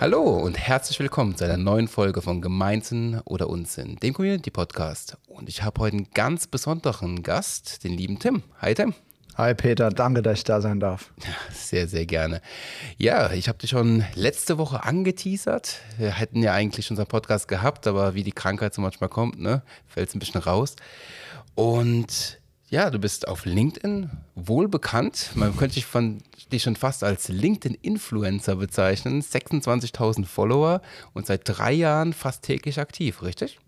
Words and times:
Hallo 0.00 0.22
und 0.22 0.56
herzlich 0.56 0.98
willkommen 0.98 1.36
zu 1.36 1.44
einer 1.44 1.58
neuen 1.58 1.86
Folge 1.86 2.22
von 2.22 2.40
Gemeinsinn 2.40 3.20
oder 3.26 3.50
Unsinn, 3.50 3.96
dem 3.96 4.14
Community 4.14 4.50
Podcast. 4.50 5.18
Und 5.26 5.50
ich 5.50 5.62
habe 5.62 5.78
heute 5.78 5.98
einen 5.98 6.10
ganz 6.14 6.46
besonderen 6.46 7.22
Gast, 7.22 7.84
den 7.84 7.92
lieben 7.98 8.18
Tim. 8.18 8.42
Hi 8.62 8.72
Tim. 8.72 8.94
Hi 9.36 9.52
Peter, 9.52 9.90
danke, 9.90 10.22
dass 10.22 10.38
ich 10.38 10.44
da 10.44 10.62
sein 10.62 10.80
darf. 10.80 11.12
Sehr, 11.52 11.86
sehr 11.86 12.06
gerne. 12.06 12.40
Ja, 12.96 13.30
ich 13.32 13.46
habe 13.46 13.58
dich 13.58 13.68
schon 13.68 14.02
letzte 14.14 14.56
Woche 14.56 14.84
angeteasert. 14.84 15.80
Wir 15.98 16.12
hätten 16.12 16.42
ja 16.42 16.54
eigentlich 16.54 16.88
unseren 16.88 17.06
Podcast 17.06 17.46
gehabt, 17.46 17.86
aber 17.86 18.14
wie 18.14 18.24
die 18.24 18.32
Krankheit 18.32 18.72
so 18.72 18.80
manchmal 18.80 19.10
kommt, 19.10 19.38
ne, 19.38 19.60
fällt 19.86 20.08
es 20.08 20.14
ein 20.14 20.18
bisschen 20.18 20.40
raus. 20.40 20.76
Und 21.54 22.40
ja, 22.70 22.88
du 22.88 22.98
bist 22.98 23.28
auf 23.28 23.44
LinkedIn 23.44 24.08
wohl 24.34 24.66
bekannt. 24.66 25.32
Man 25.34 25.54
könnte 25.58 25.74
dich, 25.74 25.84
von, 25.84 26.22
dich 26.50 26.62
schon 26.62 26.76
fast 26.76 27.04
als 27.04 27.28
LinkedIn-Influencer 27.28 28.56
bezeichnen. 28.56 29.22
26.000 29.22 30.26
Follower 30.26 30.82
und 31.14 31.26
seit 31.26 31.42
drei 31.44 31.72
Jahren 31.72 32.12
fast 32.12 32.42
täglich 32.42 32.78
aktiv, 32.78 33.22
richtig? 33.22 33.58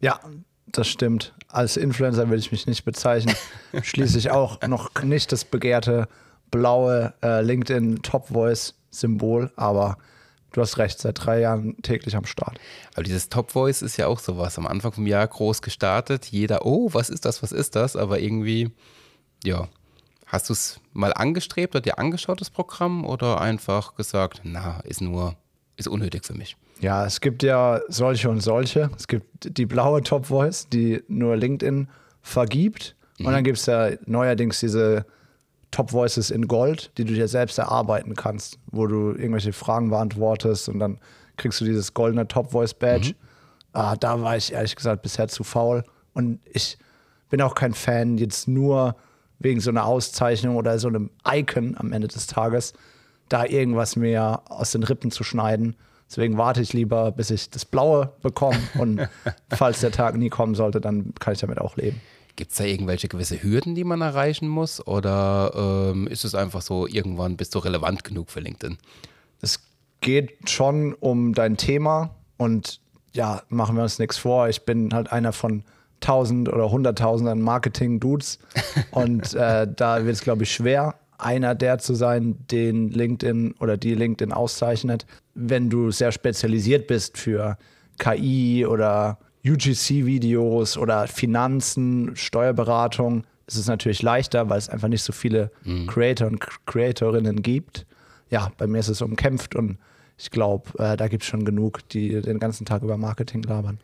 Ja, 0.00 0.20
das 0.66 0.88
stimmt. 0.88 1.34
Als 1.48 1.76
Influencer 1.76 2.28
will 2.30 2.38
ich 2.38 2.52
mich 2.52 2.66
nicht 2.66 2.84
bezeichnen. 2.84 3.34
Schließlich 3.82 4.30
auch 4.30 4.60
noch 4.66 4.90
nicht 5.02 5.32
das 5.32 5.44
begehrte 5.44 6.08
blaue 6.50 7.14
äh, 7.22 7.42
LinkedIn 7.42 8.02
Top 8.02 8.28
Voice 8.28 8.74
Symbol, 8.90 9.52
aber 9.56 9.98
du 10.52 10.60
hast 10.60 10.78
recht, 10.78 10.98
seit 10.98 11.24
drei 11.24 11.40
Jahren 11.40 11.80
täglich 11.82 12.16
am 12.16 12.24
Start. 12.24 12.58
Aber 12.94 13.02
dieses 13.04 13.28
Top 13.28 13.52
Voice 13.52 13.82
ist 13.82 13.96
ja 13.96 14.06
auch 14.06 14.18
sowas. 14.18 14.58
Am 14.58 14.66
Anfang 14.66 14.92
vom 14.92 15.06
Jahr 15.06 15.26
groß 15.26 15.62
gestartet. 15.62 16.26
Jeder, 16.26 16.66
oh, 16.66 16.90
was 16.92 17.10
ist 17.10 17.24
das, 17.24 17.42
was 17.42 17.52
ist 17.52 17.76
das? 17.76 17.96
Aber 17.96 18.18
irgendwie, 18.20 18.70
ja. 19.44 19.68
Hast 20.30 20.48
du 20.48 20.52
es 20.52 20.80
mal 20.92 21.12
angestrebt 21.12 21.74
oder 21.74 21.82
dir 21.82 21.98
angeschaut, 21.98 22.40
das 22.40 22.50
Programm? 22.50 23.04
Oder 23.04 23.40
einfach 23.40 23.96
gesagt, 23.96 24.42
na, 24.44 24.78
ist 24.84 25.00
nur, 25.00 25.34
ist 25.76 25.88
unnötig 25.88 26.24
für 26.24 26.34
mich? 26.34 26.56
Ja, 26.78 27.04
es 27.04 27.20
gibt 27.20 27.42
ja 27.42 27.80
solche 27.88 28.30
und 28.30 28.40
solche. 28.40 28.90
Es 28.96 29.08
gibt 29.08 29.26
die 29.58 29.66
blaue 29.66 30.02
Top 30.02 30.26
Voice, 30.26 30.68
die 30.68 31.02
nur 31.08 31.36
LinkedIn 31.36 31.88
vergibt. 32.22 32.94
Mhm. 33.18 33.26
Und 33.26 33.32
dann 33.32 33.42
gibt 33.42 33.58
es 33.58 33.66
ja 33.66 33.90
neuerdings 34.06 34.60
diese 34.60 35.04
Top 35.72 35.92
Voices 35.92 36.30
in 36.30 36.46
Gold, 36.46 36.92
die 36.96 37.04
du 37.04 37.12
dir 37.12 37.26
selbst 37.26 37.58
erarbeiten 37.58 38.14
kannst, 38.14 38.60
wo 38.66 38.86
du 38.86 39.10
irgendwelche 39.10 39.52
Fragen 39.52 39.90
beantwortest 39.90 40.68
und 40.68 40.78
dann 40.78 40.98
kriegst 41.36 41.60
du 41.60 41.64
dieses 41.64 41.92
goldene 41.92 42.28
Top 42.28 42.52
Voice 42.52 42.74
Badge. 42.74 43.10
Mhm. 43.10 43.14
Ah, 43.72 43.96
da 43.96 44.22
war 44.22 44.36
ich 44.36 44.52
ehrlich 44.52 44.76
gesagt 44.76 45.02
bisher 45.02 45.26
zu 45.26 45.42
faul. 45.42 45.82
Und 46.14 46.38
ich 46.44 46.78
bin 47.30 47.42
auch 47.42 47.56
kein 47.56 47.74
Fan, 47.74 48.16
jetzt 48.16 48.46
nur 48.46 48.94
wegen 49.40 49.60
so 49.60 49.70
einer 49.70 49.86
Auszeichnung 49.86 50.56
oder 50.56 50.78
so 50.78 50.88
einem 50.88 51.10
Icon 51.26 51.74
am 51.76 51.92
Ende 51.92 52.06
des 52.06 52.26
Tages, 52.28 52.74
da 53.28 53.44
irgendwas 53.44 53.96
mehr 53.96 54.42
aus 54.48 54.72
den 54.72 54.84
Rippen 54.84 55.10
zu 55.10 55.24
schneiden. 55.24 55.74
Deswegen 56.08 56.38
warte 56.38 56.60
ich 56.60 56.72
lieber, 56.72 57.10
bis 57.12 57.30
ich 57.30 57.50
das 57.50 57.64
Blaue 57.64 58.12
bekomme. 58.22 58.58
Und 58.78 59.08
falls 59.50 59.80
der 59.80 59.92
Tag 59.92 60.16
nie 60.16 60.28
kommen 60.28 60.54
sollte, 60.54 60.80
dann 60.80 61.14
kann 61.18 61.34
ich 61.34 61.40
damit 61.40 61.58
auch 61.58 61.76
leben. 61.76 62.00
Gibt 62.36 62.52
es 62.52 62.58
da 62.58 62.64
irgendwelche 62.64 63.08
gewisse 63.08 63.42
Hürden, 63.42 63.74
die 63.74 63.84
man 63.84 64.00
erreichen 64.00 64.48
muss? 64.48 64.86
Oder 64.86 65.90
ähm, 65.92 66.06
ist 66.06 66.24
es 66.24 66.34
einfach 66.34 66.62
so, 66.62 66.86
irgendwann 66.86 67.36
bist 67.36 67.54
du 67.54 67.58
relevant 67.58 68.04
genug 68.04 68.30
für 68.30 68.40
LinkedIn? 68.40 68.78
Es 69.40 69.60
geht 70.00 70.48
schon 70.48 70.94
um 70.94 71.32
dein 71.32 71.56
Thema 71.56 72.14
und 72.36 72.80
ja, 73.12 73.42
machen 73.48 73.76
wir 73.76 73.82
uns 73.82 73.98
nichts 73.98 74.18
vor. 74.18 74.48
Ich 74.48 74.64
bin 74.64 74.92
halt 74.92 75.12
einer 75.12 75.32
von 75.32 75.64
tausend 76.00 76.48
oder 76.48 76.70
hunderttausenden 76.70 77.40
Marketing-Dudes 77.40 78.38
und 78.90 79.34
äh, 79.34 79.66
da 79.74 80.04
wird 80.04 80.14
es, 80.14 80.22
glaube 80.22 80.44
ich, 80.44 80.52
schwer, 80.52 80.94
einer 81.18 81.54
der 81.54 81.78
zu 81.78 81.94
sein, 81.94 82.36
den 82.50 82.90
LinkedIn 82.90 83.54
oder 83.60 83.76
die 83.76 83.94
LinkedIn 83.94 84.32
auszeichnet. 84.32 85.06
Wenn 85.34 85.70
du 85.70 85.90
sehr 85.90 86.12
spezialisiert 86.12 86.86
bist 86.86 87.18
für 87.18 87.58
KI 87.98 88.66
oder 88.66 89.18
UGC-Videos 89.46 90.76
oder 90.76 91.06
Finanzen, 91.06 92.12
Steuerberatung 92.14 93.24
ist 93.46 93.56
es 93.56 93.66
natürlich 93.66 94.02
leichter, 94.02 94.48
weil 94.48 94.58
es 94.58 94.68
einfach 94.68 94.88
nicht 94.88 95.02
so 95.02 95.12
viele 95.12 95.50
mhm. 95.64 95.86
Creator 95.86 96.28
und 96.28 96.40
Creatorinnen 96.66 97.42
gibt. 97.42 97.86
Ja, 98.30 98.52
bei 98.58 98.66
mir 98.66 98.78
ist 98.78 98.88
es 98.88 99.02
umkämpft 99.02 99.56
und 99.56 99.78
ich 100.20 100.30
glaube, 100.30 100.78
äh, 100.78 100.96
da 100.96 101.08
gibt 101.08 101.22
es 101.22 101.28
schon 101.28 101.44
genug, 101.44 101.88
die 101.88 102.20
den 102.20 102.38
ganzen 102.38 102.66
Tag 102.66 102.82
über 102.82 102.98
Marketing 102.98 103.42
labern. 103.42 103.80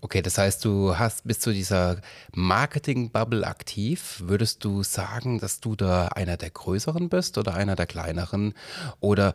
Okay, 0.00 0.22
das 0.22 0.38
heißt, 0.38 0.64
du 0.64 0.96
hast 0.96 1.26
bist 1.26 1.42
zu 1.42 1.52
dieser 1.52 2.00
Marketing-Bubble 2.34 3.44
aktiv. 3.44 4.22
Würdest 4.24 4.64
du 4.64 4.82
sagen, 4.82 5.40
dass 5.40 5.60
du 5.60 5.74
da 5.74 6.08
einer 6.08 6.36
der 6.36 6.50
größeren 6.50 7.08
bist 7.08 7.36
oder 7.36 7.54
einer 7.54 7.74
der 7.74 7.86
kleineren? 7.86 8.54
Oder 9.00 9.34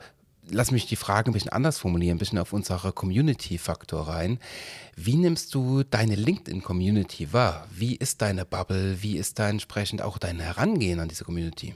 lass 0.50 0.72
mich 0.72 0.86
die 0.86 0.96
Frage 0.96 1.32
ein 1.32 1.34
bisschen 1.34 1.52
anders 1.52 1.80
formulieren, 1.80 2.16
ein 2.16 2.20
bisschen 2.20 2.40
auf 2.40 2.54
unsere 2.54 2.94
Community-Faktor 2.94 4.08
rein. 4.08 4.40
Wie 4.96 5.16
nimmst 5.16 5.54
du 5.56 5.84
deine 5.84 6.16
LinkedIn-Community 6.16 7.34
wahr? 7.34 7.68
Wie 7.72 7.96
ist 7.96 8.22
deine 8.22 8.46
Bubble? 8.46 9.02
Wie 9.02 9.18
ist 9.18 9.40
da 9.40 9.50
entsprechend 9.50 10.02
auch 10.02 10.18
dein 10.18 10.40
Herangehen 10.40 11.00
an 11.00 11.10
diese 11.10 11.26
Community? 11.26 11.76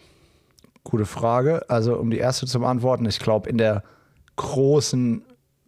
Gute 0.84 1.06
Frage. 1.06 1.70
Also, 1.70 1.98
um 1.98 2.10
die 2.10 2.20
erste 2.20 2.46
zu 2.46 2.60
beantworten, 2.60 3.06
ich 3.06 3.20
glaube, 3.20 3.50
in 3.50 3.58
der 3.58 3.84
großen, 4.38 5.24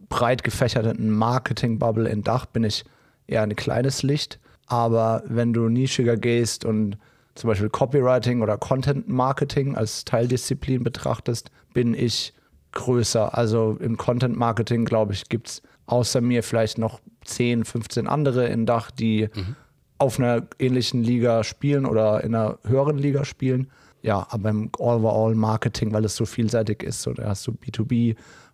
breit 0.08 0.42
gefächerten 0.42 1.10
Marketing-Bubble 1.10 2.08
in 2.08 2.22
Dach 2.22 2.46
bin 2.46 2.64
ich 2.64 2.84
eher 3.26 3.42
ein 3.42 3.54
kleines 3.54 4.02
Licht. 4.02 4.40
Aber 4.66 5.22
wenn 5.26 5.52
du 5.52 5.68
nischiger 5.68 6.16
gehst 6.16 6.64
und 6.64 6.96
zum 7.34 7.48
Beispiel 7.48 7.70
Copywriting 7.70 8.42
oder 8.42 8.56
Content 8.56 9.08
Marketing 9.08 9.76
als 9.76 10.04
Teildisziplin 10.04 10.82
betrachtest, 10.82 11.50
bin 11.72 11.94
ich 11.94 12.32
größer. 12.72 13.36
Also 13.36 13.76
im 13.80 13.96
Content 13.96 14.36
Marketing, 14.36 14.84
glaube 14.84 15.12
ich, 15.12 15.28
gibt 15.28 15.48
es 15.48 15.62
außer 15.86 16.20
mir 16.20 16.42
vielleicht 16.42 16.78
noch 16.78 17.00
10, 17.24 17.64
15 17.64 18.06
andere 18.06 18.46
in 18.46 18.66
Dach, 18.66 18.90
die 18.90 19.28
mhm. 19.34 19.56
auf 19.98 20.18
einer 20.18 20.46
ähnlichen 20.58 21.02
Liga 21.02 21.42
spielen 21.44 21.86
oder 21.86 22.22
in 22.22 22.34
einer 22.34 22.58
höheren 22.64 22.98
Liga 22.98 23.24
spielen. 23.24 23.70
Ja, 24.02 24.26
aber 24.30 24.48
im 24.50 24.70
Overall-Marketing, 24.78 25.92
weil 25.92 26.04
es 26.04 26.16
so 26.16 26.24
vielseitig 26.24 26.82
ist, 26.82 27.02
so, 27.02 27.12
da 27.12 27.28
hast 27.28 27.46
du 27.46 27.52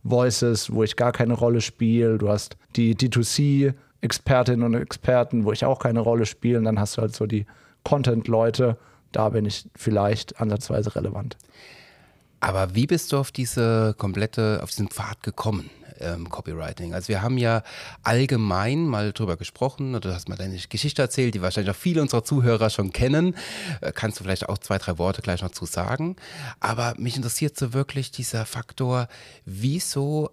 B2B-Voices, 0.06 0.72
wo 0.72 0.82
ich 0.82 0.96
gar 0.96 1.12
keine 1.12 1.34
Rolle 1.34 1.60
spiele. 1.60 2.18
Du 2.18 2.28
hast 2.28 2.56
die 2.76 2.94
D2C-Expertinnen 2.94 4.64
und 4.64 4.74
Experten, 4.74 5.44
wo 5.44 5.52
ich 5.52 5.64
auch 5.64 5.78
keine 5.78 6.00
Rolle 6.00 6.26
spiele. 6.26 6.58
Und 6.58 6.64
dann 6.64 6.80
hast 6.80 6.96
du 6.96 7.02
halt 7.02 7.14
so 7.14 7.26
die 7.26 7.46
Content-Leute. 7.84 8.76
Da 9.12 9.28
bin 9.28 9.46
ich 9.46 9.68
vielleicht 9.74 10.40
ansatzweise 10.40 10.94
relevant. 10.96 11.36
Aber 12.40 12.74
wie 12.74 12.86
bist 12.86 13.12
du 13.12 13.18
auf 13.18 13.32
diese 13.32 13.94
komplette, 13.96 14.60
auf 14.62 14.70
diesen 14.70 14.88
Pfad 14.88 15.22
gekommen? 15.22 15.70
Ähm, 15.98 16.28
Copywriting. 16.28 16.92
Also 16.92 17.08
wir 17.08 17.22
haben 17.22 17.38
ja 17.38 17.62
allgemein 18.02 18.86
mal 18.86 19.12
drüber 19.14 19.38
gesprochen 19.38 19.94
oder 19.94 20.10
du 20.10 20.14
hast 20.14 20.28
mal 20.28 20.36
deine 20.36 20.58
Geschichte 20.68 21.00
erzählt, 21.00 21.34
die 21.34 21.40
wahrscheinlich 21.40 21.74
auch 21.74 21.78
viele 21.78 22.02
unserer 22.02 22.22
Zuhörer 22.22 22.68
schon 22.68 22.92
kennen. 22.92 23.34
Äh, 23.80 23.92
kannst 23.92 24.20
du 24.20 24.24
vielleicht 24.24 24.46
auch 24.46 24.58
zwei, 24.58 24.76
drei 24.76 24.98
Worte 24.98 25.22
gleich 25.22 25.40
noch 25.40 25.52
zu 25.52 25.64
sagen. 25.64 26.16
Aber 26.60 26.94
mich 26.98 27.16
interessiert 27.16 27.56
so 27.58 27.72
wirklich 27.72 28.10
dieser 28.10 28.44
Faktor, 28.44 29.08
wieso 29.46 30.30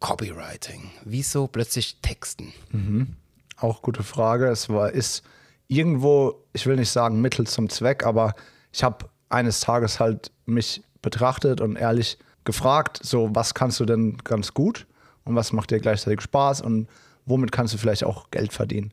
Copywriting? 0.00 0.90
Wieso 1.04 1.46
plötzlich 1.46 1.98
Texten? 2.00 2.52
Mhm. 2.70 3.16
Auch 3.56 3.82
gute 3.82 4.02
Frage. 4.02 4.48
Es 4.48 4.68
war, 4.68 4.90
ist 4.90 5.22
irgendwo, 5.68 6.44
ich 6.52 6.66
will 6.66 6.76
nicht 6.76 6.90
sagen 6.90 7.20
Mittel 7.20 7.46
zum 7.46 7.68
Zweck, 7.68 8.04
aber 8.04 8.34
ich 8.72 8.82
habe 8.82 9.10
eines 9.28 9.60
Tages 9.60 10.00
halt 10.00 10.32
mich 10.44 10.82
betrachtet 11.02 11.60
und 11.60 11.76
ehrlich 11.76 12.18
gefragt, 12.44 13.00
so 13.02 13.30
was 13.34 13.54
kannst 13.54 13.78
du 13.80 13.84
denn 13.84 14.18
ganz 14.24 14.54
gut 14.54 14.86
und 15.24 15.34
was 15.34 15.52
macht 15.52 15.70
dir 15.70 15.78
gleichzeitig 15.78 16.20
Spaß 16.20 16.60
und 16.62 16.88
womit 17.26 17.52
kannst 17.52 17.74
du 17.74 17.78
vielleicht 17.78 18.04
auch 18.04 18.30
Geld 18.30 18.52
verdienen. 18.52 18.92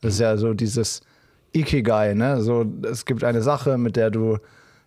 Das 0.00 0.14
ist 0.14 0.20
ja 0.20 0.36
so 0.36 0.54
dieses 0.54 1.00
Ikigai, 1.52 2.14
ne? 2.14 2.42
So, 2.42 2.64
es 2.82 3.04
gibt 3.04 3.24
eine 3.24 3.42
Sache, 3.42 3.78
mit 3.78 3.96
der 3.96 4.10
du 4.10 4.38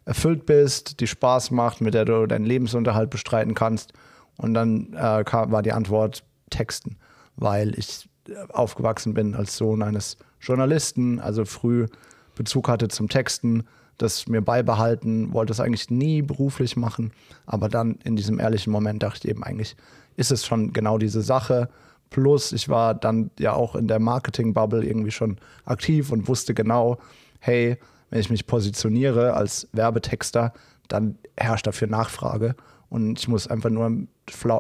erfüllt 0.06 0.46
bist, 0.46 1.00
die 1.00 1.08
Spaß 1.08 1.52
macht, 1.52 1.82
mit 1.82 1.94
der 1.94 2.06
du 2.06 2.28
deinen 2.28 2.46
Lebensunterhalt 2.46 3.10
bestreiten 3.10 3.54
kannst. 3.54 3.94
Und 4.38 4.54
dann 4.54 4.94
äh, 4.94 5.24
kam, 5.24 5.52
war 5.52 5.62
die 5.62 5.72
Antwort 5.72 6.24
Texten, 6.50 6.98
weil 7.36 7.78
ich 7.78 8.10
aufgewachsen 8.50 9.14
bin 9.14 9.36
als 9.36 9.58
Sohn 9.58 9.82
eines 9.82 10.18
Journalisten, 10.40 11.20
also 11.20 11.46
früh 11.46 11.88
Bezug 12.36 12.68
hatte 12.68 12.88
zum 12.88 13.10
Texten 13.10 13.66
das 13.98 14.28
mir 14.28 14.42
beibehalten, 14.42 15.34
wollte 15.34 15.54
es 15.54 15.60
eigentlich 15.60 15.90
nie 15.90 16.22
beruflich 16.22 16.76
machen. 16.76 17.12
Aber 17.46 17.70
dann 17.70 17.98
in 18.04 18.16
diesem 18.16 18.40
ehrlichen 18.40 18.72
Moment 18.72 19.04
dachte 19.04 19.28
ich 19.28 19.30
eben, 19.30 19.44
eigentlich 19.44 19.76
ist 20.16 20.32
es 20.32 20.46
schon 20.46 20.74
genau 20.74 20.98
diese 20.98 21.22
Sache. 21.22 21.70
Plus, 22.10 22.52
ich 22.52 22.70
war 22.70 22.94
dann 22.94 23.32
ja 23.40 23.54
auch 23.54 23.76
in 23.76 23.88
der 23.88 24.00
Marketing-Bubble 24.00 24.86
irgendwie 24.86 25.12
schon 25.12 25.38
aktiv 25.66 26.12
und 26.12 26.28
wusste 26.28 26.54
genau, 26.54 26.98
hey, 27.40 27.78
wenn 28.10 28.20
ich 28.20 28.30
mich 28.30 28.46
positioniere 28.46 29.34
als 29.34 29.68
Werbetexter, 29.74 30.54
dann 30.88 31.18
herrscht 31.36 31.66
dafür 31.66 31.88
Nachfrage. 31.88 32.56
Und 32.90 33.20
ich 33.20 33.28
muss 33.28 33.48
einfach 33.48 33.72
nur 33.72 33.92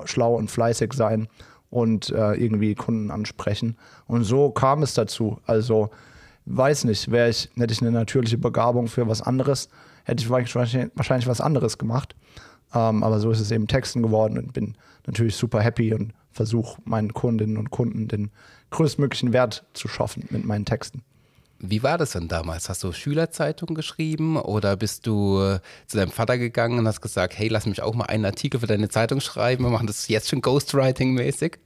schlau 0.06 0.36
und 0.36 0.50
fleißig 0.50 0.94
sein 0.94 1.28
und 1.70 2.10
äh, 2.10 2.34
irgendwie 2.34 2.74
Kunden 2.74 3.12
ansprechen. 3.12 3.78
Und 4.08 4.24
so 4.24 4.50
kam 4.50 4.82
es 4.82 4.96
dazu. 4.96 5.40
Also 5.46 5.92
weiß 6.46 6.86
nicht, 6.86 7.12
wäre 7.12 7.30
ich, 7.30 7.50
hätte 7.56 7.74
ich 7.74 7.82
eine 7.82 7.92
natürliche 7.92 8.38
Begabung 8.38 8.88
für 8.88 9.08
was 9.08 9.22
anderes, 9.22 9.70
hätte 10.04 10.24
ich 10.24 10.30
wahrscheinlich, 10.30 10.92
wahrscheinlich 10.96 11.28
was 11.28 11.42
anderes 11.42 11.78
gemacht. 11.78 12.16
Ähm, 12.74 13.04
aber 13.04 13.20
so 13.20 13.32
ist 13.32 13.40
es 13.40 13.52
eben 13.52 13.68
Texten 13.68 14.02
geworden 14.02 14.38
und 14.38 14.54
bin 14.54 14.76
natürlich 15.06 15.36
super 15.36 15.62
happy 15.62 15.94
und 15.94 16.14
versuche 16.32 16.82
meinen 16.86 17.14
Kundinnen 17.14 17.58
und 17.58 17.70
Kunden 17.70 18.08
den 18.08 18.32
größtmöglichen 18.72 19.34
Wert 19.34 19.66
zu 19.74 19.88
schaffen 19.88 20.26
mit 20.32 20.46
meinen 20.46 20.66
Texten. 20.66 21.04
Wie 21.66 21.82
war 21.82 21.98
das 21.98 22.12
denn 22.12 22.28
damals? 22.28 22.68
Hast 22.68 22.84
du 22.84 22.92
Schülerzeitung 22.92 23.74
geschrieben 23.74 24.36
oder 24.36 24.76
bist 24.76 25.08
du 25.08 25.40
äh, 25.40 25.60
zu 25.88 25.96
deinem 25.96 26.12
Vater 26.12 26.38
gegangen 26.38 26.80
und 26.80 26.88
hast 26.88 27.00
gesagt, 27.00 27.38
hey, 27.38 27.48
lass 27.48 27.66
mich 27.66 27.82
auch 27.82 27.96
mal 27.96 28.06
einen 28.06 28.26
Artikel 28.26 28.60
für 28.60 28.68
deine 28.68 28.90
Zeitung 28.90 29.22
schreiben, 29.22 29.64
wir 29.64 29.70
machen 29.70 29.88
das 29.88 30.10
jetzt 30.10 30.30
schon 30.30 30.42
Ghostwriting-mäßig? 30.42 31.60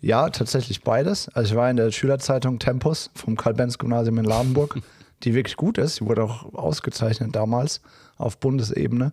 Ja, 0.00 0.30
tatsächlich 0.30 0.82
beides. 0.82 1.28
Also 1.28 1.52
ich 1.52 1.56
war 1.56 1.70
in 1.70 1.76
der 1.76 1.90
Schülerzeitung 1.90 2.58
Tempus 2.58 3.10
vom 3.14 3.36
Karl-Benz-Gymnasium 3.36 4.18
in 4.18 4.24
Ladenburg, 4.24 4.78
die 5.22 5.34
wirklich 5.34 5.56
gut 5.56 5.78
ist. 5.78 5.96
Sie 5.96 6.06
wurde 6.06 6.24
auch 6.24 6.54
ausgezeichnet 6.54 7.34
damals 7.36 7.80
auf 8.16 8.38
Bundesebene. 8.38 9.12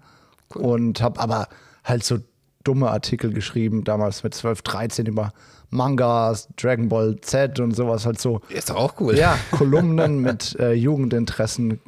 Cool. 0.55 0.61
Und 0.61 1.01
habe 1.01 1.19
aber 1.19 1.49
halt 1.83 2.03
so 2.03 2.19
dumme 2.63 2.89
Artikel 2.89 3.33
geschrieben, 3.33 3.83
damals 3.83 4.23
mit 4.23 4.33
12, 4.33 4.61
13 4.61 5.05
über 5.05 5.33
Mangas, 5.69 6.47
Dragon 6.55 6.87
Ball 6.87 7.17
Z 7.21 7.59
und 7.59 7.73
sowas 7.73 8.05
halt 8.05 8.19
so. 8.19 8.41
Ist 8.49 8.69
doch 8.69 8.75
auch 8.75 8.93
cool. 8.99 9.17
Ja, 9.17 9.37
Kolumnen 9.51 10.19
mit 10.19 10.57
äh, 10.59 10.73
Jugendinteressen 10.73 11.79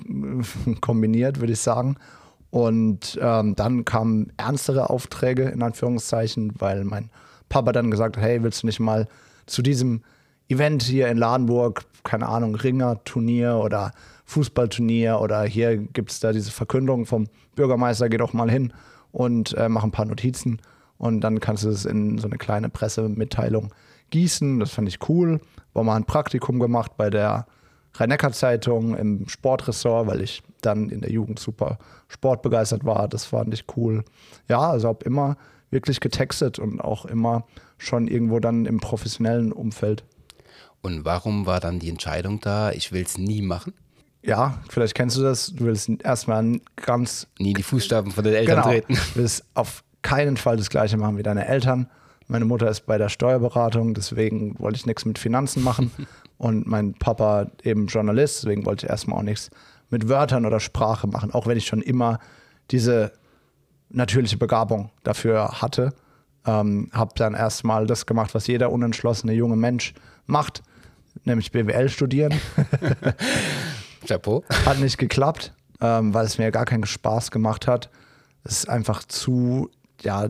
kombiniert, 0.81 1.39
würde 1.39 1.53
ich 1.53 1.59
sagen. 1.59 1.95
Und 2.51 3.17
ähm, 3.21 3.55
dann 3.55 3.85
kamen 3.85 4.33
ernstere 4.37 4.89
Aufträge, 4.89 5.43
in 5.43 5.61
Anführungszeichen, 5.61 6.53
weil 6.57 6.83
mein 6.83 7.09
Papa 7.49 7.71
dann 7.71 7.91
gesagt 7.91 8.17
hat, 8.17 8.23
hey, 8.23 8.43
willst 8.43 8.63
du 8.63 8.67
nicht 8.67 8.79
mal 8.79 9.07
zu 9.45 9.61
diesem 9.61 10.01
Event 10.47 10.83
hier 10.83 11.07
in 11.09 11.17
Ladenburg, 11.17 11.83
keine 12.03 12.27
Ahnung, 12.27 12.55
Ringer-Turnier 12.55 13.57
oder 13.57 13.91
Fußballturnier 14.25 15.19
oder 15.19 15.43
hier 15.43 15.77
gibt 15.77 16.11
es 16.11 16.19
da 16.19 16.31
diese 16.31 16.51
Verkündung 16.51 17.05
vom 17.05 17.27
Bürgermeister, 17.55 18.09
geh 18.09 18.17
doch 18.17 18.33
mal 18.33 18.49
hin 18.49 18.73
und 19.11 19.55
äh, 19.57 19.69
mach 19.69 19.83
ein 19.83 19.91
paar 19.91 20.05
Notizen 20.05 20.61
und 20.97 21.21
dann 21.21 21.39
kannst 21.39 21.63
du 21.63 21.69
es 21.69 21.85
in 21.85 22.17
so 22.17 22.27
eine 22.27 22.37
kleine 22.37 22.69
Pressemitteilung 22.69 23.73
gießen. 24.09 24.59
Das 24.59 24.71
fand 24.71 24.87
ich 24.87 25.09
cool. 25.09 25.39
War 25.73 25.83
mal 25.83 25.95
ein 25.95 26.05
Praktikum 26.05 26.59
gemacht 26.59 26.97
bei 26.97 27.09
der 27.09 27.47
Rhein-Neckar-Zeitung 27.95 28.95
im 28.95 29.27
Sportressort, 29.27 30.07
weil 30.07 30.21
ich 30.21 30.43
dann 30.61 30.89
in 30.89 31.01
der 31.01 31.11
Jugend 31.11 31.39
super 31.39 31.79
sportbegeistert 32.07 32.85
war. 32.85 33.07
Das 33.07 33.25
fand 33.25 33.53
ich 33.53 33.65
cool. 33.75 34.03
Ja, 34.47 34.59
also 34.59 34.89
habe 34.89 35.05
immer 35.05 35.37
wirklich 35.71 35.99
getextet 35.99 36.59
und 36.59 36.81
auch 36.81 37.05
immer 37.05 37.45
schon 37.77 38.07
irgendwo 38.07 38.39
dann 38.39 38.65
im 38.65 38.79
professionellen 38.79 39.51
Umfeld. 39.51 40.03
Und 40.81 41.05
warum 41.05 41.45
war 41.45 41.59
dann 41.59 41.79
die 41.79 41.89
Entscheidung 41.89 42.39
da, 42.39 42.71
ich 42.71 42.91
will 42.91 43.03
es 43.03 43.17
nie 43.17 43.41
machen? 43.41 43.73
Ja, 44.21 44.59
vielleicht 44.69 44.95
kennst 44.95 45.17
du 45.17 45.21
das. 45.21 45.53
Du 45.53 45.65
willst 45.65 45.89
erstmal 46.03 46.59
ganz. 46.75 47.27
Nie 47.37 47.53
die 47.53 47.63
Fußstapfen 47.63 48.11
von 48.11 48.23
den 48.23 48.33
Eltern 48.33 48.57
genau, 48.57 48.67
treten. 48.67 48.93
Du 48.93 49.15
willst 49.15 49.45
auf 49.53 49.83
keinen 50.01 50.37
Fall 50.37 50.57
das 50.57 50.69
Gleiche 50.69 50.97
machen 50.97 51.17
wie 51.17 51.23
deine 51.23 51.47
Eltern. 51.47 51.89
Meine 52.27 52.45
Mutter 52.45 52.69
ist 52.69 52.85
bei 52.85 52.97
der 52.97 53.09
Steuerberatung, 53.09 53.93
deswegen 53.93 54.59
wollte 54.59 54.77
ich 54.77 54.85
nichts 54.85 55.05
mit 55.05 55.17
Finanzen 55.17 55.63
machen. 55.63 55.91
Und 56.37 56.67
mein 56.67 56.93
Papa 56.93 57.47
eben 57.63 57.87
Journalist, 57.87 58.43
deswegen 58.43 58.65
wollte 58.65 58.85
ich 58.85 58.89
erstmal 58.89 59.19
auch 59.19 59.23
nichts 59.23 59.49
mit 59.89 60.07
Wörtern 60.07 60.45
oder 60.45 60.59
Sprache 60.59 61.07
machen, 61.07 61.33
auch 61.33 61.47
wenn 61.47 61.57
ich 61.57 61.65
schon 61.65 61.81
immer 61.81 62.19
diese 62.71 63.11
natürliche 63.89 64.37
Begabung 64.37 64.91
dafür 65.03 65.61
hatte. 65.61 65.93
Ähm, 66.45 66.89
habe 66.93 67.11
dann 67.15 67.33
erstmal 67.33 67.85
das 67.85 68.05
gemacht, 68.05 68.33
was 68.33 68.47
jeder 68.47 68.71
unentschlossene 68.71 69.33
junge 69.33 69.55
Mensch 69.55 69.93
macht, 70.25 70.63
nämlich 71.25 71.51
BWL 71.51 71.89
studieren. 71.89 72.33
Chapeau. 74.07 74.43
Hat 74.65 74.79
nicht 74.79 74.97
geklappt, 74.97 75.53
ähm, 75.81 76.13
weil 76.13 76.25
es 76.25 76.37
mir 76.37 76.51
gar 76.51 76.65
keinen 76.65 76.85
Spaß 76.85 77.31
gemacht 77.31 77.67
hat. 77.67 77.89
Es 78.43 78.67
einfach 78.67 79.03
zu, 79.03 79.69
ja, 80.01 80.29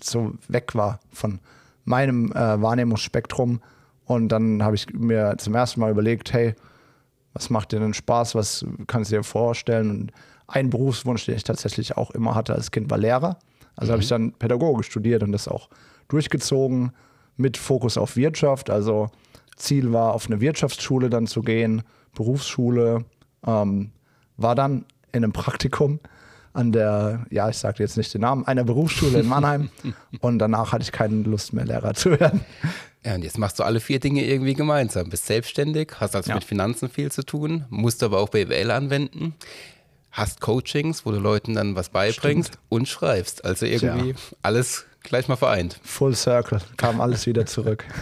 so 0.00 0.34
weg 0.48 0.74
war 0.74 1.00
von 1.10 1.40
meinem 1.84 2.32
äh, 2.32 2.62
Wahrnehmungsspektrum. 2.62 3.60
Und 4.04 4.28
dann 4.28 4.62
habe 4.62 4.76
ich 4.76 4.92
mir 4.92 5.34
zum 5.38 5.54
ersten 5.54 5.80
Mal 5.80 5.90
überlegt, 5.90 6.32
hey, 6.32 6.54
was 7.32 7.50
macht 7.50 7.72
dir 7.72 7.80
denn 7.80 7.94
Spaß? 7.94 8.34
Was 8.34 8.64
kannst 8.86 9.10
du 9.10 9.16
dir 9.16 9.22
vorstellen? 9.22 9.90
Und 9.90 10.12
ein 10.46 10.70
Berufswunsch, 10.70 11.26
den 11.26 11.36
ich 11.36 11.44
tatsächlich 11.44 11.96
auch 11.96 12.10
immer 12.10 12.34
hatte 12.34 12.54
als 12.54 12.70
Kind, 12.70 12.90
war 12.90 12.98
Lehrer. 12.98 13.38
Also 13.76 13.90
mhm. 13.90 13.92
habe 13.92 14.02
ich 14.02 14.08
dann 14.08 14.32
Pädagogik 14.32 14.84
studiert 14.84 15.22
und 15.22 15.32
das 15.32 15.48
auch 15.48 15.68
durchgezogen 16.08 16.92
mit 17.36 17.56
Fokus 17.56 17.96
auf 17.96 18.16
Wirtschaft. 18.16 18.68
Also 18.70 19.10
Ziel 19.56 19.92
war, 19.92 20.14
auf 20.14 20.26
eine 20.26 20.40
Wirtschaftsschule 20.40 21.10
dann 21.10 21.26
zu 21.26 21.42
gehen, 21.42 21.82
Berufsschule. 22.14 23.04
Ähm, 23.46 23.92
war 24.36 24.54
dann 24.54 24.84
in 25.12 25.24
einem 25.24 25.32
Praktikum 25.32 26.00
an 26.52 26.72
der, 26.72 27.26
ja, 27.30 27.48
ich 27.48 27.58
sage 27.58 27.82
jetzt 27.82 27.96
nicht 27.96 28.12
den 28.12 28.22
Namen, 28.22 28.44
einer 28.46 28.64
Berufsschule 28.64 29.20
in 29.20 29.28
Mannheim. 29.28 29.70
und 30.20 30.38
danach 30.38 30.72
hatte 30.72 30.82
ich 30.82 30.92
keine 30.92 31.22
Lust 31.22 31.52
mehr, 31.52 31.64
Lehrer 31.64 31.94
zu 31.94 32.18
werden. 32.18 32.40
Ja, 33.04 33.14
und 33.14 33.22
jetzt 33.22 33.38
machst 33.38 33.58
du 33.58 33.62
alle 33.62 33.80
vier 33.80 33.98
Dinge 33.98 34.24
irgendwie 34.24 34.54
gemeinsam. 34.54 35.08
Bist 35.08 35.26
selbstständig, 35.26 35.92
hast 35.98 36.14
also 36.14 36.28
ja. 36.28 36.34
mit 36.34 36.44
Finanzen 36.44 36.90
viel 36.90 37.10
zu 37.10 37.24
tun, 37.24 37.64
musst 37.70 38.02
aber 38.02 38.18
auch 38.18 38.28
BWL 38.28 38.70
anwenden, 38.70 39.34
hast 40.10 40.40
Coachings, 40.40 41.06
wo 41.06 41.10
du 41.10 41.18
Leuten 41.18 41.54
dann 41.54 41.76
was 41.76 41.88
beibringst 41.88 42.54
Stimmt. 42.54 42.64
und 42.68 42.88
schreibst. 42.88 43.44
Also 43.44 43.64
irgendwie 43.64 44.12
Tja. 44.12 44.22
alles 44.42 44.84
gleich 45.02 45.28
mal 45.28 45.36
vereint. 45.36 45.80
Full 45.82 46.14
Circle, 46.14 46.60
kam 46.76 47.00
alles 47.00 47.26
wieder 47.26 47.46
zurück. 47.46 47.84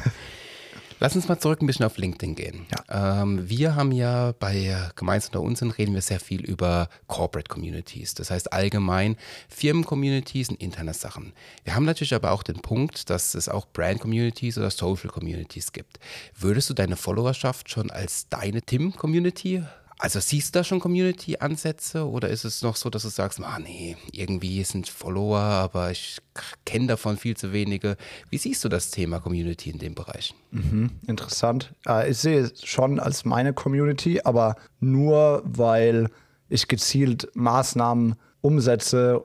Lass 1.01 1.15
uns 1.15 1.29
mal 1.29 1.39
zurück 1.39 1.63
ein 1.63 1.67
bisschen 1.67 1.87
auf 1.87 1.97
LinkedIn 1.97 2.35
gehen. 2.35 2.67
Ja. 2.73 3.23
Ähm, 3.23 3.49
wir 3.49 3.77
haben 3.77 3.93
ja 3.93 4.33
bei 4.39 4.77
Gemeinsam 4.97 5.43
unter 5.43 5.63
uns 5.63 5.79
reden 5.79 5.95
wir 5.95 6.03
sehr 6.03 6.19
viel 6.19 6.45
über 6.45 6.89
Corporate 7.07 7.49
Communities. 7.49 8.15
Das 8.15 8.31
heißt 8.31 8.53
allgemein 8.53 9.17
Firmen-Communities 9.49 10.49
und 10.49 10.61
interne 10.61 10.95
Sachen. 10.95 11.33
Wir 11.65 11.77
haben 11.77 11.85
natürlich 11.85 12.15
aber 12.15 12.33
auch 12.33 12.43
den 12.43 12.61
Punkt, 12.61 13.11
dass 13.11 13.35
es 13.35 13.49
auch 13.49 13.67
Brand-Communities 13.73 14.59
oder 14.59 14.71
Social-Communities 14.71 15.73
gibt. 15.73 16.01
Würdest 16.37 16.69
du 16.71 16.75
deine 16.75 16.97
Followerschaft 16.97 17.71
schon 17.71 17.91
als 17.91 18.29
deine 18.29 18.63
Tim-Community 18.63 19.63
also 19.99 20.21
siehst 20.21 20.55
du 20.55 20.61
da 20.61 20.65
schon 20.65 20.79
Community-Ansätze 20.79 22.09
oder 22.09 22.29
ist 22.29 22.45
es 22.45 22.63
noch 22.63 22.77
so, 22.77 22.89
dass 22.89 23.03
du 23.03 23.09
sagst, 23.09 23.41
ah 23.43 23.59
nee, 23.59 23.97
irgendwie 24.13 24.63
sind 24.63 24.89
Follower, 24.89 25.39
aber 25.39 25.91
ich 25.91 26.19
kenne 26.65 26.87
davon 26.87 27.17
viel 27.17 27.37
zu 27.37 27.53
wenige. 27.53 27.97
Wie 28.31 28.39
siehst 28.39 28.65
du 28.65 28.69
das 28.69 28.93
Thema 28.93 29.19
Community 29.19 29.71
in 29.71 29.79
dem 29.79 29.95
Bereich? 29.97 30.35
Mhm, 30.53 30.91
interessant. 31.07 31.73
Äh, 31.87 32.11
ich 32.11 32.19
sehe 32.19 32.41
es 32.41 32.65
schon 32.65 33.01
als 33.01 33.25
meine 33.25 33.53
Community, 33.53 34.21
aber 34.23 34.55
nur 34.79 35.43
weil 35.45 36.09
ich 36.49 36.69
gezielt 36.69 37.29
Maßnahmen 37.35 38.15
umsetze, 38.41 39.25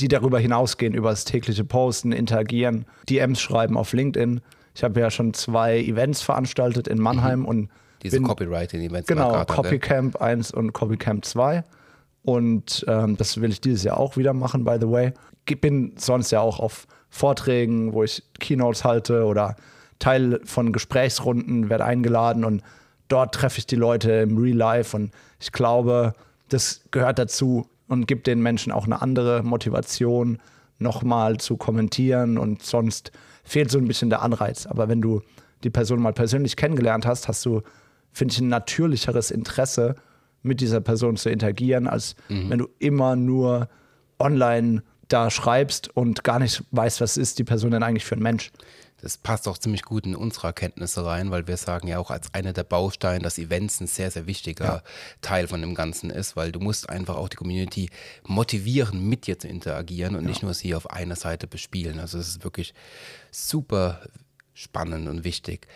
die 0.00 0.08
darüber 0.08 0.38
hinausgehen, 0.38 0.94
über 0.94 1.10
das 1.10 1.24
tägliche 1.24 1.64
Posten, 1.64 2.12
interagieren, 2.12 2.86
DMs 3.08 3.40
schreiben 3.40 3.76
auf 3.76 3.92
LinkedIn. 3.92 4.40
Ich 4.74 4.82
habe 4.82 4.98
ja 4.98 5.10
schon 5.10 5.34
zwei 5.34 5.78
Events 5.78 6.22
veranstaltet 6.22 6.88
in 6.88 6.98
Mannheim 6.98 7.40
mhm. 7.40 7.46
und 7.46 7.68
diese 8.04 8.20
Copywriting-Events. 8.20 9.08
Genau, 9.08 9.44
Copycamp 9.44 10.20
1 10.20 10.52
und 10.52 10.72
Copycamp 10.72 11.24
2. 11.24 11.64
Und 12.22 12.84
ähm, 12.88 13.16
das 13.16 13.40
will 13.40 13.50
ich 13.50 13.60
dieses 13.60 13.82
Jahr 13.82 13.98
auch 13.98 14.16
wieder 14.16 14.32
machen, 14.32 14.64
by 14.64 14.76
the 14.80 14.88
way. 14.88 15.12
Ich 15.48 15.60
bin 15.60 15.94
sonst 15.96 16.30
ja 16.30 16.40
auch 16.40 16.58
auf 16.58 16.86
Vorträgen, 17.10 17.92
wo 17.92 18.02
ich 18.02 18.22
Keynotes 18.38 18.84
halte 18.84 19.24
oder 19.24 19.56
Teil 19.98 20.40
von 20.44 20.72
Gesprächsrunden, 20.72 21.68
werde 21.68 21.84
eingeladen 21.84 22.44
und 22.44 22.62
dort 23.08 23.34
treffe 23.34 23.58
ich 23.58 23.66
die 23.66 23.76
Leute 23.76 24.10
im 24.12 24.38
Real 24.38 24.56
Life. 24.56 24.96
Und 24.96 25.12
ich 25.40 25.52
glaube, 25.52 26.14
das 26.48 26.82
gehört 26.90 27.18
dazu 27.18 27.68
und 27.88 28.06
gibt 28.06 28.26
den 28.26 28.42
Menschen 28.42 28.72
auch 28.72 28.86
eine 28.86 29.02
andere 29.02 29.42
Motivation, 29.42 30.38
nochmal 30.78 31.38
zu 31.38 31.56
kommentieren. 31.56 32.38
Und 32.38 32.62
sonst 32.62 33.12
fehlt 33.44 33.70
so 33.70 33.78
ein 33.78 33.86
bisschen 33.86 34.10
der 34.10 34.22
Anreiz. 34.22 34.66
Aber 34.66 34.88
wenn 34.88 35.00
du 35.00 35.22
die 35.62 35.70
Person 35.70 36.00
mal 36.00 36.12
persönlich 36.12 36.56
kennengelernt 36.56 37.06
hast, 37.06 37.28
hast 37.28 37.44
du 37.46 37.62
finde 38.14 38.32
ich, 38.32 38.40
ein 38.40 38.48
natürlicheres 38.48 39.30
Interesse, 39.30 39.96
mit 40.44 40.60
dieser 40.60 40.80
Person 40.80 41.16
zu 41.16 41.30
interagieren, 41.30 41.88
als 41.88 42.14
mhm. 42.28 42.50
wenn 42.50 42.58
du 42.58 42.68
immer 42.78 43.16
nur 43.16 43.68
online 44.18 44.82
da 45.08 45.30
schreibst 45.30 45.94
und 45.96 46.22
gar 46.22 46.38
nicht 46.38 46.62
weißt, 46.70 47.00
was 47.00 47.16
ist 47.16 47.38
die 47.38 47.44
Person 47.44 47.70
denn 47.70 47.82
eigentlich 47.82 48.04
für 48.04 48.14
ein 48.14 48.22
Mensch. 48.22 48.52
Das 49.00 49.18
passt 49.18 49.48
auch 49.48 49.58
ziemlich 49.58 49.82
gut 49.82 50.06
in 50.06 50.14
unsere 50.16 50.46
Erkenntnisse 50.46 51.04
rein, 51.04 51.30
weil 51.30 51.46
wir 51.46 51.58
sagen 51.58 51.88
ja 51.88 51.98
auch 51.98 52.10
als 52.10 52.32
einer 52.32 52.54
der 52.54 52.64
Bausteine, 52.64 53.22
dass 53.22 53.38
Events 53.38 53.80
ein 53.80 53.86
sehr, 53.86 54.10
sehr 54.10 54.26
wichtiger 54.26 54.64
ja. 54.64 54.82
Teil 55.20 55.46
von 55.46 55.60
dem 55.60 55.74
Ganzen 55.74 56.08
ist, 56.08 56.36
weil 56.36 56.52
du 56.52 56.60
musst 56.60 56.88
einfach 56.88 57.16
auch 57.16 57.28
die 57.28 57.36
Community 57.36 57.90
motivieren, 58.26 59.06
mit 59.06 59.26
dir 59.26 59.38
zu 59.38 59.48
interagieren 59.48 60.14
und 60.14 60.22
ja. 60.22 60.28
nicht 60.28 60.42
nur 60.42 60.54
sie 60.54 60.74
auf 60.74 60.90
einer 60.90 61.16
Seite 61.16 61.46
bespielen. 61.46 61.98
Also 61.98 62.18
es 62.18 62.28
ist 62.28 62.44
wirklich 62.44 62.72
super 63.30 64.00
spannend 64.54 65.08
und 65.08 65.24
wichtig. 65.24 65.66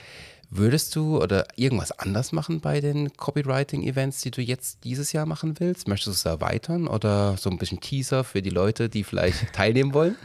Würdest 0.50 0.96
du 0.96 1.22
oder 1.22 1.46
irgendwas 1.56 1.92
anders 1.92 2.32
machen 2.32 2.60
bei 2.60 2.80
den 2.80 3.12
Copywriting-Events, 3.14 4.22
die 4.22 4.30
du 4.30 4.40
jetzt 4.40 4.84
dieses 4.84 5.12
Jahr 5.12 5.26
machen 5.26 5.60
willst? 5.60 5.88
Möchtest 5.88 6.06
du 6.06 6.10
es 6.12 6.24
erweitern 6.24 6.88
oder 6.88 7.36
so 7.36 7.50
ein 7.50 7.58
bisschen 7.58 7.80
Teaser 7.80 8.24
für 8.24 8.40
die 8.40 8.50
Leute, 8.50 8.88
die 8.88 9.04
vielleicht 9.04 9.52
teilnehmen 9.52 9.92
wollen? 9.92 10.16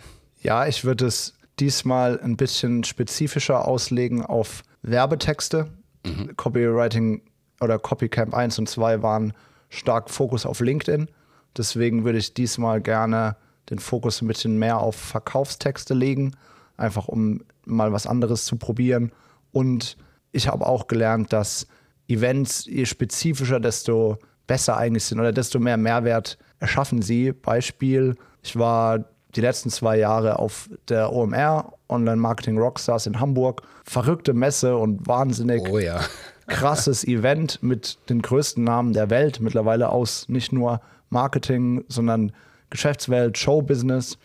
Ja, 0.42 0.66
ich 0.66 0.86
würde 0.86 1.08
es 1.08 1.34
diesmal 1.60 2.20
ein 2.22 2.38
bisschen 2.38 2.86
spezifischer 2.86 3.68
auslegen 3.68 4.26
auf 4.26 4.64
Werbetexte. 4.82 5.68
Mhm. 6.06 6.36
Copywriting 6.38 7.22
oder 7.60 7.78
Copycamp 7.78 8.34
1 8.34 8.60
und 8.60 8.70
2 8.70 9.02
waren 9.02 9.34
stark 9.70 10.10
Fokus 10.10 10.46
auf 10.46 10.62
LinkedIn. 10.62 11.10
Deswegen 11.58 12.06
würde 12.06 12.18
ich 12.18 12.34
diesmal 12.34 12.82
gerne 12.82 13.36
den 13.70 13.80
Fokus 13.80 14.22
ein 14.22 14.28
bisschen 14.28 14.58
mehr 14.58 14.80
auf 14.80 14.96
Verkaufstexte 14.96 15.94
legen. 15.94 16.36
einfach 16.78 17.08
um 17.08 17.42
mal 17.66 17.94
was 17.94 18.08
anderes 18.08 18.46
zu 18.46 18.56
probieren. 18.58 19.12
Und 19.52 19.96
ich 20.34 20.50
habe 20.50 20.66
auch 20.66 20.88
gelernt, 20.88 21.32
dass 21.32 21.68
Events, 22.08 22.66
je 22.66 22.86
spezifischer, 22.86 23.62
desto 23.62 24.18
besser 24.46 24.76
eigentlich 24.76 25.06
sind 25.06 25.20
oder 25.20 25.32
desto 25.32 25.60
mehr 25.60 25.78
Mehrwert 25.78 26.38
erschaffen 26.60 27.02
sie. 27.02 27.32
Beispiel, 27.32 28.16
ich 28.42 28.58
war 28.58 29.06
die 29.36 29.42
letzten 29.42 29.70
zwei 29.70 29.98
Jahre 29.98 30.40
auf 30.40 30.70
der 30.90 31.14
OMR, 31.14 31.74
Online 31.88 32.18
Marketing 32.18 32.58
Rockstars 32.58 33.08
in 33.08 33.20
Hamburg. 33.20 33.62
Verrückte 33.86 34.34
Messe 34.34 34.76
und 34.76 35.08
wahnsinnig 35.08 35.62
Oh 35.70 35.80
ja. 35.80 36.02
krasses 36.48 37.04
Event 37.08 37.62
mit 37.64 37.98
den 38.10 38.22
größten 38.22 38.64
Namen 38.64 38.94
der 38.94 39.10
Welt, 39.10 39.40
mittlerweile 39.40 39.90
aus 39.90 40.28
nicht 40.28 40.52
nur 40.52 40.82
Marketing, 41.10 41.86
sondern 41.88 42.32
Geschäftswelt, 42.70 43.38
Showbusiness. 43.38 44.18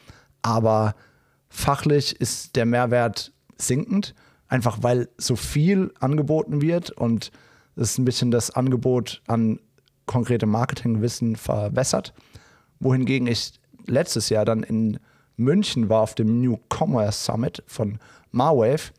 Aber 0.42 0.94
fachlich 1.48 2.20
ist 2.20 2.56
der 2.56 2.66
Mehrwert 2.66 3.32
sinkend, 3.56 4.14
einfach 4.48 4.78
weil 4.82 5.08
so 5.18 5.36
viel 5.36 5.92
angeboten 6.00 6.60
wird 6.60 6.90
und 6.90 7.30
es 7.76 7.98
ein 7.98 8.04
bisschen 8.04 8.30
das 8.30 8.50
Angebot 8.50 9.22
an 9.26 9.60
konkrete 10.06 10.46
Marketingwissen 10.46 11.36
verwässert. 11.36 12.14
Wohingegen 12.80 13.28
ich 13.28 13.60
letztes 13.86 14.28
Jahr 14.30 14.44
dann 14.44 14.62
in 14.62 14.98
München 15.36 15.88
war 15.88 16.00
auf 16.00 16.14
dem 16.14 16.40
New 16.40 16.58
Commerce 16.68 17.24
Summit 17.24 17.62
von 17.66 17.98
Marwave 18.32 18.92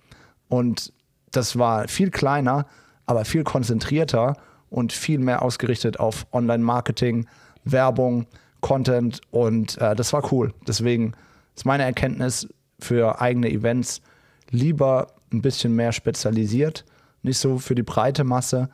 und 0.48 0.94
das 1.32 1.58
war 1.58 1.88
viel 1.88 2.10
kleiner, 2.12 2.66
aber 3.06 3.26
viel 3.26 3.44
konzentrierter 3.44 4.38
und 4.70 4.94
viel 4.94 5.20
mehr 5.20 5.42
ausgerichtet 5.42 6.00
auf 6.00 6.26
Online-Marketing, 6.32 7.28
Werbung, 7.66 8.26
Content 8.62 9.22
und 9.32 9.78
äh, 9.80 9.96
das 9.96 10.14
war 10.14 10.32
cool. 10.32 10.54
Deswegen 10.68 11.14
ist 11.56 11.66
meine 11.66 11.84
Erkenntnis 11.84 12.48
für 12.80 13.20
eigene 13.20 13.50
Events 13.50 14.02
lieber 14.50 15.08
ein 15.32 15.42
bisschen 15.42 15.76
mehr 15.76 15.92
spezialisiert, 15.92 16.86
nicht 17.22 17.38
so 17.38 17.58
für 17.60 17.76
die 17.76 17.84
breite 17.84 18.24
Masse 18.24 18.70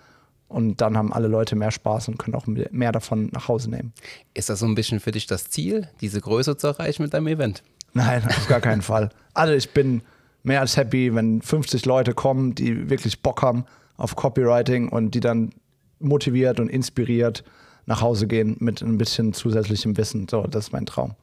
und 0.47 0.81
dann 0.81 0.97
haben 0.97 1.11
alle 1.11 1.27
Leute 1.27 1.55
mehr 1.55 1.71
Spaß 1.71 2.07
und 2.07 2.17
können 2.17 2.35
auch 2.35 2.45
mehr 2.47 2.91
davon 2.91 3.29
nach 3.33 3.47
Hause 3.47 3.69
nehmen. 3.69 3.93
Ist 4.33 4.49
das 4.49 4.59
so 4.59 4.65
ein 4.65 4.75
bisschen 4.75 4.99
für 4.99 5.11
dich 5.11 5.27
das 5.27 5.49
Ziel, 5.49 5.89
diese 6.01 6.21
Größe 6.21 6.57
zu 6.57 6.67
erreichen 6.67 7.03
mit 7.03 7.13
deinem 7.13 7.27
Event? 7.27 7.63
Nein, 7.93 8.23
auf 8.25 8.47
gar 8.47 8.61
keinen 8.61 8.81
Fall. 8.83 9.09
Also 9.33 9.53
ich 9.53 9.71
bin 9.71 10.01
mehr 10.43 10.61
als 10.61 10.77
happy, 10.77 11.13
wenn 11.15 11.41
50 11.41 11.85
Leute 11.85 12.13
kommen, 12.13 12.53
die 12.53 12.89
wirklich 12.89 13.21
Bock 13.21 13.41
haben 13.41 13.65
auf 13.97 14.15
Copywriting 14.15 14.89
und 14.89 15.11
die 15.11 15.19
dann 15.19 15.51
motiviert 15.99 16.59
und 16.59 16.69
inspiriert 16.69 17.43
nach 17.85 18.01
Hause 18.01 18.27
gehen 18.27 18.57
mit 18.59 18.81
ein 18.81 18.97
bisschen 18.97 19.33
zusätzlichem 19.33 19.97
Wissen. 19.97 20.27
So, 20.29 20.43
das 20.43 20.65
ist 20.65 20.71
mein 20.71 20.85
Traum. 20.85 21.15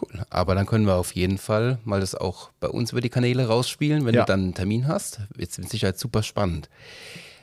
Cool. 0.00 0.24
Aber 0.30 0.54
dann 0.54 0.66
können 0.66 0.86
wir 0.86 0.94
auf 0.96 1.12
jeden 1.14 1.38
Fall 1.38 1.78
mal 1.84 2.00
das 2.00 2.14
auch 2.14 2.50
bei 2.60 2.68
uns 2.68 2.92
über 2.92 3.00
die 3.00 3.08
Kanäle 3.08 3.46
rausspielen, 3.46 4.04
wenn 4.06 4.14
Ja. 4.14 4.22
du 4.22 4.26
dann 4.26 4.40
einen 4.42 4.54
Termin 4.54 4.86
hast. 4.88 5.20
Wird 5.34 5.56
mit 5.58 5.68
Sicherheit 5.70 5.98
super 5.98 6.22
spannend. 6.22 6.68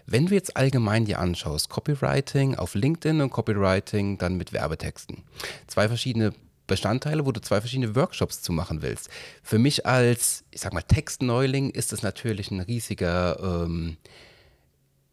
Wenn 0.06 0.28
du 0.28 0.34
jetzt 0.34 0.56
allgemein 0.56 1.04
dir 1.06 1.20
anschaust, 1.20 1.70
Copywriting 1.70 2.56
auf 2.56 2.76
LinkedIn 2.76 3.20
und 3.22 3.30
Copywriting 3.30 4.18
dann 4.18 4.38
mit 4.38 4.54
Werbetexten. 4.54 5.24
Zwei 5.68 5.88
verschiedene 5.90 6.32
Bestandteile, 6.66 7.26
wo 7.26 7.32
du 7.32 7.42
zwei 7.42 7.60
verschiedene 7.62 7.96
Workshops 7.96 8.42
zu 8.42 8.52
machen 8.54 8.82
willst. 8.82 9.10
Für 9.44 9.58
mich 9.60 9.86
als, 9.86 10.44
ich 10.52 10.62
sag 10.62 10.74
mal, 10.74 10.82
Textneuling 10.82 11.70
ist 11.72 11.92
das 11.92 12.04
natürlich 12.04 12.52
ein 12.52 12.60
riesiger, 12.62 13.38
ähm, 13.66 13.98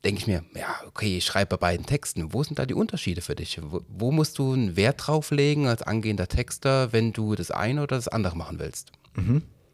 denke 0.04 0.20
ich 0.20 0.26
mir, 0.26 0.44
ja, 0.54 0.74
okay, 0.86 1.16
ich 1.18 1.24
schreibe 1.24 1.56
bei 1.56 1.68
beiden 1.68 1.86
Texten. 1.86 2.32
Wo 2.32 2.42
sind 2.42 2.58
da 2.58 2.66
die 2.66 2.74
Unterschiede 2.74 3.20
für 3.22 3.34
dich? 3.34 3.58
Wo, 3.62 3.80
wo 3.88 4.12
musst 4.12 4.38
du 4.38 4.52
einen 4.52 4.76
Wert 4.76 5.06
drauf 5.06 5.30
legen 5.30 5.66
als 5.66 5.82
angehender 5.82 6.28
Texter, 6.28 6.92
wenn 6.92 7.12
du 7.12 7.34
das 7.34 7.50
eine 7.50 7.82
oder 7.82 7.96
das 7.96 8.08
andere 8.08 8.36
machen 8.36 8.58
willst? 8.58 8.92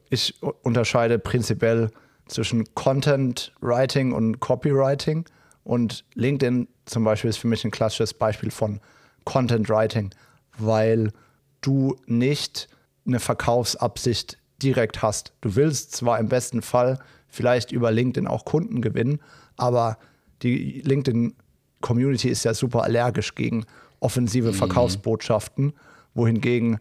Ich 0.08 0.42
u- 0.42 0.52
unterscheide 0.62 1.18
prinzipiell 1.18 1.90
zwischen 2.28 2.72
Content 2.74 3.52
Writing 3.60 4.12
und 4.12 4.40
Copywriting. 4.40 5.24
Und 5.64 6.04
LinkedIn 6.14 6.68
zum 6.86 7.04
Beispiel 7.04 7.30
ist 7.30 7.36
für 7.38 7.48
mich 7.48 7.64
ein 7.64 7.70
klassisches 7.70 8.14
Beispiel 8.14 8.50
von 8.50 8.80
Content 9.24 9.68
Writing, 9.68 10.10
weil 10.58 11.12
du 11.60 11.96
nicht 12.06 12.68
eine 13.06 13.20
Verkaufsabsicht 13.20 14.38
direkt 14.62 15.02
hast. 15.02 15.32
Du 15.40 15.56
willst 15.56 15.96
zwar 15.96 16.18
im 16.18 16.28
besten 16.28 16.62
Fall 16.62 16.98
vielleicht 17.28 17.72
über 17.72 17.90
LinkedIn 17.90 18.26
auch 18.26 18.44
Kunden 18.44 18.80
gewinnen, 18.82 19.20
aber 19.56 19.98
die 20.42 20.80
LinkedIn-Community 20.82 22.28
ist 22.28 22.44
ja 22.44 22.54
super 22.54 22.82
allergisch 22.82 23.34
gegen 23.34 23.64
offensive 24.00 24.52
Verkaufsbotschaften, 24.52 25.72
wohingegen 26.14 26.78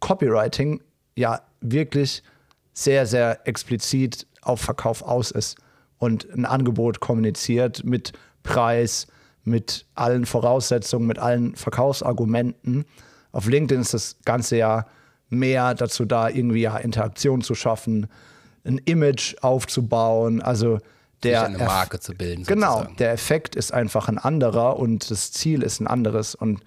Copywriting 0.00 0.80
ja 1.14 1.42
wirklich 1.60 2.22
sehr, 2.72 3.06
sehr 3.06 3.46
explizit 3.46 4.26
auf 4.42 4.60
Verkauf 4.60 5.02
aus 5.02 5.30
ist 5.30 5.56
und 5.98 6.28
ein 6.32 6.44
Angebot 6.44 7.00
kommuniziert 7.00 7.84
mit 7.84 8.12
Preis, 8.42 9.06
mit 9.44 9.86
allen 9.94 10.26
Voraussetzungen, 10.26 11.06
mit 11.06 11.18
allen 11.18 11.54
Verkaufsargumenten. 11.54 12.84
Auf 13.32 13.46
LinkedIn 13.46 13.80
ist 13.80 13.94
das 13.94 14.16
Ganze 14.24 14.56
ja 14.56 14.86
mehr 15.28 15.74
dazu 15.74 16.04
da, 16.04 16.28
irgendwie 16.28 16.62
ja 16.62 16.76
Interaktion 16.76 17.42
zu 17.42 17.54
schaffen, 17.54 18.08
ein 18.64 18.78
Image 18.78 19.36
aufzubauen. 19.42 20.42
Also 20.42 20.78
der 21.22 21.44
eine 21.44 21.58
Erf- 21.58 21.66
Marke 21.66 22.00
zu 22.00 22.12
bilden. 22.14 22.44
Genau, 22.44 22.72
sozusagen. 22.74 22.96
der 22.96 23.12
Effekt 23.12 23.56
ist 23.56 23.72
einfach 23.72 24.08
ein 24.08 24.18
anderer 24.18 24.78
und 24.78 25.10
das 25.10 25.32
Ziel 25.32 25.62
ist 25.62 25.80
ein 25.80 25.86
anderes. 25.86 26.34
Und 26.34 26.60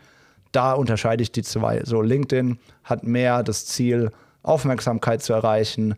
da 0.51 0.73
unterscheide 0.73 1.21
ich 1.21 1.31
die 1.31 1.43
zwei. 1.43 1.83
So, 1.85 2.01
LinkedIn 2.01 2.59
hat 2.83 3.03
mehr 3.03 3.43
das 3.43 3.65
Ziel, 3.65 4.11
Aufmerksamkeit 4.43 5.21
zu 5.21 5.33
erreichen, 5.33 5.95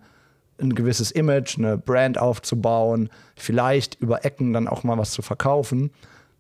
ein 0.60 0.76
gewisses 0.76 1.12
Image, 1.12 1.58
eine 1.58 1.78
Brand 1.78 2.18
aufzubauen, 2.20 3.10
vielleicht 3.36 3.96
über 3.96 4.26
Ecken 4.26 4.54
dann 4.54 4.68
auch 4.68 4.84
mal 4.84 4.98
was 4.98 5.12
zu 5.12 5.22
verkaufen, 5.22 5.92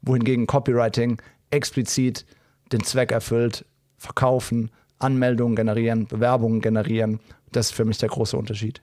wohingegen 0.01 0.45
Copywriting 0.47 1.21
explizit 1.49 2.25
den 2.71 2.83
Zweck 2.83 3.11
erfüllt, 3.11 3.65
verkaufen, 3.97 4.69
Anmeldungen 4.99 5.55
generieren, 5.55 6.05
Bewerbungen 6.07 6.61
generieren. 6.61 7.19
Das 7.51 7.67
ist 7.67 7.71
für 7.75 7.85
mich 7.85 7.97
der 7.97 8.09
große 8.09 8.37
Unterschied. 8.37 8.81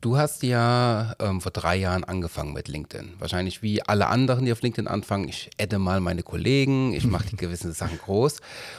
Du 0.00 0.16
hast 0.16 0.44
ja 0.44 1.14
ähm, 1.18 1.40
vor 1.40 1.50
drei 1.50 1.74
Jahren 1.76 2.04
angefangen 2.04 2.52
mit 2.52 2.68
LinkedIn. 2.68 3.14
Wahrscheinlich 3.18 3.62
wie 3.62 3.82
alle 3.82 4.06
anderen, 4.06 4.44
die 4.44 4.52
auf 4.52 4.62
LinkedIn 4.62 4.86
anfangen. 4.86 5.28
Ich 5.28 5.50
adde 5.60 5.80
mal 5.80 5.98
meine 6.00 6.22
Kollegen, 6.22 6.92
ich 6.94 7.04
mache 7.04 7.26
die 7.30 7.36
gewissen 7.36 7.72
Sachen 7.72 7.98
groß 7.98 8.36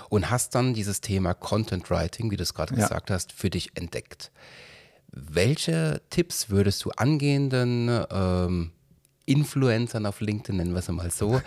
und 0.08 0.30
hast 0.30 0.56
dann 0.56 0.74
dieses 0.74 1.02
Thema 1.02 1.34
Content 1.34 1.90
Writing, 1.92 2.32
wie 2.32 2.38
du 2.38 2.44
es 2.44 2.54
gerade 2.54 2.74
Ja. 2.76 2.84
gesagt 2.84 3.12
hast, 3.12 3.34
für 3.34 3.50
dich 3.50 3.72
entdeckt. 3.76 4.32
Welche 5.12 6.02
Tipps 6.10 6.50
würdest 6.50 6.86
du 6.86 6.92
angehenden 6.92 8.06
ähm, 8.12 8.72
Influencern 9.26 10.06
auf 10.06 10.22
LinkedIn, 10.22 10.56
nennen 10.56 10.72
wir 10.72 10.80
es 10.80 10.88
mal 10.88 11.12
so, 11.12 11.42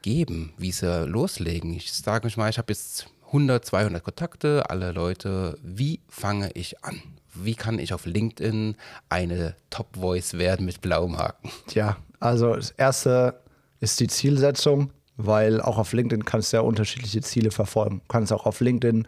geben, 0.00 0.54
wie 0.56 0.72
sie 0.72 1.04
loslegen? 1.06 1.74
Ich 1.74 1.92
sage 1.92 2.26
mich 2.26 2.36
mal, 2.38 2.48
ich 2.48 2.56
habe 2.58 2.72
jetzt 2.72 3.06
100, 3.28 3.64
200 3.64 4.02
Kontakte, 4.02 4.70
alle 4.70 4.92
Leute. 4.92 5.58
Wie 5.62 6.00
fange 6.08 6.50
ich 6.54 6.82
an? 6.82 7.00
Wie 7.34 7.54
kann 7.54 7.78
ich 7.78 7.92
auf 7.92 8.06
LinkedIn 8.06 8.74
eine 9.10 9.54
Top-Voice 9.70 10.38
werden 10.38 10.64
mit 10.64 10.80
blauem 10.80 11.18
Haken? 11.18 11.50
Tja, 11.66 11.98
also 12.20 12.54
das 12.54 12.70
erste 12.70 13.40
ist 13.80 14.00
die 14.00 14.08
Zielsetzung, 14.08 14.90
weil 15.18 15.60
auch 15.60 15.76
auf 15.76 15.92
LinkedIn 15.92 16.24
kannst 16.24 16.52
du 16.52 16.56
ja 16.56 16.62
unterschiedliche 16.62 17.20
Ziele 17.20 17.50
verfolgen. 17.50 18.00
Du 18.00 18.08
kannst 18.08 18.32
auch 18.32 18.46
auf 18.46 18.60
LinkedIn 18.60 19.06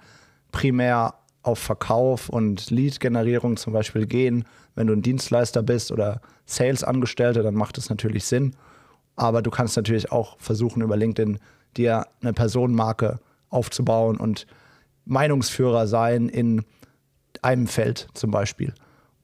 primär 0.53 1.15
auf 1.43 1.59
Verkauf 1.59 2.29
und 2.29 2.71
Lead-Generierung 2.71 3.57
zum 3.57 3.73
Beispiel 3.73 4.07
gehen. 4.07 4.45
Wenn 4.75 4.87
du 4.87 4.93
ein 4.93 5.03
Dienstleister 5.03 5.62
bist 5.62 5.91
oder 5.91 6.21
Sales-Angestellter, 6.45 7.43
dann 7.43 7.55
macht 7.55 7.79
das 7.79 7.89
natürlich 7.89 8.27
Sinn. 8.27 8.55
Aber 9.17 9.41
du 9.41 9.50
kannst 9.50 9.77
natürlich 9.77 10.12
auch 10.12 10.37
versuchen, 10.39 10.83
über 10.83 10.99
LinkedIn 10.99 11.39
dir 11.77 12.07
eine 12.21 12.35
Personenmarke 12.35 13.19
aufzubauen 13.50 14.16
und 14.16 14.47
Meinungsführer 15.04 15.87
sein 15.87 16.28
in 16.28 16.64
einem 17.42 17.66
Feld 17.66 18.09
zum 18.14 18.30
Beispiel. 18.30 18.75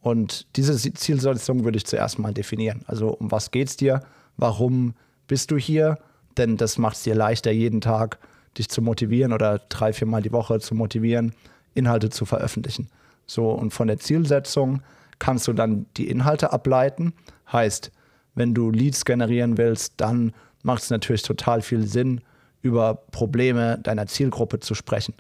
Und 0.01 0.47
diese 0.57 0.77
Zielsetzung 0.77 1.65
würde 1.65 1.79
ich 1.79 1.87
zuerst 1.87 2.19
mal 2.19 2.33
definieren. 2.33 2.83
Also 2.87 3.09
um 3.09 3.31
was 3.31 3.51
geht's 3.51 3.77
dir? 3.77 4.03
Warum 4.37 4.95
bist 5.27 5.51
du 5.51 5.57
hier? 5.57 5.99
Denn 6.37 6.57
das 6.57 6.79
macht 6.79 6.97
es 6.97 7.03
dir 7.03 7.15
leichter, 7.15 7.51
jeden 7.51 7.81
Tag 7.81 8.19
dich 8.59 8.69
zu 8.69 8.83
motivieren 8.83 9.33
oder 9.33 9.61
drei, 9.69 9.93
viermal 9.93 10.23
die 10.23 10.33
Woche 10.33 10.61
zu 10.61 10.75
motivieren, 10.75 11.35
Inhalte 11.75 12.11
zu 12.11 12.25
veröffentlichen. 12.25 12.89
So, 13.27 13.51
und 13.51 13.73
von 13.73 13.89
der 13.89 13.99
Zielsetzung 13.99 14.83
kannst 15.19 15.49
du 15.49 15.53
dann 15.53 15.87
die 15.97 16.09
Inhalte 16.09 16.53
ableiten. 16.53 17.13
Heißt, 17.53 17.91
wenn 18.35 18.55
du 18.55 18.71
Leads 18.71 19.05
generieren 19.05 19.59
willst, 19.59 19.95
dann 19.97 20.33
macht 20.63 20.83
es 20.83 20.91
natürlich 20.91 21.23
total 21.23 21.63
viel 21.63 21.87
Sinn, 21.87 22.21
über 22.67 22.95
Probleme 22.95 23.79
deiner 23.79 24.07
Zielgruppe 24.07 24.61
zu 24.61 24.75
sprechen. 24.75 25.15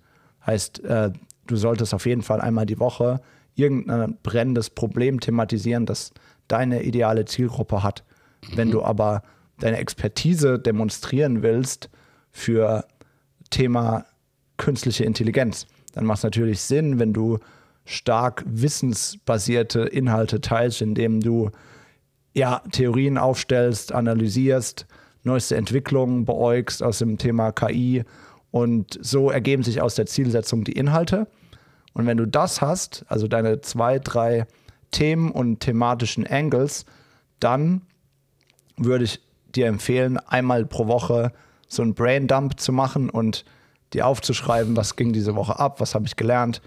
Heißt, 0.44 0.84
äh, 0.84 1.10
du 1.46 1.56
solltest 1.56 1.94
auf 1.94 2.06
jeden 2.06 2.22
Fall 2.22 2.40
einmal 2.40 2.66
die 2.66 2.78
Woche 2.78 3.20
irgendein 3.54 4.18
brennendes 4.22 4.70
Problem 4.70 5.20
thematisieren, 5.20 5.86
das 5.86 6.10
deine 6.48 6.82
ideale 6.82 7.24
Zielgruppe 7.24 7.82
hat. 7.82 8.04
Wenn 8.54 8.70
du 8.70 8.82
aber 8.82 9.22
deine 9.58 9.78
Expertise 9.78 10.58
demonstrieren 10.58 11.42
willst 11.42 11.88
für 12.30 12.84
Thema 13.50 14.04
künstliche 14.58 15.04
Intelligenz, 15.04 15.66
dann 15.94 16.04
macht 16.04 16.18
es 16.18 16.24
natürlich 16.24 16.60
Sinn, 16.60 16.98
wenn 16.98 17.12
du 17.12 17.38
stark 17.86 18.44
wissensbasierte 18.46 19.80
Inhalte 19.80 20.40
teilst, 20.40 20.82
indem 20.82 21.20
du 21.20 21.50
ja, 22.34 22.60
Theorien 22.70 23.16
aufstellst, 23.16 23.92
analysierst, 23.92 24.86
neueste 25.26 25.56
Entwicklungen 25.56 26.25
beäugst 26.25 26.83
aus 26.83 26.99
dem 26.99 27.18
Thema 27.18 27.52
KI 27.52 28.04
und 28.50 28.99
so 29.02 29.30
ergeben 29.30 29.62
sich 29.62 29.83
aus 29.83 29.95
der 29.95 30.06
Zielsetzung 30.06 30.64
die 30.64 30.73
Inhalte. 30.73 31.26
Und 31.92 32.06
wenn 32.06 32.16
du 32.16 32.26
das 32.26 32.62
hast, 32.62 33.04
also 33.09 33.28
deine 33.28 33.61
zwei, 33.61 33.99
drei 33.99 34.47
Themen 34.90 35.30
und 35.30 35.61
thematischen 35.61 36.26
Angles, 36.26 36.87
dann 37.40 37.83
würde 38.76 39.04
ich 39.04 39.21
dir 39.54 39.66
empfehlen, 39.66 40.18
einmal 40.18 40.64
pro 40.64 40.87
Woche 40.87 41.33
so 41.68 41.83
einen 41.83 41.95
Braindump 41.95 42.61
zu 42.61 42.73
machen 42.73 43.11
und 43.11 43.45
dir 43.92 44.06
aufzuschreiben, 44.06 44.76
was 44.76 44.97
ging 44.97 45.12
diese 45.12 45.35
Woche 45.35 45.59
ab, 45.59 45.80
was 45.80 45.95
habe 45.95 46.06
ich 46.06 46.16
gelernt, 46.16 46.61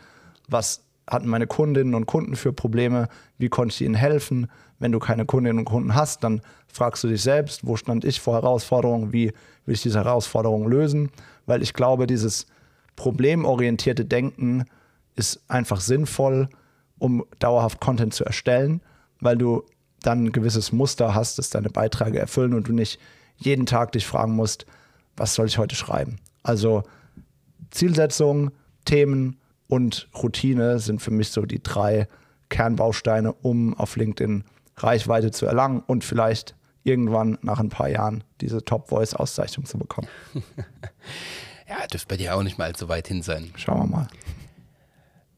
was 0.48 0.84
hatten 1.10 1.28
meine 1.28 1.48
Kundinnen 1.48 1.96
und 1.96 2.06
Kunden 2.06 2.36
für 2.36 2.54
Probleme, 2.54 3.08
wie 3.38 3.50
konnte 3.50 3.74
ich 3.74 3.82
ihnen 3.82 3.96
helfen. 3.96 4.48
Wenn 4.78 4.92
du 4.92 5.00
keine 5.00 5.26
Kundinnen 5.26 5.60
und 5.60 5.66
Kunden 5.66 5.96
hast, 5.96 6.24
dann 6.24 6.42
fragst 6.68 7.04
du 7.04 7.08
dich 7.08 7.22
selbst, 7.22 7.66
wo 7.66 7.76
stand 7.76 8.06
ich 8.06 8.22
vor 8.22 8.36
Herausforderungen, 8.36 9.12
wie 9.12 9.34
will 9.66 9.74
ich 9.74 9.82
diese 9.82 10.00
Herausforderungen 10.00 10.70
lösen, 10.70 11.12
weil 11.46 11.62
ich 11.62 11.74
glaube, 11.74 12.06
dieses 12.08 12.46
problemorientierte 12.96 14.06
Denken 14.06 14.66
ist 15.16 15.42
einfach 15.48 15.82
sinnvoll, 15.82 16.48
um 17.00 17.26
dauerhaft 17.40 17.80
Content 17.80 18.14
zu 18.14 18.24
erstellen, 18.24 18.82
weil 19.20 19.38
du 19.38 19.64
dann 20.02 20.26
ein 20.26 20.32
gewisses 20.32 20.72
Muster 20.72 21.16
hast, 21.16 21.40
das 21.40 21.50
deine 21.50 21.70
Beiträge 21.70 22.20
erfüllen 22.20 22.54
und 22.54 22.68
du 22.68 22.74
nicht 22.74 23.00
jeden 23.38 23.66
Tag 23.66 23.94
dich 23.94 24.06
fragen 24.06 24.34
musst, 24.34 24.66
was 25.18 25.34
soll 25.34 25.48
ich 25.48 25.58
heute 25.58 25.76
schreiben. 25.76 26.20
Also 26.44 26.84
Zielsetzung, 27.72 28.52
Themen 28.86 29.38
und 29.70 30.10
Routine 30.22 30.80
sind 30.80 31.02
für 31.02 31.12
mich 31.12 31.30
so 31.30 31.46
die 31.46 31.64
drei 31.64 32.08
Kernbausteine, 32.50 33.32
um 33.32 33.78
auf 33.78 33.96
LinkedIn 33.96 34.44
Reichweite 34.76 35.32
zu 35.32 35.46
erlangen 35.46 35.84
und 35.86 36.04
vielleicht 36.04 36.56
irgendwann 36.84 37.38
nach 37.44 37.60
ein 37.60 37.70
paar 37.70 37.88
Jahren 37.88 38.24
diese 38.42 38.66
Top-Voice-Auszeichnung 38.66 39.66
zu 39.66 39.78
bekommen. 39.78 40.08
ja, 41.70 41.86
dürfte 41.88 42.08
bei 42.08 42.18
dir 42.18 42.36
auch 42.36 42.44
nicht 42.44 42.58
mal 42.58 42.66
allzu 42.66 42.90
weit 42.90 43.08
hin 43.08 43.22
sein. 43.22 43.52
Schauen 43.56 43.80
wir 43.80 43.98
mal. 43.98 44.08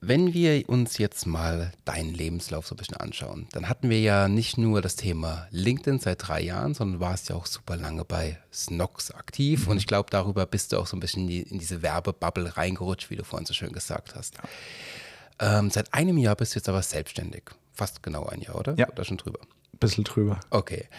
Wenn 0.04 0.34
wir 0.34 0.68
uns 0.68 0.98
jetzt 0.98 1.28
mal 1.28 1.72
deinen 1.86 2.12
Lebenslauf 2.12 2.66
so 2.66 2.74
ein 2.74 2.78
bisschen 2.78 2.98
anschauen, 2.98 3.46
dann 3.52 3.70
hatten 3.70 3.92
wir 3.92 4.02
ja 4.02 4.28
nicht 4.28 4.58
nur 4.58 4.82
das 4.82 4.96
Thema 4.96 5.48
LinkedIn 5.52 6.00
seit 6.00 6.28
drei 6.28 6.42
Jahren, 6.42 6.74
sondern 6.74 7.00
warst 7.00 7.30
ja 7.30 7.36
auch 7.36 7.46
super 7.46 7.78
lange 7.78 8.04
bei 8.04 8.40
Snox 8.52 9.12
aktiv. 9.12 9.66
Mhm. 9.66 9.72
Und 9.72 9.78
ich 9.78 9.86
glaube, 9.86 10.10
darüber 10.10 10.48
bist 10.48 10.72
du 10.74 10.80
auch 10.80 10.88
so 10.88 10.98
ein 10.98 11.00
bisschen 11.02 11.30
in 11.30 11.60
diese 11.60 11.84
Werbebubble 11.84 12.58
reingerutscht, 12.58 13.12
wie 13.12 13.16
du 13.16 13.24
vorhin 13.24 13.46
so 13.46 13.54
schön 13.54 13.74
gesagt 13.74 14.16
hast. 14.16 14.38
Ja. 14.38 15.60
Ähm, 15.60 15.70
seit 15.70 15.94
einem 15.94 16.18
Jahr 16.18 16.36
bist 16.36 16.56
du 16.56 16.58
jetzt 16.58 16.68
aber 16.68 16.82
selbstständig. 16.82 17.44
Fast 17.72 18.02
genau 18.02 18.26
ein 18.26 18.42
Jahr, 18.42 18.56
oder? 18.56 18.74
Ja. 18.80 18.90
Oder 18.90 19.06
schon 19.06 19.18
drüber? 19.18 19.40
Bisschen 19.80 20.04
drüber. 20.04 20.40
Okay. 20.50 20.90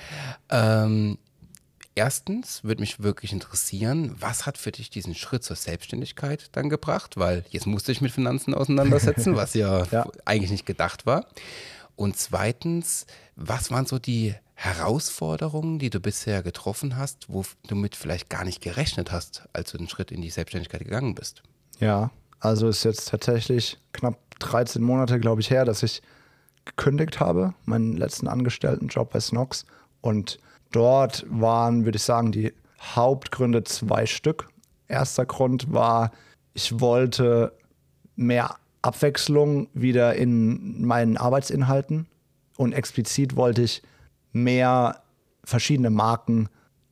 Ähm, 0.49 1.19
erstens 1.95 2.65
würde 2.65 2.81
mich 2.81 3.03
wirklich 3.03 3.33
interessieren, 3.33 4.17
was 4.19 4.47
hat 4.47 4.59
für 4.59 4.73
dich 4.73 4.91
diesen 4.91 5.15
Schritt 5.15 5.45
zur 5.45 5.57
Selbstständigkeit 5.57 6.49
dann 6.53 6.69
gebracht? 6.69 7.17
Weil 7.17 7.45
jetzt 7.51 7.67
musste 7.67 7.93
ich 7.93 8.01
mit 8.01 8.13
Finanzen 8.13 8.55
auseinandersetzen, 8.55 9.37
was 9.37 9.55
ja, 9.55 9.85
ja, 9.91 10.07
eigentlich 10.25 10.51
nicht 10.51 10.67
gedacht 10.67 11.07
war. 11.07 11.27
Und 11.97 12.17
zweitens, 12.17 13.07
was 13.37 13.71
waren 13.71 13.87
so 13.87 13.99
die 13.99 14.35
Herausforderungen, 14.55 15.79
die 15.79 15.91
du 15.91 16.01
bisher 16.01 16.43
getroffen 16.43 16.97
hast, 16.97 17.29
wo 17.29 17.45
du 17.67 17.75
mit 17.75 17.97
vielleicht 17.97 18.31
gar 18.31 18.45
nicht 18.45 18.63
gerechnet 18.63 19.11
hast, 19.11 19.43
als 19.53 19.73
du 19.73 19.79
den 19.79 19.89
Schritt 19.89 20.13
in 20.13 20.21
die 20.21 20.31
Selbstständigkeit 20.31 20.85
gegangen 20.85 21.15
bist? 21.15 21.43
Ja, 21.81 22.11
also 22.41 22.69
ist 22.69 22.85
jetzt 22.85 23.09
tatsächlich 23.09 23.79
knapp 23.93 24.19
13 24.39 24.83
Monate, 24.83 25.21
glaube 25.21 25.41
ich, 25.41 25.51
her, 25.51 25.65
dass 25.65 25.83
ich 25.83 26.03
gekündigt 26.65 27.21
habe, 27.21 27.55
meinen 27.65 27.97
letzten 27.97 28.29
Angestelltenjob 28.29 29.13
bei 29.13 29.21
Snox. 29.21 29.67
Und 30.01 30.39
Dort 30.73 31.25
waren, 31.29 31.85
würde 31.85 31.97
ich 31.97 32.03
sagen, 32.03 32.33
die 32.33 32.53
Hauptgründe 32.81 33.63
zwei 33.65 34.07
Stück. 34.07 34.49
Erster 34.89 35.27
Grund 35.27 35.73
war, 35.73 36.11
ich 36.55 36.81
wollte 36.81 37.53
mehr 38.17 38.57
Abwechslung 38.83 39.69
wieder 39.75 40.17
in 40.17 40.85
meinen 40.85 41.17
Arbeitsinhalten 41.17 42.09
und 42.57 42.73
explizit 42.73 43.37
wollte 43.37 43.63
ich 43.63 43.83
mehr 44.33 45.03
verschiedene 45.45 45.91
Marken 45.91 46.49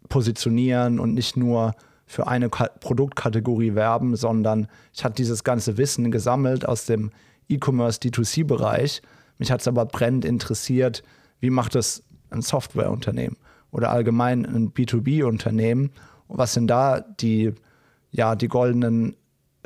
positionieren 0.09 1.01
und 1.01 1.15
nicht 1.15 1.37
nur 1.37 1.75
für 2.07 2.27
eine 2.27 2.49
Produktkategorie 2.49 3.75
werben, 3.75 4.17
sondern 4.17 4.69
ich 4.93 5.05
hatte 5.05 5.15
dieses 5.15 5.45
ganze 5.45 5.77
Wissen 5.79 6.11
gesammelt 6.11 6.67
aus 6.67 6.85
dem 6.85 7.13
E-Commerce 7.49 8.01
D2C-Bereich. 8.01 9.03
Mich 9.39 9.51
hat 9.51 9.61
es 9.61 9.69
aber 9.69 9.87
brennend 9.87 10.25
interessiert, 10.25 11.03
wie 11.39 11.51
macht 11.51 11.75
das 11.75 12.03
ein 12.31 12.43
Softwareunternehmen? 12.43 13.37
Oder 13.71 13.91
allgemein 13.91 14.47
ein 14.47 14.73
B2B-Unternehmen. 14.73 15.91
Was 16.29 16.55
sind 16.55 16.69
da 16.69 17.01
die, 17.01 17.55
ja, 18.11 18.35
die 18.35 18.49
goldenen 18.49 19.17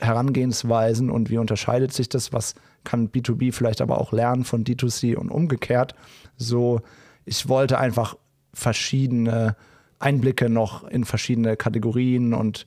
Herangehensweisen 0.01 1.11
und 1.11 1.31
wie 1.31 1.39
unterscheidet 1.39 1.93
sich 1.93 2.09
das? 2.09 2.33
Was 2.33 2.55
kann 2.83 3.11
B2B 3.11 3.53
vielleicht 3.53 3.81
aber 3.81 4.01
auch 4.01 4.13
lernen 4.13 4.45
von 4.45 4.65
D2C 4.65 5.17
und 5.17 5.31
umgekehrt? 5.31 5.95
So, 6.37 6.81
ich 7.25 7.49
wollte 7.49 7.79
einfach 7.79 8.17
verschiedene 8.53 9.57
Einblicke 9.99 10.49
noch 10.49 10.85
in 10.85 11.05
verschiedene 11.05 11.57
Kategorien 11.57 12.35
und 12.35 12.67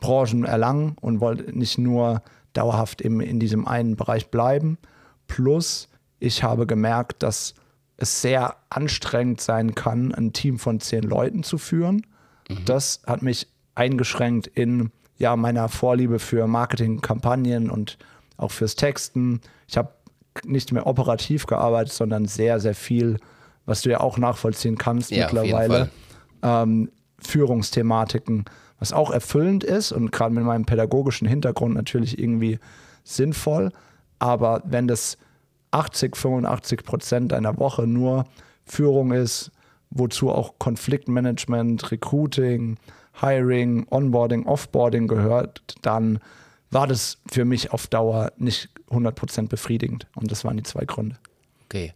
Branchen 0.00 0.44
erlangen 0.44 0.96
und 1.00 1.20
wollte 1.20 1.56
nicht 1.56 1.78
nur 1.78 2.22
dauerhaft 2.52 3.00
im, 3.00 3.20
in 3.20 3.40
diesem 3.40 3.66
einen 3.66 3.96
Bereich 3.96 4.30
bleiben. 4.30 4.78
Plus, 5.26 5.88
ich 6.20 6.42
habe 6.42 6.66
gemerkt, 6.66 7.22
dass 7.22 7.54
es 7.98 8.22
sehr 8.22 8.56
anstrengend 8.70 9.40
sein 9.40 9.74
kann, 9.74 10.14
ein 10.14 10.32
Team 10.32 10.58
von 10.58 10.80
zehn 10.80 11.02
Leuten 11.02 11.42
zu 11.42 11.58
führen. 11.58 12.06
Mhm. 12.48 12.64
Das 12.64 13.02
hat 13.06 13.22
mich 13.22 13.48
eingeschränkt 13.74 14.46
in 14.46 14.90
ja, 15.18 15.36
meiner 15.36 15.68
Vorliebe 15.68 16.20
für 16.20 16.46
Marketingkampagnen 16.46 17.68
und 17.68 17.98
auch 18.36 18.52
fürs 18.52 18.76
Texten. 18.76 19.40
Ich 19.66 19.76
habe 19.76 19.90
nicht 20.44 20.72
mehr 20.72 20.86
operativ 20.86 21.46
gearbeitet, 21.46 21.92
sondern 21.92 22.26
sehr, 22.26 22.60
sehr 22.60 22.76
viel, 22.76 23.18
was 23.66 23.82
du 23.82 23.90
ja 23.90 24.00
auch 24.00 24.16
nachvollziehen 24.16 24.78
kannst 24.78 25.10
ja, 25.10 25.24
mittlerweile. 25.24 25.90
Ähm, 26.42 26.90
Führungsthematiken, 27.20 28.44
was 28.78 28.92
auch 28.92 29.10
erfüllend 29.10 29.64
ist 29.64 29.90
und 29.90 30.12
gerade 30.12 30.32
mit 30.32 30.44
meinem 30.44 30.66
pädagogischen 30.66 31.26
Hintergrund 31.26 31.74
natürlich 31.74 32.16
irgendwie 32.16 32.60
sinnvoll. 33.02 33.72
Aber 34.20 34.62
wenn 34.64 34.86
das 34.86 35.18
80, 35.70 36.16
85 36.16 36.84
Prozent 36.84 37.32
deiner 37.32 37.58
Woche 37.58 37.86
nur 37.86 38.24
Führung 38.64 39.12
ist, 39.12 39.50
wozu 39.90 40.30
auch 40.30 40.58
Konfliktmanagement, 40.58 41.90
Recruiting, 41.90 42.76
Hiring, 43.20 43.86
Onboarding, 43.90 44.46
Offboarding 44.46 45.08
gehört, 45.08 45.62
dann 45.82 46.18
war 46.70 46.86
das 46.86 47.18
für 47.30 47.44
mich 47.44 47.72
auf 47.72 47.86
Dauer 47.86 48.32
nicht 48.36 48.68
100 48.90 49.14
Prozent 49.14 49.48
befriedigend. 49.48 50.06
Und 50.14 50.30
das 50.30 50.44
waren 50.44 50.56
die 50.56 50.62
zwei 50.62 50.84
Gründe. 50.84 51.16
Okay. 51.64 51.94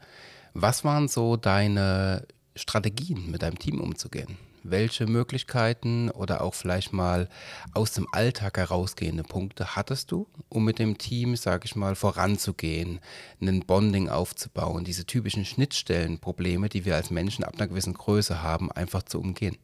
Was 0.54 0.84
waren 0.84 1.08
so 1.08 1.36
deine 1.36 2.26
Strategien, 2.56 3.30
mit 3.30 3.42
deinem 3.42 3.58
Team 3.58 3.80
umzugehen? 3.80 4.36
Welche 4.64 5.06
Möglichkeiten 5.06 6.10
oder 6.10 6.42
auch 6.42 6.54
vielleicht 6.54 6.92
mal 6.92 7.28
aus 7.74 7.92
dem 7.92 8.06
Alltag 8.12 8.58
herausgehende 8.58 9.22
Punkte 9.22 9.76
hattest 9.76 10.12
du, 10.12 10.26
um 10.48 10.64
mit 10.64 10.78
dem 10.78 10.98
Team, 10.98 11.36
sage 11.36 11.66
ich 11.66 11.76
mal, 11.76 11.94
voranzugehen, 11.94 13.00
einen 13.40 13.60
Bonding 13.60 14.08
aufzubauen, 14.08 14.84
diese 14.84 15.06
typischen 15.06 15.44
Schnittstellenprobleme, 15.44 16.68
die 16.68 16.84
wir 16.84 16.96
als 16.96 17.10
Menschen 17.10 17.44
ab 17.44 17.54
einer 17.56 17.68
gewissen 17.68 17.94
Größe 17.94 18.42
haben, 18.42 18.70
einfach 18.72 19.02
zu 19.02 19.20
umgehen? 19.20 19.56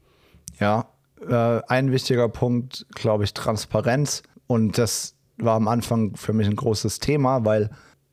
Ja, 0.59 0.89
äh, 1.27 1.61
ein 1.69 1.93
wichtiger 1.93 2.29
Punkt, 2.29 2.87
glaube 2.95 3.25
ich, 3.25 3.35
Transparenz. 3.35 4.23
Und 4.47 4.79
das 4.79 5.15
war 5.37 5.57
am 5.57 5.69
Anfang 5.69 6.17
für 6.17 6.33
mich 6.33 6.47
ein 6.47 6.57
großes 6.57 7.01
Thema, 7.01 7.45
weil 7.45 7.71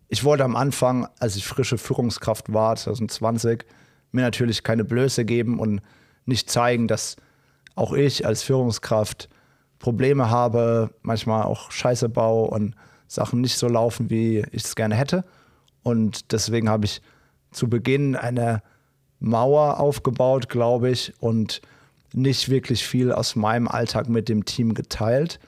ich 0.07 0.23
wollte 0.23 0.43
am 0.43 0.55
Anfang, 0.55 1.07
als 1.19 1.35
ich 1.35 1.45
frische 1.45 1.77
Führungskraft 1.77 2.53
war, 2.53 2.75
2020, 2.75 3.65
mir 4.11 4.21
natürlich 4.21 4.63
keine 4.63 4.85
Blöße 4.85 5.25
geben 5.25 5.59
und 5.59 5.81
nicht 6.25 6.49
zeigen, 6.49 6.87
dass 6.87 7.15
auch 7.75 7.93
ich 7.93 8.25
als 8.25 8.43
Führungskraft 8.43 9.29
Probleme 9.79 10.29
habe, 10.29 10.91
manchmal 11.01 11.43
auch 11.43 11.71
Scheiße 11.71 12.09
baue 12.09 12.49
und 12.49 12.75
Sachen 13.07 13.41
nicht 13.41 13.57
so 13.57 13.67
laufen, 13.67 14.09
wie 14.09 14.39
ich 14.51 14.63
es 14.63 14.75
gerne 14.75 14.95
hätte. 14.95 15.23
Und 15.83 16.31
deswegen 16.31 16.69
habe 16.69 16.85
ich 16.85 17.01
zu 17.51 17.69
Beginn 17.69 18.15
eine 18.15 18.63
Mauer 19.19 19.79
aufgebaut, 19.79 20.49
glaube 20.49 20.89
ich, 20.89 21.13
und 21.19 21.61
nicht 22.13 22.49
wirklich 22.49 22.85
viel 22.85 23.11
aus 23.11 23.35
meinem 23.35 23.67
Alltag 23.67 24.09
mit 24.09 24.29
dem 24.29 24.45
Team 24.45 24.73
geteilt, 24.73 25.39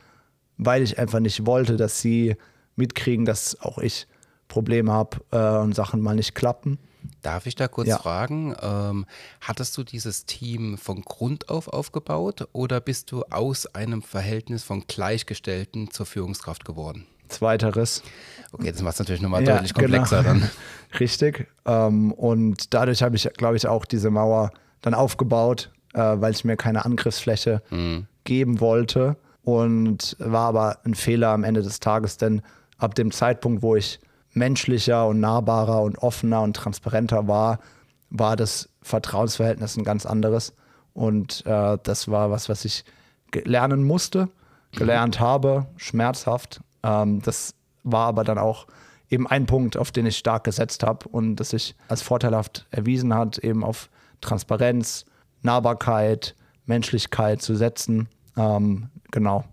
weil 0.57 0.83
ich 0.83 0.99
einfach 0.99 1.19
nicht 1.19 1.45
wollte, 1.45 1.77
dass 1.77 2.01
sie 2.01 2.35
mitkriegen, 2.75 3.25
dass 3.25 3.59
auch 3.61 3.77
ich 3.77 4.07
Probleme 4.47 4.91
habe 4.91 5.17
äh, 5.31 5.63
und 5.63 5.75
Sachen 5.75 6.01
mal 6.01 6.15
nicht 6.15 6.35
klappen. 6.35 6.77
Darf 7.21 7.45
ich 7.45 7.55
da 7.55 7.67
kurz 7.67 7.87
ja. 7.87 7.97
fragen, 7.97 8.55
ähm, 8.61 9.05
hattest 9.41 9.77
du 9.77 9.83
dieses 9.83 10.25
Team 10.25 10.77
von 10.77 11.01
Grund 11.01 11.49
auf 11.49 11.67
aufgebaut 11.67 12.47
oder 12.53 12.79
bist 12.79 13.11
du 13.11 13.23
aus 13.23 13.65
einem 13.67 14.01
Verhältnis 14.01 14.63
von 14.63 14.85
Gleichgestellten 14.87 15.91
zur 15.91 16.05
Führungskraft 16.05 16.63
geworden? 16.63 17.05
Zweiteres. 17.29 18.03
Okay, 18.51 18.71
das 18.71 18.81
macht 18.81 18.93
es 18.93 18.99
natürlich 18.99 19.21
nochmal 19.21 19.43
ja, 19.43 19.55
deutlich 19.55 19.73
komplexer 19.73 20.23
genau. 20.23 20.39
dann. 20.39 20.49
Richtig. 20.99 21.47
Ähm, 21.65 22.11
und 22.13 22.73
dadurch 22.73 23.03
habe 23.03 23.15
ich, 23.15 23.29
glaube 23.33 23.57
ich, 23.57 23.67
auch 23.67 23.85
diese 23.85 24.09
Mauer 24.09 24.51
dann 24.81 24.93
aufgebaut, 24.93 25.71
äh, 25.93 25.99
weil 25.99 26.31
ich 26.31 26.45
mir 26.45 26.55
keine 26.55 26.85
Angriffsfläche 26.85 27.61
mhm. 27.69 28.07
geben 28.23 28.59
wollte. 28.59 29.17
Und 29.43 30.17
war 30.19 30.49
aber 30.49 30.79
ein 30.83 30.93
Fehler 30.93 31.29
am 31.29 31.43
Ende 31.43 31.61
des 31.61 31.79
Tages, 31.79 32.17
denn 32.17 32.41
ab 32.77 32.95
dem 32.95 33.11
Zeitpunkt, 33.11 33.61
wo 33.61 33.75
ich 33.75 33.99
menschlicher 34.37 35.07
und 35.07 35.19
nahbarer 35.19 35.81
und 35.81 35.97
offener 35.97 36.41
und 36.41 36.55
transparenter 36.55 37.27
war, 37.27 37.59
war 38.09 38.35
das 38.35 38.69
Vertrauensverhältnis 38.81 39.77
ein 39.77 39.83
ganz 39.83 40.05
anderes. 40.05 40.53
Und 40.93 41.45
äh, 41.45 41.77
das 41.83 42.09
war 42.09 42.31
was, 42.31 42.49
was 42.49 42.65
ich 42.65 42.85
lernen 43.33 43.83
musste, 43.83 44.29
gelernt 44.71 45.19
mhm. 45.19 45.23
habe, 45.23 45.65
schmerzhaft. 45.77 46.61
Ähm, 46.83 47.21
das 47.21 47.53
war 47.83 48.07
aber 48.07 48.23
dann 48.23 48.37
auch 48.37 48.67
eben 49.09 49.27
ein 49.27 49.45
Punkt, 49.45 49.77
auf 49.77 49.91
den 49.91 50.05
ich 50.05 50.17
stark 50.17 50.43
gesetzt 50.43 50.83
habe 50.83 51.07
und 51.09 51.37
das 51.37 51.51
sich 51.51 51.75
als 51.87 52.01
vorteilhaft 52.01 52.65
erwiesen 52.71 53.13
hat, 53.13 53.37
eben 53.37 53.63
auf 53.63 53.89
Transparenz, 54.21 55.05
Nahbarkeit, 55.41 56.35
Menschlichkeit 56.65 57.41
zu 57.41 57.55
setzen. 57.55 58.09
Ähm, 58.35 58.89
genau. 59.11 59.45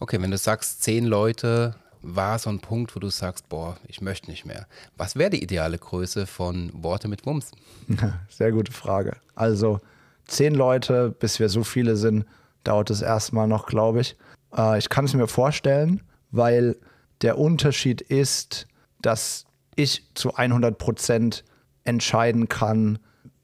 Okay, 0.00 0.20
wenn 0.20 0.30
du 0.30 0.38
sagst, 0.38 0.82
zehn 0.82 1.04
Leute 1.04 1.74
war 2.02 2.38
so 2.38 2.50
ein 2.50 2.60
Punkt, 2.60 2.94
wo 2.94 3.00
du 3.00 3.08
sagst, 3.08 3.48
boah, 3.48 3.76
ich 3.86 4.00
möchte 4.00 4.30
nicht 4.30 4.44
mehr. 4.44 4.66
Was 4.96 5.16
wäre 5.16 5.30
die 5.30 5.42
ideale 5.42 5.78
Größe 5.78 6.26
von 6.26 6.70
Worte 6.74 7.08
mit 7.08 7.26
Wumms? 7.26 7.52
Sehr 8.28 8.52
gute 8.52 8.72
Frage. 8.72 9.16
Also 9.34 9.80
zehn 10.26 10.54
Leute, 10.54 11.10
bis 11.10 11.38
wir 11.38 11.48
so 11.48 11.64
viele 11.64 11.96
sind, 11.96 12.24
dauert 12.64 12.90
es 12.90 13.02
erstmal 13.02 13.48
noch, 13.48 13.66
glaube 13.66 14.00
ich. 14.00 14.16
Äh, 14.56 14.78
ich 14.78 14.88
kann 14.88 15.04
es 15.04 15.14
mir 15.14 15.28
vorstellen, 15.28 16.02
weil 16.30 16.76
der 17.22 17.38
Unterschied 17.38 18.00
ist, 18.00 18.66
dass 19.00 19.44
ich 19.76 20.02
zu 20.14 20.34
100 20.34 20.78
Prozent 20.78 21.44
entscheiden 21.84 22.48
kann, 22.48 22.98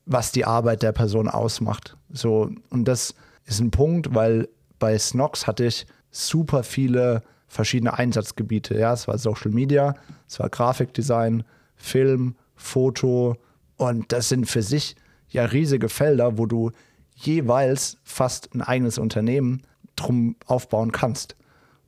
was 0.07 0.33
die 0.33 0.45
Arbeit 0.45 0.83
der 0.83 0.93
Person 0.93 1.29
ausmacht. 1.29 1.97
So, 2.11 2.51
und 2.71 2.85
das 2.87 3.15
ist 3.45 3.61
ein 3.61 3.71
Punkt, 3.71 4.15
weil 4.15 4.49
bei 4.79 4.99
Snox 4.99 5.47
hatte 5.47 5.65
ich 5.65 5.87
super 6.11 6.63
viele 6.63 7.23
verschiedene 7.53 7.99
Einsatzgebiete. 7.99 8.79
Ja, 8.79 8.95
es 8.95 9.07
war 9.07 9.19
Social 9.19 9.51
Media, 9.51 9.95
es 10.27 10.41
war 10.41 10.49
Grafikdesign, 10.49 11.45
Film, 11.77 12.35
Foto 12.57 13.37
und 13.77 14.11
das 14.11 14.31
sind 14.31 14.47
für 14.47 14.63
sich 14.63 14.97
ja 15.29 15.45
riesige 15.45 15.91
Felder, 15.91 16.39
wo 16.39 16.47
du 16.47 16.71
jeweils 17.15 17.99
fast 18.05 18.55
ein 18.55 18.63
eigenes 18.63 18.97
Unternehmen 18.97 19.63
drum 19.97 20.37
aufbauen 20.47 20.93
kannst. 20.93 21.37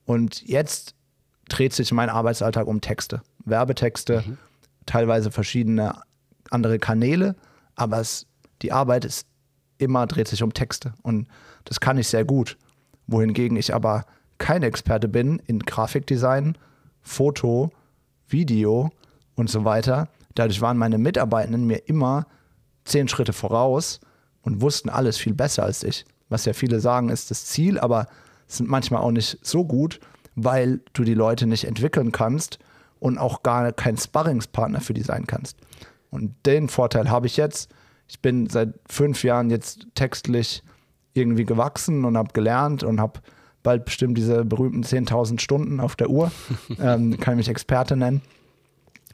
Und 0.05 0.43
jetzt 0.43 0.95
dreht 1.49 1.73
sich 1.73 1.93
mein 1.93 2.11
Arbeitsalltag 2.11 2.67
um 2.67 2.83
Texte, 2.83 3.23
Werbetexte, 3.47 4.23
mhm. 4.27 4.39
teilweise 4.85 5.31
verschiedene 5.31 6.03
andere 6.51 6.79
Kanäle, 6.79 7.37
aber 7.75 8.01
es, 8.01 8.27
die 8.61 8.71
Arbeit 8.71 9.07
ist 9.07 9.27
immer 9.79 10.07
dreht 10.07 10.29
sich 10.29 10.43
um 10.43 10.53
Texte 10.53 10.93
und 11.03 11.27
das 11.65 11.81
kann 11.81 11.97
ich 11.97 12.09
sehr 12.09 12.27
gut. 12.27 12.59
Wohingegen 13.07 13.57
ich 13.57 13.75
aber 13.75 14.05
kein 14.39 14.63
Experte 14.63 15.09
bin 15.09 15.41
in 15.47 15.61
Grafikdesign, 15.61 16.57
Foto, 17.03 17.71
Video 18.29 18.91
und 19.35 19.51
so 19.51 19.65
weiter. 19.65 20.09
Dadurch 20.35 20.61
waren 20.61 20.77
meine 20.79 20.99
Mitarbeitenden 20.99 21.67
mir 21.67 21.89
immer 21.89 22.27
zehn 22.85 23.09
Schritte 23.09 23.33
voraus 23.33 24.01
und 24.43 24.61
wussten 24.61 24.89
alles 24.89 25.17
viel 25.17 25.35
besser 25.35 25.65
als 25.65 25.83
ich. 25.83 26.05
Was 26.29 26.45
ja 26.45 26.53
viele 26.53 26.81
sagen, 26.81 27.09
ist 27.09 27.31
das 27.31 27.47
Ziel, 27.47 27.79
aber 27.79 28.07
sind 28.47 28.69
manchmal 28.69 29.03
auch 29.03 29.11
nicht 29.11 29.39
so 29.43 29.65
gut, 29.65 30.01
weil 30.35 30.81
du 30.93 31.05
die 31.05 31.15
Leute 31.15 31.47
nicht 31.47 31.65
entwickeln 31.65 32.13
kannst 32.13 32.59
und 32.99 33.19
auch 33.19 33.43
gar 33.43 33.73
kein 33.73 33.97
Sparringspartner 33.97 34.81
für 34.81 34.95
die 34.95 35.03
sein 35.03 35.27
kannst. 35.27 35.57
Und 36.11 36.35
den 36.47 36.69
Vorteil 36.69 37.11
habe 37.11 37.27
ich 37.27 37.37
jetzt. 37.37 37.71
Ich 38.09 38.21
bin 38.21 38.49
seit 38.49 38.75
fünf 38.89 39.25
Jahren 39.25 39.51
jetzt 39.51 39.87
textlich 39.95 40.63
irgendwie 41.13 41.45
gewachsen 41.45 42.05
und 42.05 42.17
habe 42.17 42.33
gelernt 42.33 42.83
und 42.83 43.01
habe 43.01 43.21
bald 43.65 43.85
bestimmt 43.85 44.17
diese 44.17 44.45
berühmten 44.45 44.85
10.000 44.85 45.41
Stunden 45.41 45.81
auf 45.81 45.97
der 45.97 46.11
Uhr. 46.11 46.31
ähm, 46.79 47.19
kann 47.19 47.35
ich 47.35 47.39
mich 47.39 47.49
Experte 47.49 47.97
nennen. 47.97 48.23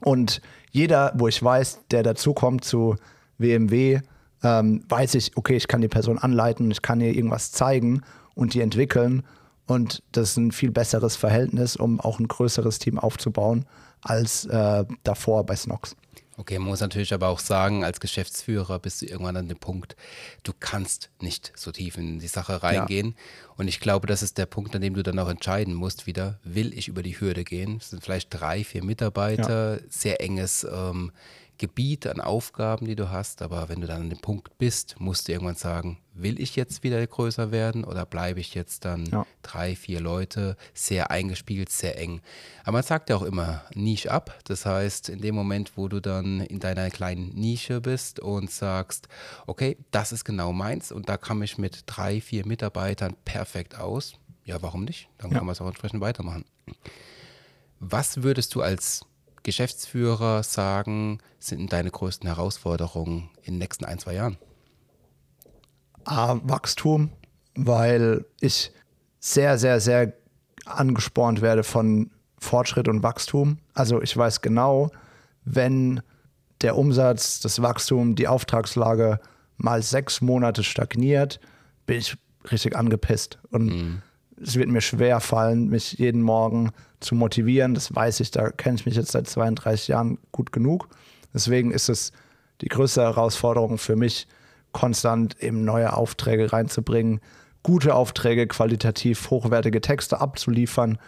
Und 0.02 0.42
jeder, 0.70 1.12
wo 1.16 1.28
ich 1.28 1.42
weiß, 1.42 1.80
der 1.90 2.02
dazukommt 2.02 2.64
zu 2.64 2.96
WMW, 3.38 4.00
ähm, 4.42 4.84
weiß 4.88 5.14
ich, 5.14 5.36
okay, 5.36 5.56
ich 5.56 5.68
kann 5.68 5.80
die 5.80 5.88
Person 5.88 6.18
anleiten, 6.18 6.70
ich 6.70 6.82
kann 6.82 7.00
ihr 7.00 7.14
irgendwas 7.14 7.52
zeigen 7.52 8.02
und 8.34 8.52
die 8.54 8.60
entwickeln. 8.60 9.22
Und 9.66 10.02
das 10.12 10.30
ist 10.30 10.36
ein 10.36 10.52
viel 10.52 10.70
besseres 10.70 11.16
Verhältnis, 11.16 11.76
um 11.76 12.00
auch 12.00 12.18
ein 12.18 12.28
größeres 12.28 12.78
Team 12.78 12.98
aufzubauen 12.98 13.64
als 14.02 14.46
äh, 14.46 14.84
davor 15.04 15.44
bei 15.44 15.54
Snox. 15.54 15.94
Okay, 16.40 16.59
man 16.59 16.68
muss 16.68 16.81
natürlich 16.81 17.12
aber 17.12 17.29
auch 17.29 17.38
sagen, 17.38 17.85
als 17.85 18.00
Geschäftsführer 18.00 18.79
bist 18.79 19.03
du 19.03 19.07
irgendwann 19.07 19.37
an 19.37 19.48
dem 19.48 19.59
Punkt, 19.59 19.94
du 20.42 20.55
kannst 20.59 21.11
nicht 21.20 21.53
so 21.55 21.70
tief 21.70 21.98
in 21.98 22.18
die 22.18 22.29
Sache 22.29 22.62
reingehen. 22.62 23.09
Ja. 23.09 23.53
Und 23.59 23.68
ich 23.68 23.79
glaube, 23.79 24.07
das 24.07 24.22
ist 24.22 24.38
der 24.38 24.46
Punkt, 24.46 24.74
an 24.74 24.81
dem 24.81 24.94
du 24.94 25.03
dann 25.03 25.18
auch 25.18 25.29
entscheiden 25.29 25.74
musst, 25.74 26.07
wieder, 26.07 26.40
will 26.42 26.72
ich 26.72 26.88
über 26.88 27.03
die 27.03 27.20
Hürde 27.20 27.44
gehen? 27.44 27.76
Es 27.76 27.90
sind 27.90 28.03
vielleicht 28.03 28.29
drei, 28.31 28.64
vier 28.64 28.83
Mitarbeiter, 28.83 29.83
ja. 29.83 29.87
sehr 29.90 30.22
enges 30.22 30.64
ähm, 30.64 31.12
Gebiet 31.60 32.06
an 32.06 32.22
Aufgaben, 32.22 32.86
die 32.86 32.96
du 32.96 33.10
hast, 33.10 33.42
aber 33.42 33.68
wenn 33.68 33.82
du 33.82 33.86
dann 33.86 34.00
an 34.00 34.08
dem 34.08 34.18
Punkt 34.18 34.56
bist, 34.56 34.98
musst 34.98 35.28
du 35.28 35.32
irgendwann 35.32 35.56
sagen, 35.56 35.98
will 36.14 36.40
ich 36.40 36.56
jetzt 36.56 36.82
wieder 36.82 37.06
größer 37.06 37.52
werden 37.52 37.84
oder 37.84 38.06
bleibe 38.06 38.40
ich 38.40 38.54
jetzt 38.54 38.86
dann 38.86 39.04
ja. 39.04 39.26
drei, 39.42 39.76
vier 39.76 40.00
Leute, 40.00 40.56
sehr 40.72 41.10
eingespielt, 41.10 41.68
sehr 41.68 41.98
eng. 41.98 42.22
Aber 42.62 42.78
man 42.78 42.82
sagt 42.82 43.10
ja 43.10 43.16
auch 43.16 43.22
immer 43.22 43.62
Nische 43.74 44.10
ab. 44.10 44.38
Das 44.44 44.64
heißt, 44.64 45.10
in 45.10 45.20
dem 45.20 45.34
Moment, 45.34 45.76
wo 45.76 45.88
du 45.88 46.00
dann 46.00 46.40
in 46.40 46.60
deiner 46.60 46.88
kleinen 46.88 47.28
Nische 47.34 47.82
bist 47.82 48.20
und 48.20 48.50
sagst, 48.50 49.08
okay, 49.46 49.76
das 49.90 50.12
ist 50.12 50.24
genau 50.24 50.54
meins 50.54 50.90
und 50.90 51.10
da 51.10 51.18
kam 51.18 51.42
ich 51.42 51.58
mit 51.58 51.82
drei, 51.84 52.22
vier 52.22 52.46
Mitarbeitern 52.46 53.16
perfekt 53.26 53.78
aus, 53.78 54.14
ja, 54.46 54.62
warum 54.62 54.86
nicht? 54.86 55.10
Dann 55.18 55.30
ja. 55.30 55.36
kann 55.36 55.46
man 55.46 55.52
es 55.52 55.60
auch 55.60 55.66
entsprechend 55.66 56.00
weitermachen. 56.00 56.46
Was 57.80 58.22
würdest 58.22 58.54
du 58.54 58.62
als 58.62 59.04
Geschäftsführer 59.50 60.44
sagen, 60.44 61.18
sind 61.40 61.72
deine 61.72 61.90
größten 61.90 62.28
Herausforderungen 62.28 63.30
in 63.42 63.54
den 63.54 63.58
nächsten 63.58 63.84
ein, 63.84 63.98
zwei 63.98 64.14
Jahren? 64.14 64.38
A, 66.04 66.38
Wachstum, 66.44 67.10
weil 67.56 68.24
ich 68.40 68.70
sehr, 69.18 69.58
sehr, 69.58 69.80
sehr 69.80 70.12
angespornt 70.66 71.40
werde 71.40 71.64
von 71.64 72.12
Fortschritt 72.38 72.86
und 72.86 73.02
Wachstum. 73.02 73.58
Also 73.74 74.00
ich 74.00 74.16
weiß 74.16 74.40
genau, 74.40 74.92
wenn 75.44 76.00
der 76.60 76.76
Umsatz, 76.76 77.40
das 77.40 77.60
Wachstum, 77.60 78.14
die 78.14 78.28
Auftragslage 78.28 79.18
mal 79.56 79.82
sechs 79.82 80.20
Monate 80.20 80.62
stagniert, 80.62 81.40
bin 81.86 81.98
ich 81.98 82.16
richtig 82.52 82.76
angepisst. 82.76 83.40
Und 83.50 83.64
mhm 83.64 84.02
es 84.40 84.56
wird 84.56 84.68
mir 84.68 84.80
schwer 84.80 85.20
fallen, 85.20 85.68
mich 85.68 85.92
jeden 85.94 86.22
Morgen 86.22 86.70
zu 87.00 87.14
motivieren. 87.14 87.74
Das 87.74 87.94
weiß 87.94 88.20
ich, 88.20 88.30
da 88.30 88.50
kenne 88.50 88.76
ich 88.76 88.86
mich 88.86 88.94
jetzt 88.94 89.12
seit 89.12 89.28
32 89.28 89.88
Jahren 89.88 90.18
gut 90.32 90.52
genug. 90.52 90.88
Deswegen 91.34 91.70
ist 91.70 91.88
es 91.88 92.12
die 92.60 92.68
größte 92.68 93.02
Herausforderung 93.02 93.78
für 93.78 93.96
mich, 93.96 94.26
konstant 94.72 95.42
eben 95.42 95.64
neue 95.64 95.92
Aufträge 95.94 96.52
reinzubringen, 96.52 97.20
gute 97.62 97.94
Aufträge, 97.94 98.46
qualitativ 98.46 99.30
hochwertige 99.30 99.80
Texte 99.80 100.20
abzuliefern, 100.20 100.98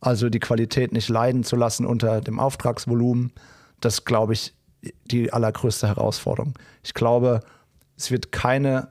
also 0.00 0.28
die 0.28 0.40
Qualität 0.40 0.92
nicht 0.92 1.08
leiden 1.08 1.44
zu 1.44 1.54
lassen 1.54 1.86
unter 1.86 2.20
dem 2.20 2.40
Auftragsvolumen. 2.40 3.32
Das 3.80 4.04
glaube 4.04 4.32
ich 4.32 4.54
die 5.04 5.32
allergrößte 5.32 5.86
Herausforderung. 5.86 6.54
Ich 6.82 6.94
glaube, 6.94 7.40
es 7.96 8.10
wird 8.10 8.32
keine 8.32 8.88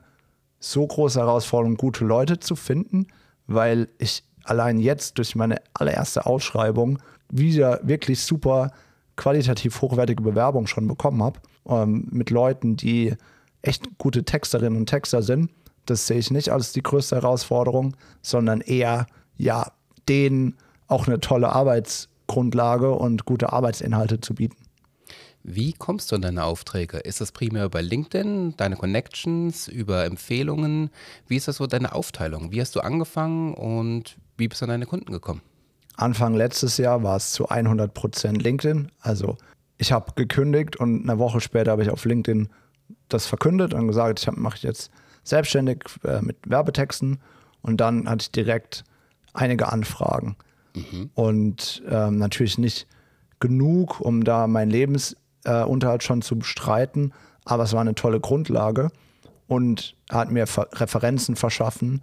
so 0.60 0.88
große 0.88 1.20
Herausforderung, 1.20 1.76
gute 1.76 2.06
Leute 2.06 2.40
zu 2.40 2.56
finden 2.56 3.08
weil 3.54 3.90
ich 3.98 4.24
allein 4.44 4.80
jetzt 4.80 5.18
durch 5.18 5.36
meine 5.36 5.62
allererste 5.74 6.26
Ausschreibung 6.26 7.00
wieder 7.30 7.80
wirklich 7.84 8.22
super 8.22 8.72
qualitativ 9.16 9.82
hochwertige 9.82 10.24
Bewerbung 10.24 10.68
schon 10.68 10.88
bekommen 10.88 11.22
habe, 11.22 11.40
ähm, 11.68 12.08
mit 12.12 12.30
Leuten, 12.30 12.76
die 12.76 13.16
echt 13.62 13.98
gute 13.98 14.24
Texterinnen 14.24 14.78
und 14.78 14.88
Texter 14.88 15.22
sind. 15.22 15.52
Das 15.86 16.08
sehe 16.08 16.18
ich 16.18 16.32
nicht 16.32 16.50
als 16.50 16.74
die 16.74 16.84
größte 16.84 17.18
Herausforderung, 17.18 17.96
sondern 18.22 18.62
eher, 18.62 19.08
ja, 19.38 19.72
denen 20.08 20.58
auch 20.88 21.08
eine 21.08 21.20
tolle 21.20 21.50
Arbeitsgrundlage 21.50 22.92
und 22.92 23.26
gute 23.26 23.54
Arbeitsinhalte 23.54 24.20
zu 24.20 24.36
bieten. 24.36 24.58
Wie 25.44 25.74
kommst 25.74 26.12
du 26.12 26.16
an 26.16 26.22
deine 26.22 26.44
Aufträge? 26.44 26.98
Ist 26.98 27.20
das 27.20 27.32
primär 27.32 27.66
über 27.66 27.82
LinkedIn, 27.82 28.56
deine 28.58 28.76
Connections, 28.76 29.68
über 29.68 30.06
Empfehlungen? 30.06 30.92
Wie 31.28 31.36
ist 31.36 31.48
das 31.48 31.58
so 31.58 31.66
deine 31.66 31.94
Aufteilung? 31.94 32.52
Wie 32.52 32.62
hast 32.62 32.76
du 32.76 32.82
angefangen 32.82 33.56
und 33.56 34.18
wie 34.42 34.48
bist 34.48 34.62
du 34.62 34.66
an 34.66 34.70
deine 34.70 34.88
Kunden 34.88 35.12
gekommen? 35.12 35.42
Anfang 35.96 36.34
letztes 36.34 36.78
Jahr 36.78 37.04
war 37.04 37.16
es 37.16 37.32
zu 37.32 37.48
100 37.50 37.94
Prozent 37.94 38.42
LinkedIn. 38.42 38.92
Also 39.00 39.38
ich 39.78 39.92
habe 39.92 40.14
gekündigt 40.16 40.76
und 40.78 41.04
eine 41.08 41.20
Woche 41.20 41.40
später 41.42 41.72
habe 41.72 41.84
ich 41.84 41.92
auf 41.92 42.06
LinkedIn 42.06 42.50
das 43.08 43.28
verkündet 43.28 43.74
und 43.74 43.88
gesagt, 43.88 44.20
ich 44.20 44.32
mache 44.32 44.58
jetzt 44.62 44.90
selbstständig 45.24 45.84
äh, 46.04 46.22
mit 46.22 46.38
Werbetexten 46.46 47.20
und 47.62 47.78
dann 47.78 48.10
hatte 48.10 48.24
ich 48.24 48.32
direkt 48.32 48.84
einige 49.34 49.72
Anfragen. 49.72 50.36
und 51.14 51.84
ähm, 51.90 52.18
natürlich 52.18 52.58
nicht 52.58 52.88
genug, 53.40 54.00
um 54.00 54.24
da 54.24 54.48
meinen 54.48 54.72
Lebensunterhalt 54.72 56.02
schon 56.02 56.22
zu 56.22 56.40
bestreiten, 56.40 57.14
aber 57.46 57.64
es 57.64 57.74
war 57.74 57.82
eine 57.82 57.96
tolle 57.96 58.20
Grundlage 58.20 58.90
und 59.48 59.96
hat 60.10 60.32
mir 60.32 60.48
Ver 60.48 60.68
Referenzen 60.74 61.36
verschaffen, 61.36 62.02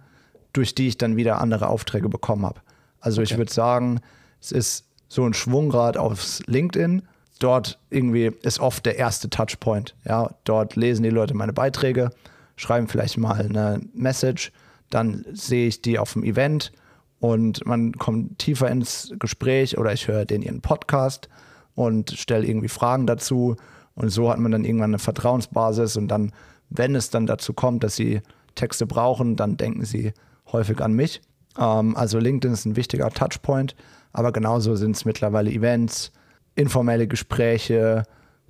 durch 0.53 0.75
die 0.75 0.87
ich 0.87 0.97
dann 0.97 1.15
wieder 1.15 1.41
andere 1.41 1.67
Aufträge 1.67 2.09
bekommen 2.09 2.45
habe. 2.45 2.61
Also 2.99 3.21
ich 3.21 3.37
würde 3.37 3.51
sagen, 3.51 4.01
es 4.41 4.51
ist 4.51 4.85
so 5.07 5.25
ein 5.25 5.33
Schwungrad 5.33 5.97
aufs 5.97 6.41
LinkedIn. 6.45 7.03
Dort 7.39 7.79
irgendwie 7.89 8.31
ist 8.43 8.59
oft 8.59 8.85
der 8.85 8.97
erste 8.97 9.29
Touchpoint. 9.29 9.95
Ja, 10.05 10.31
dort 10.43 10.75
lesen 10.75 11.03
die 11.03 11.09
Leute 11.09 11.33
meine 11.33 11.53
Beiträge, 11.53 12.11
schreiben 12.55 12.87
vielleicht 12.87 13.17
mal 13.17 13.39
eine 13.39 13.81
Message, 13.93 14.51
dann 14.89 15.25
sehe 15.31 15.67
ich 15.67 15.81
die 15.81 15.99
auf 15.99 16.13
dem 16.13 16.23
Event 16.23 16.71
und 17.19 17.65
man 17.65 17.93
kommt 17.93 18.39
tiefer 18.39 18.69
ins 18.69 19.13
Gespräch 19.19 19.77
oder 19.77 19.93
ich 19.93 20.07
höre 20.07 20.25
den 20.25 20.41
ihren 20.41 20.61
Podcast 20.61 21.29
und 21.75 22.11
stelle 22.11 22.45
irgendwie 22.45 22.67
Fragen 22.67 23.07
dazu 23.07 23.55
und 23.95 24.09
so 24.09 24.29
hat 24.29 24.39
man 24.39 24.51
dann 24.51 24.65
irgendwann 24.65 24.91
eine 24.91 24.99
Vertrauensbasis 24.99 25.95
und 25.95 26.09
dann, 26.09 26.33
wenn 26.69 26.95
es 26.95 27.09
dann 27.09 27.25
dazu 27.25 27.53
kommt, 27.53 27.83
dass 27.83 27.95
sie 27.95 28.21
Texte 28.55 28.85
brauchen, 28.85 29.35
dann 29.35 29.55
denken 29.55 29.85
sie 29.85 30.13
häufig 30.51 30.81
an 30.81 30.93
mich. 30.93 31.21
Ähm, 31.57 31.95
also 31.95 32.19
LinkedIn 32.19 32.53
ist 32.53 32.65
ein 32.65 32.75
wichtiger 32.75 33.09
Touchpoint, 33.09 33.75
aber 34.13 34.31
genauso 34.31 34.75
sind 34.75 34.95
es 34.95 35.05
mittlerweile 35.05 35.51
Events, 35.51 36.11
informelle 36.55 37.07
Gespräche, 37.07 38.03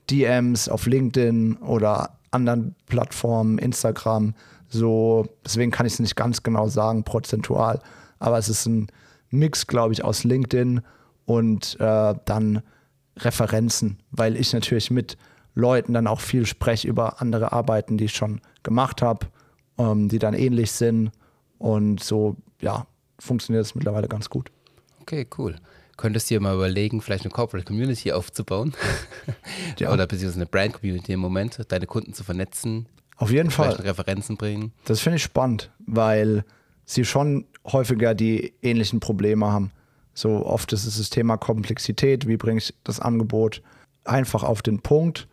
DMs 0.09 0.69
auf 0.69 0.85
LinkedIn 0.85 1.57
oder 1.57 2.17
anderen 2.31 2.75
Plattformen, 2.87 3.57
Instagram. 3.57 4.33
So, 4.67 5.27
deswegen 5.43 5.71
kann 5.71 5.85
ich 5.85 5.93
es 5.93 5.99
nicht 5.99 6.15
ganz 6.15 6.43
genau 6.43 6.67
sagen, 6.67 7.03
prozentual. 7.03 7.81
Aber 8.19 8.37
es 8.37 8.49
ist 8.49 8.65
ein 8.65 8.87
Mix, 9.29 9.67
glaube 9.67 9.93
ich, 9.93 10.03
aus 10.03 10.23
LinkedIn 10.23 10.81
und 11.25 11.79
äh, 11.79 12.15
dann 12.25 12.61
Referenzen, 13.17 13.99
weil 14.11 14.35
ich 14.35 14.53
natürlich 14.53 14.91
mit 14.91 15.17
Leuten 15.55 15.93
dann 15.93 16.07
auch 16.07 16.21
viel 16.21 16.45
spreche 16.45 16.87
über 16.87 17.21
andere 17.21 17.51
Arbeiten, 17.51 17.97
die 17.97 18.05
ich 18.05 18.13
schon 18.13 18.41
gemacht 18.63 19.01
habe, 19.01 19.27
ähm, 19.77 20.09
die 20.09 20.19
dann 20.19 20.33
ähnlich 20.33 20.71
sind. 20.71 21.11
Und 21.59 22.01
so, 22.03 22.35
ja, 22.61 22.87
funktioniert 23.19 23.65
es 23.65 23.75
mittlerweile 23.75 24.07
ganz 24.07 24.29
gut. 24.29 24.49
Okay, 25.01 25.27
cool. 25.37 25.55
Könntest 25.97 26.29
du 26.29 26.35
dir 26.35 26.39
mal 26.39 26.55
überlegen, 26.55 27.01
vielleicht 27.01 27.25
eine 27.25 27.31
Corporate 27.31 27.65
Community 27.65 28.11
aufzubauen? 28.11 28.73
Ja. 29.77 29.93
Oder 29.93 30.07
beziehungsweise 30.07 30.39
eine 30.39 30.45
Brand 30.45 30.73
Community 30.73 31.13
im 31.13 31.19
Moment, 31.19 31.59
deine 31.69 31.85
Kunden 31.85 32.13
zu 32.13 32.23
vernetzen, 32.23 32.87
Auf 33.17 33.31
jeden 33.31 33.51
Fall. 33.51 33.71
vielleicht 33.71 33.83
Referenzen 33.83 34.37
bringen. 34.37 34.71
Das 34.85 34.99
finde 35.01 35.17
ich 35.17 35.23
spannend, 35.23 35.71
weil 35.85 36.43
sie 36.85 37.05
schon 37.05 37.45
häufiger 37.65 38.15
die 38.15 38.53
ähnlichen 38.61 38.99
Probleme 38.99 39.51
haben. 39.51 39.71
So 40.13 40.45
oft 40.45 40.73
ist 40.73 40.85
es 40.85 40.97
das 40.97 41.09
Thema 41.09 41.37
Komplexität, 41.37 42.27
wie 42.27 42.37
bringe 42.37 42.57
ich 42.57 42.73
das 42.83 42.99
Angebot 42.99 43.61
einfach 44.05 44.43
auf 44.43 44.61
den 44.61 44.79
Punkt. 44.79 45.27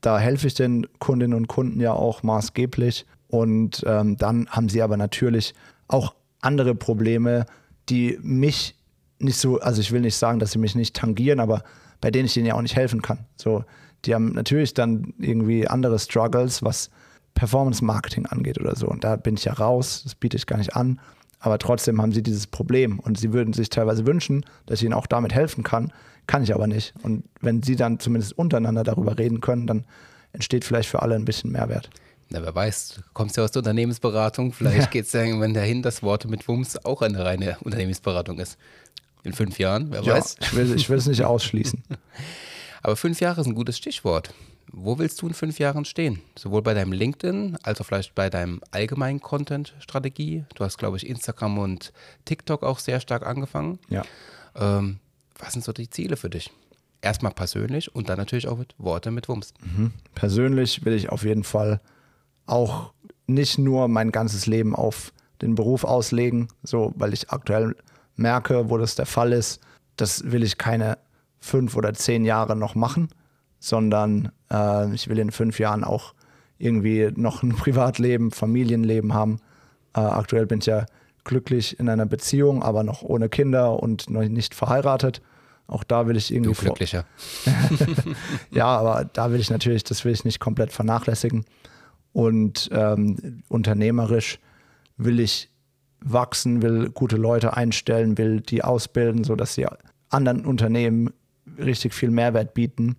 Da 0.00 0.18
helfe 0.18 0.46
ich 0.46 0.54
den 0.54 0.86
Kundinnen 0.98 1.34
und 1.36 1.48
Kunden 1.48 1.80
ja 1.80 1.92
auch 1.92 2.22
maßgeblich. 2.22 3.04
Und 3.32 3.82
ähm, 3.86 4.18
dann 4.18 4.46
haben 4.50 4.68
sie 4.68 4.82
aber 4.82 4.98
natürlich 4.98 5.54
auch 5.88 6.14
andere 6.42 6.74
Probleme, 6.74 7.46
die 7.88 8.18
mich 8.20 8.76
nicht 9.20 9.38
so, 9.38 9.58
also 9.58 9.80
ich 9.80 9.90
will 9.90 10.02
nicht 10.02 10.16
sagen, 10.16 10.38
dass 10.38 10.52
sie 10.52 10.58
mich 10.58 10.74
nicht 10.74 10.94
tangieren, 10.94 11.40
aber 11.40 11.62
bei 12.02 12.10
denen 12.10 12.26
ich 12.26 12.36
ihnen 12.36 12.44
ja 12.44 12.54
auch 12.56 12.60
nicht 12.60 12.76
helfen 12.76 13.00
kann. 13.00 13.20
So, 13.36 13.64
die 14.04 14.14
haben 14.14 14.34
natürlich 14.34 14.74
dann 14.74 15.14
irgendwie 15.18 15.66
andere 15.66 15.98
Struggles, 15.98 16.62
was 16.62 16.90
Performance 17.32 17.82
Marketing 17.82 18.26
angeht 18.26 18.60
oder 18.60 18.76
so. 18.76 18.86
Und 18.86 19.02
da 19.02 19.16
bin 19.16 19.36
ich 19.36 19.46
ja 19.46 19.54
raus, 19.54 20.02
das 20.04 20.14
biete 20.14 20.36
ich 20.36 20.44
gar 20.44 20.58
nicht 20.58 20.76
an. 20.76 21.00
Aber 21.38 21.56
trotzdem 21.56 22.02
haben 22.02 22.12
sie 22.12 22.22
dieses 22.22 22.46
Problem 22.46 22.98
und 22.98 23.16
sie 23.16 23.32
würden 23.32 23.54
sich 23.54 23.70
teilweise 23.70 24.06
wünschen, 24.06 24.44
dass 24.66 24.80
ich 24.80 24.84
ihnen 24.84 24.92
auch 24.92 25.06
damit 25.06 25.32
helfen 25.32 25.64
kann, 25.64 25.90
kann 26.26 26.42
ich 26.42 26.54
aber 26.54 26.66
nicht. 26.66 26.92
Und 27.02 27.24
wenn 27.40 27.62
sie 27.62 27.76
dann 27.76 27.98
zumindest 27.98 28.36
untereinander 28.36 28.84
darüber 28.84 29.18
reden 29.18 29.40
können, 29.40 29.66
dann 29.66 29.86
entsteht 30.34 30.66
vielleicht 30.66 30.90
für 30.90 31.00
alle 31.00 31.14
ein 31.14 31.24
bisschen 31.24 31.50
Mehrwert. 31.50 31.88
Na, 32.32 32.42
wer 32.42 32.54
weiß, 32.54 32.94
du 32.96 33.00
kommst 33.12 33.36
ja 33.36 33.44
aus 33.44 33.50
der 33.50 33.60
Unternehmensberatung, 33.60 34.52
vielleicht 34.52 34.90
geht 34.90 35.04
es 35.06 35.12
ja 35.12 35.22
irgendwann 35.22 35.52
dahin, 35.54 35.82
dass 35.82 36.02
Worte 36.02 36.28
mit 36.28 36.48
Wumms 36.48 36.82
auch 36.84 37.02
eine 37.02 37.24
reine 37.24 37.56
Unternehmensberatung 37.60 38.38
ist. 38.38 38.56
In 39.22 39.32
fünf 39.34 39.58
Jahren, 39.58 39.90
wer 39.92 40.02
Ja, 40.02 40.14
weiß. 40.14 40.36
ich 40.40 40.54
will, 40.56 40.74
ich 40.74 40.88
will 40.88 40.98
es 40.98 41.06
nicht 41.06 41.24
ausschließen. 41.24 41.82
Aber 42.82 42.96
fünf 42.96 43.20
Jahre 43.20 43.40
ist 43.42 43.46
ein 43.46 43.54
gutes 43.54 43.76
Stichwort. 43.76 44.32
Wo 44.72 44.98
willst 44.98 45.20
du 45.20 45.28
in 45.28 45.34
fünf 45.34 45.58
Jahren 45.58 45.84
stehen? 45.84 46.20
Sowohl 46.36 46.62
bei 46.62 46.72
deinem 46.74 46.92
LinkedIn 46.92 47.58
als 47.62 47.80
auch 47.80 47.84
vielleicht 47.86 48.14
bei 48.14 48.30
deinem 48.30 48.62
allgemeinen 48.70 49.20
Content-Strategie. 49.20 50.44
Du 50.54 50.64
hast, 50.64 50.78
glaube 50.78 50.96
ich, 50.96 51.06
Instagram 51.06 51.58
und 51.58 51.92
TikTok 52.24 52.62
auch 52.62 52.78
sehr 52.78 52.98
stark 53.00 53.26
angefangen. 53.26 53.78
Ja. 53.90 54.02
Ähm, 54.56 54.98
was 55.38 55.52
sind 55.52 55.64
so 55.64 55.72
die 55.72 55.90
Ziele 55.90 56.16
für 56.16 56.30
dich? 56.30 56.50
Erstmal 57.02 57.32
persönlich 57.32 57.94
und 57.94 58.08
dann 58.08 58.16
natürlich 58.16 58.48
auch 58.48 58.56
mit 58.56 58.74
Worte 58.78 59.10
mit 59.10 59.28
Wumms. 59.28 59.52
Persönlich 60.14 60.84
will 60.84 60.94
ich 60.94 61.10
auf 61.10 61.24
jeden 61.24 61.44
Fall 61.44 61.80
auch 62.46 62.92
nicht 63.26 63.58
nur 63.58 63.88
mein 63.88 64.12
ganzes 64.12 64.46
Leben 64.46 64.74
auf 64.74 65.12
den 65.40 65.54
Beruf 65.54 65.84
auslegen, 65.84 66.48
so 66.62 66.92
weil 66.96 67.12
ich 67.12 67.30
aktuell 67.30 67.74
merke, 68.16 68.70
wo 68.70 68.78
das 68.78 68.94
der 68.94 69.06
Fall 69.06 69.32
ist. 69.32 69.60
Das 69.96 70.30
will 70.30 70.42
ich 70.42 70.58
keine 70.58 70.98
fünf 71.40 71.76
oder 71.76 71.92
zehn 71.94 72.24
Jahre 72.24 72.56
noch 72.56 72.74
machen, 72.74 73.08
sondern 73.58 74.30
äh, 74.50 74.92
ich 74.94 75.08
will 75.08 75.18
in 75.18 75.30
fünf 75.30 75.58
Jahren 75.58 75.84
auch 75.84 76.14
irgendwie 76.58 77.10
noch 77.14 77.42
ein 77.42 77.50
Privatleben, 77.56 78.30
Familienleben 78.30 79.12
haben. 79.14 79.40
Äh, 79.94 80.00
aktuell 80.00 80.46
bin 80.46 80.60
ich 80.60 80.66
ja 80.66 80.86
glücklich 81.24 81.78
in 81.78 81.88
einer 81.88 82.06
Beziehung, 82.06 82.62
aber 82.62 82.82
noch 82.84 83.02
ohne 83.02 83.28
Kinder 83.28 83.82
und 83.82 84.08
noch 84.10 84.22
nicht 84.22 84.54
verheiratet. 84.54 85.20
Auch 85.66 85.84
da 85.84 86.06
will 86.06 86.16
ich 86.16 86.32
irgendwie 86.32 86.52
Du 86.52 86.60
glücklicher. 86.60 87.04
ja, 88.50 88.66
aber 88.66 89.08
da 89.12 89.30
will 89.32 89.40
ich 89.40 89.50
natürlich, 89.50 89.84
das 89.84 90.04
will 90.04 90.12
ich 90.12 90.24
nicht 90.24 90.40
komplett 90.40 90.72
vernachlässigen. 90.72 91.44
Und 92.12 92.68
ähm, 92.72 93.42
unternehmerisch 93.48 94.38
will 94.96 95.20
ich 95.20 95.50
wachsen, 96.00 96.62
will 96.62 96.90
gute 96.90 97.16
Leute 97.16 97.56
einstellen, 97.56 98.18
will 98.18 98.40
die 98.40 98.62
ausbilden, 98.62 99.24
sodass 99.24 99.54
sie 99.54 99.66
anderen 100.10 100.44
Unternehmen 100.44 101.12
richtig 101.58 101.94
viel 101.94 102.10
Mehrwert 102.10 102.54
bieten. 102.54 102.96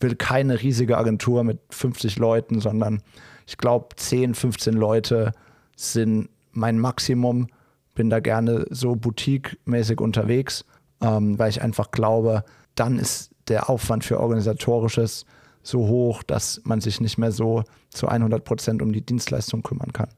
Will 0.00 0.14
keine 0.14 0.60
riesige 0.60 0.98
Agentur 0.98 1.44
mit 1.44 1.58
50 1.70 2.18
Leuten, 2.18 2.60
sondern 2.60 3.02
ich 3.46 3.56
glaube 3.56 3.88
10, 3.96 4.34
15 4.34 4.74
Leute 4.74 5.32
sind 5.76 6.28
mein 6.52 6.78
Maximum. 6.78 7.48
Bin 7.94 8.10
da 8.10 8.20
gerne 8.20 8.66
so 8.70 8.94
boutique-mäßig 8.94 10.00
unterwegs, 10.00 10.64
ähm, 11.00 11.38
weil 11.38 11.50
ich 11.50 11.62
einfach 11.62 11.92
glaube, 11.92 12.44
dann 12.74 12.98
ist 12.98 13.30
der 13.48 13.70
Aufwand 13.70 14.04
für 14.04 14.20
organisatorisches 14.20 15.24
so 15.66 15.88
hoch, 15.88 16.22
dass 16.22 16.60
man 16.64 16.80
sich 16.80 17.00
nicht 17.00 17.18
mehr 17.18 17.32
so 17.32 17.64
zu 17.90 18.06
100 18.08 18.44
Prozent 18.44 18.82
um 18.82 18.92
die 18.92 19.00
Dienstleistung 19.00 19.62
kümmern 19.62 19.92
kann. 19.92 20.08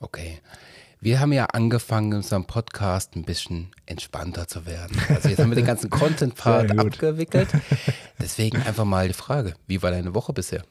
Okay. 0.00 0.40
Wir 1.00 1.20
haben 1.20 1.32
ja 1.32 1.46
angefangen, 1.46 2.12
in 2.12 2.16
unserem 2.18 2.44
Podcast 2.46 3.16
ein 3.16 3.24
bisschen 3.24 3.70
entspannter 3.86 4.46
zu 4.46 4.66
werden. 4.66 4.96
Also 5.08 5.28
jetzt 5.28 5.38
haben 5.40 5.50
wir 5.50 5.56
den 5.56 5.66
ganzen 5.66 5.90
Content-Part 5.90 6.78
abgewickelt. 6.78 7.48
Deswegen 8.20 8.62
einfach 8.62 8.84
mal 8.84 9.08
die 9.08 9.14
Frage, 9.14 9.54
wie 9.66 9.82
war 9.82 9.90
deine 9.90 10.14
Woche 10.14 10.32
bisher? 10.32 10.62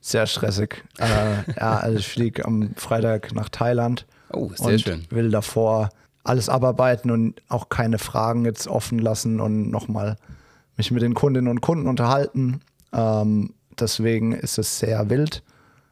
Sehr 0.00 0.26
stressig. 0.26 0.84
äh, 0.98 1.50
ja, 1.56 1.78
also 1.78 1.98
ich 1.98 2.08
fliege 2.08 2.44
am 2.44 2.74
Freitag 2.76 3.32
nach 3.34 3.48
Thailand 3.48 4.06
Oh, 4.32 4.50
sehr 4.54 4.66
und 4.68 4.80
schön. 4.80 5.06
will 5.10 5.30
davor 5.30 5.90
alles 6.24 6.48
abarbeiten 6.48 7.10
und 7.10 7.40
auch 7.48 7.68
keine 7.68 7.98
Fragen 7.98 8.44
jetzt 8.46 8.66
offen 8.68 8.98
lassen 8.98 9.40
und 9.40 9.70
nochmal 9.70 10.16
mich 10.76 10.90
mit 10.90 11.02
den 11.02 11.14
Kundinnen 11.14 11.48
und 11.48 11.60
Kunden 11.60 11.86
unterhalten. 11.86 12.60
Ähm, 12.94 13.54
deswegen 13.78 14.32
ist 14.32 14.58
es 14.58 14.78
sehr 14.78 15.10
wild. 15.10 15.42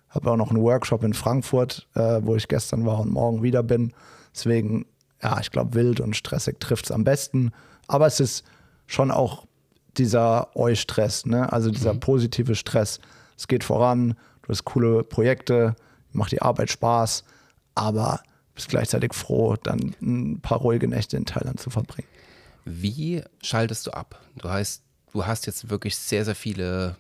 Habe 0.09 0.31
auch 0.31 0.37
noch 0.37 0.51
einen 0.51 0.63
Workshop 0.63 1.05
in 1.05 1.15
Frankfurt, 1.15 1.89
äh, 1.95 2.21
wo 2.23 2.37
ich 2.37 2.49
gestern 2.49 2.87
war 2.87 3.01
und 3.01 3.11
morgen 3.11 3.43
wieder 3.43 3.63
bin. 3.63 3.93
Deswegen, 4.35 4.87
ja, 5.23 5.39
ich 5.41 5.51
glaube, 5.51 5.75
wild 5.75 6.01
und 6.01 6.17
stressig 6.17 6.61
trifft 6.61 6.87
es 6.87 6.93
am 6.93 7.05
besten. 7.05 7.53
Aber 7.89 8.07
es 8.07 8.21
ist 8.21 8.45
schon 8.87 9.11
auch 9.11 9.47
dieser 9.97 10.49
Eu-Stress, 10.55 11.27
ne? 11.27 11.53
also 11.53 11.71
dieser 11.71 11.95
positive 11.95 12.55
Stress. 12.55 13.01
Es 13.37 13.49
geht 13.49 13.65
voran, 13.65 14.15
du 14.43 14.49
hast 14.49 14.65
coole 14.65 15.03
Projekte, 15.03 15.75
macht 16.13 16.33
die 16.33 16.43
Arbeit 16.43 16.71
Spaß, 16.71 17.25
aber 17.75 18.21
bist 18.55 18.69
gleichzeitig 18.69 19.15
froh, 19.15 19.57
dann 19.63 19.95
ein 20.01 20.41
paar 20.41 20.59
ruhige 20.59 20.89
Nächte 20.89 21.17
in 21.17 21.27
Thailand 21.27 21.61
zu 21.61 21.71
verbringen. 21.71 22.09
Wie 22.65 23.23
schaltest 23.43 23.87
du 23.87 23.91
ab? 23.93 24.21
Du 24.37 24.49
heißt, 24.49 24.83
du 25.13 25.27
hast 25.27 25.47
jetzt 25.47 25.71
wirklich 25.71 25.97
sehr, 25.97 26.25
sehr 26.25 26.35
viele 26.35 26.97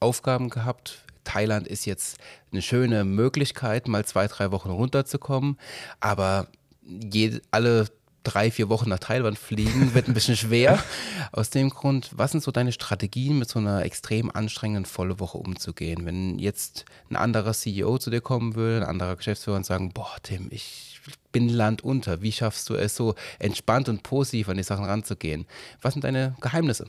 Aufgaben 0.00 0.50
gehabt. 0.50 1.04
Thailand 1.24 1.68
ist 1.68 1.86
jetzt 1.86 2.18
eine 2.50 2.62
schöne 2.62 3.04
Möglichkeit, 3.04 3.88
mal 3.88 4.04
zwei, 4.04 4.26
drei 4.26 4.50
Wochen 4.50 4.70
runterzukommen. 4.70 5.56
Aber 6.00 6.48
je, 6.84 7.40
alle 7.52 7.86
drei, 8.24 8.50
vier 8.50 8.68
Wochen 8.68 8.88
nach 8.88 8.98
Thailand 8.98 9.38
fliegen, 9.38 9.94
wird 9.94 10.08
ein 10.08 10.14
bisschen 10.14 10.36
schwer. 10.36 10.82
Aus 11.32 11.50
dem 11.50 11.70
Grund, 11.70 12.10
was 12.16 12.32
sind 12.32 12.42
so 12.42 12.50
deine 12.50 12.72
Strategien, 12.72 13.38
mit 13.38 13.48
so 13.48 13.58
einer 13.58 13.84
extrem 13.84 14.30
anstrengenden 14.30 14.84
volle 14.84 15.20
Woche 15.20 15.38
umzugehen? 15.38 16.04
Wenn 16.04 16.38
jetzt 16.38 16.84
ein 17.10 17.16
anderer 17.16 17.52
CEO 17.52 17.98
zu 17.98 18.10
dir 18.10 18.20
kommen 18.20 18.54
will, 18.54 18.76
ein 18.76 18.88
anderer 18.88 19.16
Geschäftsführer 19.16 19.56
und 19.56 19.66
sagen, 19.66 19.92
boah, 19.92 20.16
Tim, 20.22 20.48
ich 20.50 21.00
bin 21.32 21.48
Land 21.48 21.82
unter. 21.82 22.22
Wie 22.22 22.32
schaffst 22.32 22.68
du 22.68 22.74
es 22.74 22.94
so 22.94 23.14
entspannt 23.38 23.88
und 23.88 24.02
positiv 24.02 24.48
an 24.48 24.56
die 24.56 24.62
Sachen 24.62 24.84
ranzugehen? 24.84 25.46
Was 25.80 25.94
sind 25.94 26.04
deine 26.04 26.36
Geheimnisse? 26.40 26.86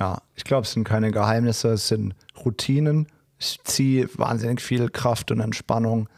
Ja, 0.00 0.22
ich 0.34 0.44
glaube, 0.44 0.64
es 0.64 0.72
sind 0.72 0.84
keine 0.84 1.10
Geheimnisse, 1.10 1.68
es 1.68 1.88
sind 1.88 2.14
Routinen. 2.44 3.06
Ich 3.38 3.60
ziehe 3.64 4.08
wahnsinnig 4.14 4.60
viel 4.62 4.88
Kraft 4.88 5.30
und 5.30 5.40
Entspannung 5.40 6.08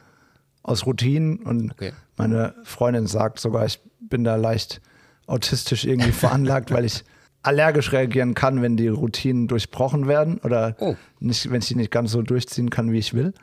aus 0.62 0.86
Routinen 0.86 1.40
und 1.40 1.72
okay. 1.72 1.92
meine 2.16 2.54
Freundin 2.62 3.08
sagt 3.08 3.40
sogar, 3.40 3.66
ich 3.66 3.80
bin 4.00 4.22
da 4.22 4.36
leicht 4.36 4.80
autistisch 5.26 5.84
irgendwie 5.84 6.12
veranlagt, 6.12 6.70
weil 6.70 6.84
ich 6.84 7.04
allergisch 7.42 7.92
reagieren 7.92 8.34
kann, 8.34 8.62
wenn 8.62 8.76
die 8.76 8.86
Routinen 8.86 9.48
durchbrochen 9.48 10.06
werden 10.06 10.38
oder 10.38 10.76
oh. 10.78 10.94
nicht, 11.18 11.50
wenn 11.50 11.60
ich 11.60 11.68
die 11.68 11.74
nicht 11.74 11.90
ganz 11.90 12.12
so 12.12 12.22
durchziehen 12.22 12.70
kann, 12.70 12.92
wie 12.92 12.98
ich 12.98 13.14
will. 13.14 13.34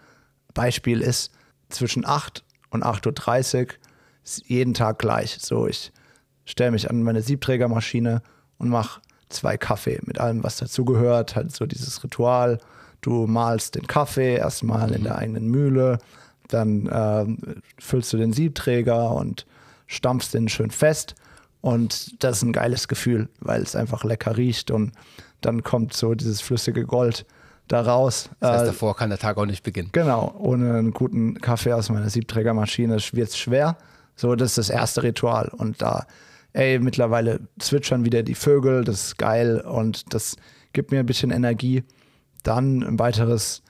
Beispiel 0.53 1.01
ist 1.01 1.31
zwischen 1.67 2.05
8 2.05 2.45
und 2.69 2.85
8.30 2.85 3.59
Uhr 3.61 3.67
ist 4.23 4.45
jeden 4.47 4.73
Tag 4.73 4.99
gleich. 4.99 5.37
So, 5.41 5.67
ich 5.67 5.91
stelle 6.45 6.71
mich 6.71 6.89
an 6.89 7.03
meine 7.03 7.21
Siebträgermaschine 7.21 8.21
und 8.57 8.69
mache 8.69 9.01
zwei 9.29 9.57
Kaffee 9.57 9.99
mit 10.05 10.19
allem, 10.19 10.43
was 10.43 10.57
dazugehört. 10.57 11.35
Halt 11.35 11.55
so 11.55 11.65
dieses 11.65 12.03
Ritual. 12.03 12.59
Du 13.01 13.27
malst 13.27 13.75
den 13.75 13.87
Kaffee 13.87 14.35
erstmal 14.35 14.91
in 14.91 15.03
der 15.03 15.17
eigenen 15.17 15.47
Mühle, 15.47 15.99
dann 16.49 16.87
äh, 16.87 17.25
füllst 17.79 18.11
du 18.11 18.17
den 18.17 18.33
Siebträger 18.33 19.11
und 19.11 19.45
stampfst 19.87 20.33
den 20.33 20.49
schön 20.49 20.71
fest. 20.71 21.15
Und 21.61 22.23
das 22.23 22.37
ist 22.37 22.43
ein 22.43 22.53
geiles 22.53 22.87
Gefühl, 22.87 23.29
weil 23.39 23.61
es 23.61 23.75
einfach 23.75 24.03
lecker 24.03 24.35
riecht 24.37 24.71
und 24.71 24.91
dann 25.41 25.63
kommt 25.63 25.93
so 25.93 26.13
dieses 26.13 26.41
flüssige 26.41 26.85
Gold 26.85 27.25
da 27.67 27.81
raus. 27.81 28.29
Das 28.39 28.51
heißt, 28.51 28.63
äh, 28.63 28.67
davor 28.67 28.95
kann 28.95 29.09
der 29.09 29.19
Tag 29.19 29.37
auch 29.37 29.45
nicht 29.45 29.63
beginnen. 29.63 29.89
Genau, 29.91 30.35
ohne 30.37 30.73
einen 30.73 30.91
guten 30.91 31.39
Kaffee 31.39 31.73
aus 31.73 31.89
meiner 31.89 32.09
Siebträgermaschine 32.09 32.97
wird 33.13 33.29
es 33.29 33.37
schwer. 33.37 33.77
So, 34.15 34.35
das 34.35 34.51
ist 34.51 34.57
das 34.57 34.69
erste 34.69 35.03
Ritual. 35.03 35.49
Und 35.49 35.81
da, 35.81 36.05
ey, 36.59 36.77
mittlerweile 36.77 37.39
zwitschern 37.57 38.03
wieder 38.03 38.21
die 38.21 38.35
Vögel, 38.35 38.83
das 38.83 39.05
ist 39.05 39.17
geil 39.17 39.61
und 39.61 40.13
das 40.13 40.35
gibt 40.73 40.91
mir 40.91 40.99
ein 40.99 41.05
bisschen 41.05 41.31
Energie. 41.31 41.85
Dann 42.43 42.83
ein 42.83 42.99
weiteres 42.99 43.63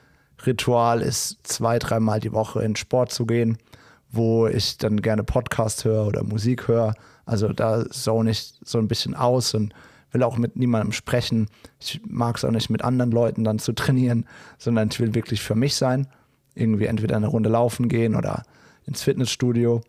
Ritual 0.44 1.00
ist, 1.00 1.38
zwei, 1.44 1.78
dreimal 1.78 2.18
die 2.18 2.32
Woche 2.32 2.64
in 2.64 2.74
Sport 2.74 3.12
zu 3.12 3.26
gehen, 3.26 3.58
wo 4.10 4.48
ich 4.48 4.76
dann 4.76 5.02
gerne 5.02 5.22
Podcast 5.22 5.84
höre 5.84 6.04
oder 6.04 6.24
Musik 6.24 6.66
höre. 6.66 6.94
Also 7.26 7.52
da 7.52 7.88
zone 7.90 8.32
ich 8.32 8.54
so 8.64 8.78
ein 8.78 8.88
bisschen 8.88 9.14
aus 9.14 9.54
und 9.54 9.72
will 10.10 10.24
auch 10.24 10.36
mit 10.36 10.56
niemandem 10.56 10.90
sprechen. 10.90 11.46
Ich 11.78 12.00
mag 12.04 12.38
es 12.38 12.44
auch 12.44 12.50
nicht 12.50 12.70
mit 12.70 12.82
anderen 12.82 13.12
Leuten 13.12 13.44
dann 13.44 13.60
zu 13.60 13.72
trainieren, 13.72 14.26
sondern 14.58 14.88
ich 14.90 14.98
will 14.98 15.14
wirklich 15.14 15.42
für 15.42 15.54
mich 15.54 15.76
sein. 15.76 16.08
Irgendwie 16.56 16.86
entweder 16.86 17.14
eine 17.14 17.28
Runde 17.28 17.50
laufen 17.50 17.88
gehen 17.88 18.16
oder 18.16 18.42
ins 18.84 19.02
Fitnessstudio. 19.02 19.80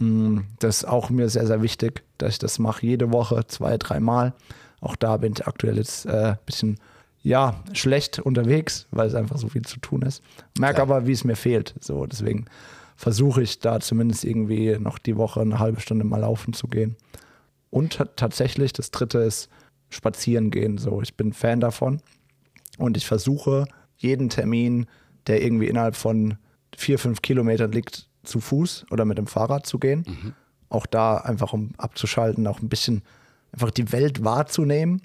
Mm, 0.00 0.40
das 0.58 0.78
ist 0.78 0.84
auch 0.84 1.10
mir 1.10 1.28
sehr, 1.28 1.46
sehr 1.46 1.62
wichtig, 1.62 2.02
dass 2.18 2.32
ich 2.32 2.38
das 2.38 2.58
mache 2.58 2.86
jede 2.86 3.12
Woche, 3.12 3.46
zwei, 3.46 3.76
dreimal. 3.76 4.32
Auch 4.80 4.96
da 4.96 5.18
bin 5.18 5.34
ich 5.34 5.46
aktuell 5.46 5.76
jetzt 5.76 6.06
ein 6.06 6.32
äh, 6.32 6.36
bisschen 6.46 6.78
ja, 7.22 7.62
schlecht 7.74 8.18
unterwegs, 8.18 8.86
weil 8.90 9.06
es 9.06 9.14
einfach 9.14 9.36
so 9.36 9.48
viel 9.48 9.62
zu 9.62 9.78
tun 9.78 10.02
ist. 10.02 10.22
Merke 10.58 10.78
ja. 10.78 10.82
aber, 10.82 11.06
wie 11.06 11.12
es 11.12 11.24
mir 11.24 11.36
fehlt. 11.36 11.74
So, 11.80 12.06
deswegen 12.06 12.46
versuche 12.96 13.42
ich 13.42 13.60
da 13.60 13.78
zumindest 13.80 14.24
irgendwie 14.24 14.78
noch 14.78 14.98
die 14.98 15.16
Woche 15.16 15.40
eine 15.40 15.58
halbe 15.58 15.80
Stunde 15.80 16.04
mal 16.04 16.20
laufen 16.20 16.54
zu 16.54 16.66
gehen. 16.66 16.96
Und 17.68 18.02
tatsächlich, 18.16 18.72
das 18.72 18.90
dritte 18.90 19.18
ist 19.18 19.48
spazieren 19.90 20.50
gehen. 20.50 20.78
So, 20.78 21.02
ich 21.02 21.14
bin 21.14 21.32
Fan 21.32 21.60
davon. 21.60 22.00
Und 22.78 22.96
ich 22.96 23.06
versuche 23.06 23.66
jeden 23.96 24.30
Termin, 24.30 24.86
der 25.26 25.42
irgendwie 25.42 25.66
innerhalb 25.66 25.96
von 25.96 26.38
vier, 26.74 26.98
fünf 26.98 27.20
Kilometern 27.20 27.72
liegt, 27.72 28.08
zu 28.22 28.40
Fuß 28.40 28.86
oder 28.90 29.04
mit 29.04 29.18
dem 29.18 29.26
Fahrrad 29.26 29.66
zu 29.66 29.78
gehen. 29.78 30.04
Mhm. 30.06 30.34
Auch 30.68 30.86
da 30.86 31.16
einfach 31.16 31.52
um 31.52 31.72
abzuschalten, 31.78 32.46
auch 32.46 32.60
ein 32.60 32.68
bisschen 32.68 33.02
einfach 33.52 33.70
die 33.70 33.90
Welt 33.92 34.24
wahrzunehmen 34.24 35.02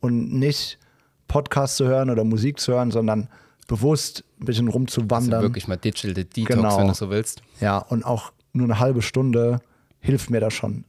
und 0.00 0.32
nicht 0.32 0.78
Podcast 1.26 1.76
zu 1.76 1.86
hören 1.86 2.10
oder 2.10 2.24
Musik 2.24 2.60
zu 2.60 2.72
hören, 2.72 2.90
sondern 2.90 3.28
bewusst 3.66 4.24
ein 4.40 4.46
bisschen 4.46 4.68
rumzuwandern. 4.68 5.34
Also 5.34 5.48
wirklich 5.48 5.68
mal 5.68 5.76
Digital 5.76 6.14
Detox, 6.14 6.46
genau. 6.46 6.78
wenn 6.78 6.88
du 6.88 6.94
so 6.94 7.10
willst. 7.10 7.42
Ja, 7.60 7.78
und 7.78 8.04
auch 8.04 8.32
nur 8.52 8.66
eine 8.66 8.78
halbe 8.78 9.02
Stunde 9.02 9.60
hilft 10.00 10.30
mir 10.30 10.40
da 10.40 10.50
schon. 10.50 10.84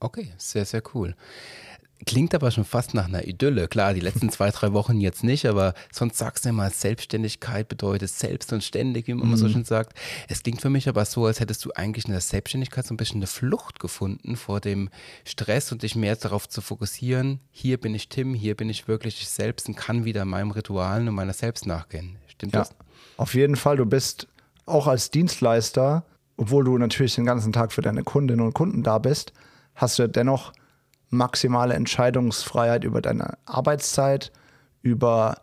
Okay, 0.00 0.32
sehr, 0.36 0.64
sehr 0.64 0.82
cool. 0.94 1.14
Klingt 2.06 2.34
aber 2.34 2.50
schon 2.50 2.64
fast 2.64 2.94
nach 2.94 3.06
einer 3.06 3.26
Idylle. 3.26 3.68
Klar, 3.68 3.94
die 3.94 4.00
letzten 4.00 4.30
zwei, 4.30 4.50
drei 4.50 4.72
Wochen 4.72 5.00
jetzt 5.00 5.24
nicht, 5.24 5.46
aber 5.46 5.74
sonst 5.92 6.18
sagst 6.18 6.44
du 6.44 6.50
immer, 6.50 6.68
Selbstständigkeit 6.70 7.68
bedeutet 7.68 8.10
selbst 8.10 8.52
und 8.52 8.62
ständig, 8.62 9.06
wie 9.06 9.14
man 9.14 9.28
mhm. 9.28 9.36
so 9.36 9.48
schön 9.48 9.64
sagt. 9.64 9.96
Es 10.28 10.42
klingt 10.42 10.60
für 10.60 10.70
mich 10.70 10.88
aber 10.88 11.04
so, 11.04 11.26
als 11.26 11.40
hättest 11.40 11.64
du 11.64 11.70
eigentlich 11.74 12.06
in 12.06 12.12
der 12.12 12.20
Selbstständigkeit 12.20 12.86
so 12.86 12.94
ein 12.94 12.96
bisschen 12.96 13.18
eine 13.18 13.26
Flucht 13.26 13.80
gefunden 13.80 14.36
vor 14.36 14.60
dem 14.60 14.90
Stress 15.24 15.72
und 15.72 15.82
dich 15.82 15.94
mehr 15.94 16.16
darauf 16.16 16.48
zu 16.48 16.60
fokussieren. 16.60 17.40
Hier 17.50 17.78
bin 17.78 17.94
ich 17.94 18.08
Tim, 18.08 18.34
hier 18.34 18.56
bin 18.56 18.68
ich 18.68 18.88
wirklich 18.88 19.20
ich 19.20 19.28
selbst 19.28 19.68
und 19.68 19.76
kann 19.76 20.04
wieder 20.04 20.24
meinem 20.24 20.50
Ritualen 20.50 21.08
und 21.08 21.14
meiner 21.14 21.32
selbst 21.32 21.66
nachgehen. 21.66 22.16
Stimmt 22.26 22.54
ja, 22.54 22.60
das? 22.60 22.74
Auf 23.16 23.34
jeden 23.34 23.56
Fall. 23.56 23.76
Du 23.76 23.86
bist 23.86 24.26
auch 24.66 24.86
als 24.86 25.10
Dienstleister, 25.10 26.04
obwohl 26.36 26.64
du 26.64 26.76
natürlich 26.78 27.14
den 27.14 27.26
ganzen 27.26 27.52
Tag 27.52 27.72
für 27.72 27.82
deine 27.82 28.02
Kundinnen 28.02 28.44
und 28.44 28.54
Kunden 28.54 28.82
da 28.82 28.98
bist, 28.98 29.32
hast 29.74 29.98
du 29.98 30.08
dennoch 30.08 30.52
maximale 31.14 31.74
Entscheidungsfreiheit 31.74 32.84
über 32.84 33.00
deine 33.00 33.38
Arbeitszeit, 33.46 34.32
über 34.82 35.36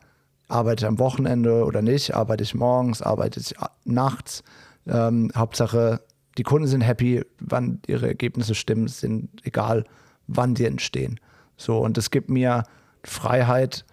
arbeite 0.48 0.84
ich 0.84 0.88
am 0.88 1.00
Wochenende 1.00 1.66
oder 1.66 1.82
nicht, 1.82 2.14
arbeite 2.16 2.44
ich 2.44 2.54
morgens, 2.54 3.02
arbeite 3.02 3.40
ich 3.40 3.56
nachts. 3.86 4.44
Ähm, 4.86 5.32
Hauptsache, 5.36 6.02
die 6.38 6.44
Kunden 6.44 6.68
sind 6.68 6.82
happy, 6.82 7.24
wann 7.40 7.80
ihre 7.88 8.08
Ergebnisse 8.08 8.56
stimmen, 8.56 8.88
sind 8.88 9.30
egal, 9.44 9.86
wann 10.28 10.54
die 10.54 10.66
entstehen. 10.66 11.20
So, 11.58 11.80
und 11.80 11.98
es 11.98 12.12
gibt 12.12 12.30
mir 12.30 12.64
Freiheit, 13.04 13.86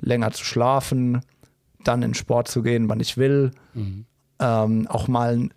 länger 0.00 0.30
zu 0.32 0.44
schlafen, 0.44 1.20
dann 1.82 2.02
in 2.02 2.14
Sport 2.14 2.48
zu 2.48 2.62
gehen, 2.62 2.88
wann 2.88 3.00
ich 3.00 3.16
will. 3.16 3.50
Mhm. 3.74 4.06
Ähm, 4.38 4.86
auch 4.88 5.08
mal 5.08 5.34
einen 5.34 5.54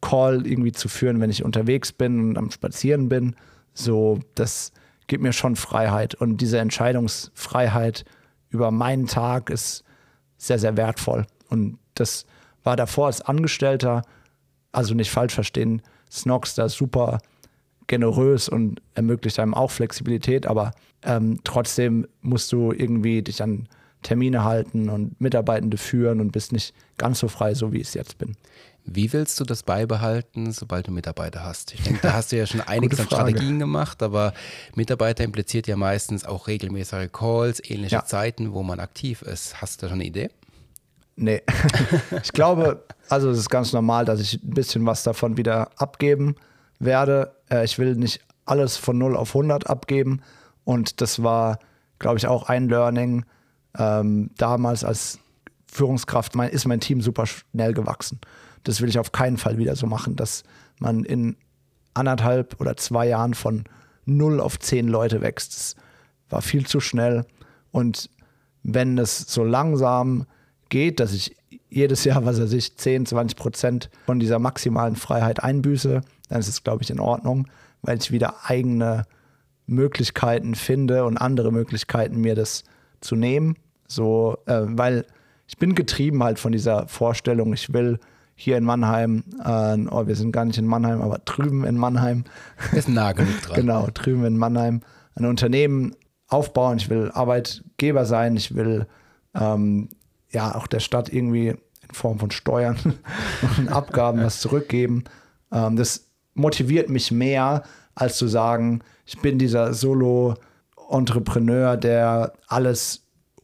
Call 0.00 0.46
irgendwie 0.46 0.72
zu 0.72 0.88
führen, 0.88 1.20
wenn 1.20 1.30
ich 1.30 1.44
unterwegs 1.44 1.92
bin 1.92 2.30
und 2.30 2.38
am 2.38 2.50
Spazieren 2.50 3.08
bin. 3.08 3.36
So, 3.74 4.20
das 4.34 4.72
gibt 5.06 5.22
mir 5.22 5.32
schon 5.32 5.56
Freiheit. 5.56 6.14
Und 6.14 6.38
diese 6.38 6.58
Entscheidungsfreiheit 6.58 8.04
über 8.50 8.70
meinen 8.70 9.06
Tag 9.06 9.50
ist 9.50 9.84
sehr, 10.36 10.58
sehr 10.58 10.76
wertvoll. 10.76 11.26
Und 11.48 11.78
das 11.94 12.26
war 12.64 12.76
davor 12.76 13.06
als 13.06 13.22
Angestellter, 13.22 14.02
also 14.72 14.94
nicht 14.94 15.10
falsch 15.10 15.34
verstehen, 15.34 15.82
Snox 16.10 16.54
da 16.54 16.68
super 16.68 17.20
generös 17.86 18.48
und 18.48 18.80
ermöglicht 18.94 19.38
einem 19.38 19.54
auch 19.54 19.70
Flexibilität, 19.70 20.46
aber 20.46 20.72
ähm, 21.02 21.40
trotzdem 21.44 22.06
musst 22.20 22.52
du 22.52 22.72
irgendwie 22.72 23.22
dich 23.22 23.42
an 23.42 23.68
Termine 24.02 24.44
halten 24.44 24.88
und 24.88 25.20
Mitarbeitende 25.20 25.76
führen 25.76 26.20
und 26.20 26.32
bist 26.32 26.52
nicht 26.52 26.74
ganz 26.98 27.18
so 27.18 27.28
frei, 27.28 27.54
so 27.54 27.72
wie 27.72 27.78
ich 27.78 27.88
es 27.88 27.94
jetzt 27.94 28.18
bin. 28.18 28.36
Wie 28.84 29.12
willst 29.12 29.38
du 29.38 29.44
das 29.44 29.62
beibehalten, 29.62 30.50
sobald 30.50 30.88
du 30.88 30.90
Mitarbeiter 30.90 31.44
hast? 31.44 31.72
Ich 31.74 31.82
denke, 31.82 32.00
da 32.02 32.14
hast 32.14 32.32
du 32.32 32.36
ja 32.36 32.46
schon 32.46 32.60
einiges 32.60 32.98
an 32.98 33.06
Strategien 33.06 33.58
gemacht, 33.58 34.02
aber 34.02 34.34
Mitarbeiter 34.74 35.22
impliziert 35.22 35.66
ja 35.66 35.76
meistens 35.76 36.24
auch 36.24 36.48
regelmäßige 36.48 37.10
Calls, 37.12 37.62
ähnliche 37.64 37.96
ja. 37.96 38.04
Zeiten, 38.04 38.52
wo 38.52 38.62
man 38.62 38.80
aktiv 38.80 39.22
ist. 39.22 39.60
Hast 39.62 39.80
du 39.80 39.86
da 39.86 39.90
schon 39.90 40.00
eine 40.00 40.08
Idee? 40.08 40.30
Nee. 41.14 41.42
ich 42.22 42.32
glaube, 42.32 42.84
also 43.08 43.30
es 43.30 43.38
ist 43.38 43.50
ganz 43.50 43.72
normal, 43.72 44.04
dass 44.04 44.20
ich 44.20 44.42
ein 44.42 44.50
bisschen 44.50 44.84
was 44.86 45.04
davon 45.04 45.36
wieder 45.36 45.70
abgeben 45.76 46.34
werde. 46.78 47.36
Äh, 47.50 47.64
ich 47.64 47.78
will 47.78 47.94
nicht 47.94 48.20
alles 48.44 48.76
von 48.76 48.98
0 48.98 49.16
auf 49.16 49.30
100 49.30 49.68
abgeben. 49.68 50.22
Und 50.64 51.00
das 51.00 51.22
war, 51.22 51.58
glaube 51.98 52.18
ich, 52.18 52.26
auch 52.26 52.48
ein 52.48 52.68
Learning. 52.68 53.24
Ähm, 53.78 54.30
damals 54.36 54.84
als 54.84 55.18
Führungskraft 55.66 56.34
mein, 56.34 56.50
ist 56.50 56.66
mein 56.66 56.80
Team 56.80 57.00
super 57.00 57.26
schnell 57.26 57.72
gewachsen. 57.72 58.20
Das 58.64 58.80
will 58.80 58.88
ich 58.88 58.98
auf 58.98 59.12
keinen 59.12 59.38
Fall 59.38 59.58
wieder 59.58 59.74
so 59.74 59.86
machen, 59.86 60.16
dass 60.16 60.44
man 60.78 61.04
in 61.04 61.36
anderthalb 61.94 62.60
oder 62.60 62.76
zwei 62.76 63.08
Jahren 63.08 63.34
von 63.34 63.64
null 64.04 64.40
auf 64.40 64.58
zehn 64.58 64.88
Leute 64.88 65.20
wächst. 65.20 65.52
Das 65.54 65.76
war 66.30 66.42
viel 66.42 66.66
zu 66.66 66.80
schnell. 66.80 67.24
Und 67.70 68.10
wenn 68.62 68.98
es 68.98 69.18
so 69.18 69.44
langsam 69.44 70.26
geht, 70.68 71.00
dass 71.00 71.12
ich 71.12 71.36
jedes 71.68 72.04
Jahr, 72.04 72.24
was 72.24 72.40
weiß 72.40 72.52
ich, 72.52 72.76
10, 72.76 73.06
20 73.06 73.36
Prozent 73.36 73.90
von 74.06 74.20
dieser 74.20 74.38
maximalen 74.38 74.96
Freiheit 74.96 75.42
einbüße, 75.42 76.02
dann 76.28 76.40
ist 76.40 76.48
es, 76.48 76.62
glaube 76.62 76.82
ich, 76.82 76.90
in 76.90 77.00
Ordnung, 77.00 77.48
weil 77.80 77.98
ich 77.98 78.10
wieder 78.10 78.34
eigene 78.44 79.04
Möglichkeiten 79.66 80.54
finde 80.54 81.04
und 81.04 81.16
andere 81.16 81.50
Möglichkeiten, 81.50 82.20
mir 82.20 82.34
das 82.34 82.64
zu 83.00 83.16
nehmen. 83.16 83.56
So, 83.94 84.38
äh, 84.46 84.62
weil 84.64 85.04
ich 85.46 85.58
bin 85.58 85.74
getrieben 85.74 86.22
halt 86.22 86.38
von 86.38 86.52
dieser 86.52 86.88
Vorstellung, 86.88 87.52
ich 87.52 87.72
will 87.72 87.98
hier 88.34 88.56
in 88.56 88.64
Mannheim, 88.64 89.24
äh, 89.44 89.76
oh, 89.90 90.06
wir 90.06 90.16
sind 90.16 90.32
gar 90.32 90.44
nicht 90.44 90.58
in 90.58 90.66
Mannheim, 90.66 91.02
aber 91.02 91.18
drüben 91.18 91.64
in 91.64 91.76
Mannheim. 91.76 92.24
Ist 92.72 92.88
nah 92.88 93.12
genug 93.12 93.40
dran. 93.42 93.56
genau, 93.56 93.88
drüben 93.92 94.24
in 94.24 94.36
Mannheim 94.36 94.80
ein 95.14 95.26
Unternehmen 95.26 95.94
aufbauen. 96.28 96.78
Ich 96.78 96.88
will 96.88 97.10
Arbeitgeber 97.12 98.06
sein. 98.06 98.36
Ich 98.36 98.54
will 98.54 98.86
ähm, 99.34 99.88
ja 100.30 100.54
auch 100.54 100.66
der 100.66 100.80
Stadt 100.80 101.12
irgendwie 101.12 101.48
in 101.48 101.58
Form 101.92 102.18
von 102.18 102.30
Steuern 102.30 102.76
und 103.58 103.68
Abgaben 103.68 104.22
was 104.22 104.40
zurückgeben. 104.40 105.04
Ähm, 105.52 105.76
das 105.76 106.06
motiviert 106.34 106.88
mich 106.88 107.12
mehr, 107.12 107.64
als 107.94 108.16
zu 108.16 108.26
sagen, 108.26 108.80
ich 109.04 109.20
bin 109.20 109.38
dieser 109.38 109.74
Solo-Entrepreneur, 109.74 111.76
der 111.76 112.32
alles 112.46 113.02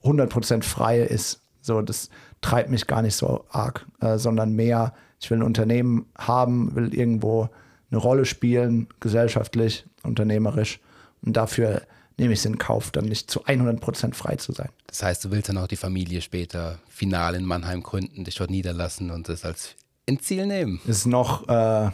100% 0.09 0.63
frei 0.63 1.01
ist. 1.01 1.41
So, 1.61 1.83
das 1.83 2.09
treibt 2.41 2.71
mich 2.71 2.87
gar 2.87 3.03
nicht 3.03 3.17
so 3.17 3.45
arg, 3.51 3.87
äh, 4.01 4.19
sondern 4.19 4.55
mehr, 4.55 4.95
ich 5.21 5.31
will 5.31 5.39
ein 5.39 5.43
Unternehmen 5.43 6.07
haben, 6.17 6.75
will 6.75 6.95
irgendwo 6.95 7.49
eine 7.91 8.01
Rolle 8.01 8.25
spielen, 8.25 8.89
gesellschaftlich, 9.01 9.85
unternehmerisch. 10.03 10.81
Und 11.23 11.37
dafür 11.37 11.83
nehme 12.19 12.33
ich 12.33 12.41
es 12.41 12.45
in 12.45 12.59
Kauf, 12.59 12.91
dann 12.91 13.07
nicht 13.07 13.31
zu 13.31 13.45
100% 13.45 14.15
frei 14.15 14.37
zu 14.37 14.53
sein. 14.53 14.69
Das 14.87 15.03
heißt, 15.03 15.25
du 15.25 15.31
willst 15.31 15.49
dann 15.49 15.59
auch 15.59 15.69
die 15.69 15.77
Familie 15.77 16.21
später 16.21 16.79
final 16.89 17.35
in 17.35 17.45
Mannheim 17.45 17.83
gründen, 17.83 18.25
dich 18.25 18.35
dort 18.37 18.51
niederlassen 18.51 19.11
und 19.11 19.29
das 19.29 19.45
als 19.45 19.77
Endziel 20.07 20.47
nehmen. 20.47 20.81
Ist 20.87 21.07
noch, 21.07 21.49
äh, 21.49 21.91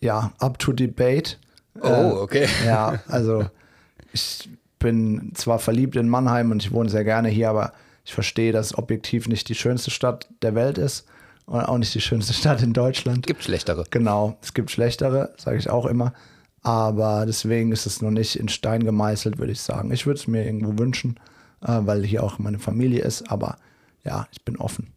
ja, 0.00 0.32
up 0.38 0.58
to 0.58 0.72
debate. 0.72 1.38
Oh, 1.80 2.18
okay. 2.20 2.46
Äh, 2.62 2.66
ja, 2.66 3.02
also 3.06 3.46
ich 4.12 4.48
bin 4.84 5.32
zwar 5.34 5.58
verliebt 5.58 5.96
in 5.96 6.10
Mannheim 6.10 6.50
und 6.50 6.62
ich 6.62 6.70
wohne 6.70 6.90
sehr 6.90 7.04
gerne 7.04 7.30
hier, 7.30 7.48
aber 7.48 7.72
ich 8.04 8.12
verstehe, 8.12 8.52
dass 8.52 8.76
objektiv 8.76 9.26
nicht 9.28 9.48
die 9.48 9.54
schönste 9.54 9.90
Stadt 9.90 10.28
der 10.42 10.54
Welt 10.54 10.76
ist 10.76 11.06
und 11.46 11.62
auch 11.62 11.78
nicht 11.78 11.94
die 11.94 12.02
schönste 12.02 12.32
Stadt 12.34 12.62
in 12.62 12.74
Deutschland. 12.74 13.26
Gibt 13.26 13.42
schlechtere. 13.42 13.86
Genau, 13.90 14.36
es 14.42 14.52
gibt 14.52 14.70
schlechtere, 14.70 15.32
sage 15.38 15.56
ich 15.56 15.70
auch 15.70 15.86
immer. 15.86 16.12
Aber 16.60 17.24
deswegen 17.26 17.72
ist 17.72 17.86
es 17.86 18.02
noch 18.02 18.10
nicht 18.10 18.36
in 18.36 18.50
Stein 18.50 18.84
gemeißelt, 18.84 19.38
würde 19.38 19.52
ich 19.52 19.62
sagen. 19.62 19.90
Ich 19.90 20.04
würde 20.04 20.20
es 20.20 20.26
mir 20.26 20.44
irgendwo 20.44 20.78
wünschen, 20.78 21.18
äh, 21.62 21.78
weil 21.80 22.04
hier 22.04 22.22
auch 22.22 22.38
meine 22.38 22.58
Familie 22.58 23.02
ist. 23.02 23.30
Aber 23.30 23.56
ja, 24.04 24.28
ich 24.32 24.44
bin 24.44 24.58
offen. 24.58 24.92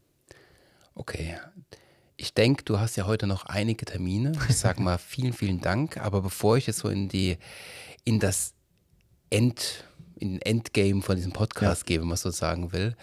Okay. 0.95 1.37
Ich 2.17 2.33
denke, 2.33 2.63
du 2.65 2.77
hast 2.79 2.97
ja 2.97 3.05
heute 3.05 3.25
noch 3.25 3.45
einige 3.45 3.85
Termine. 3.85 4.33
Ich 4.49 4.57
sage 4.57 4.81
mal 4.81 4.97
vielen, 4.97 5.31
vielen 5.31 5.61
Dank. 5.61 5.95
Aber 5.95 6.21
bevor 6.21 6.57
ich 6.57 6.67
jetzt 6.67 6.79
so 6.79 6.89
in 6.89 7.07
die, 7.07 7.37
in 8.03 8.19
das 8.19 8.53
End, 9.29 9.85
in 10.19 10.33
den 10.33 10.41
Endgame 10.41 11.01
von 11.01 11.15
diesem 11.15 11.33
Podcast 11.33 11.83
ja. 11.83 11.85
gehe, 11.87 12.01
wenn 12.01 12.07
man 12.07 12.17
so 12.17 12.29
sagen 12.29 12.71
will, 12.71 12.95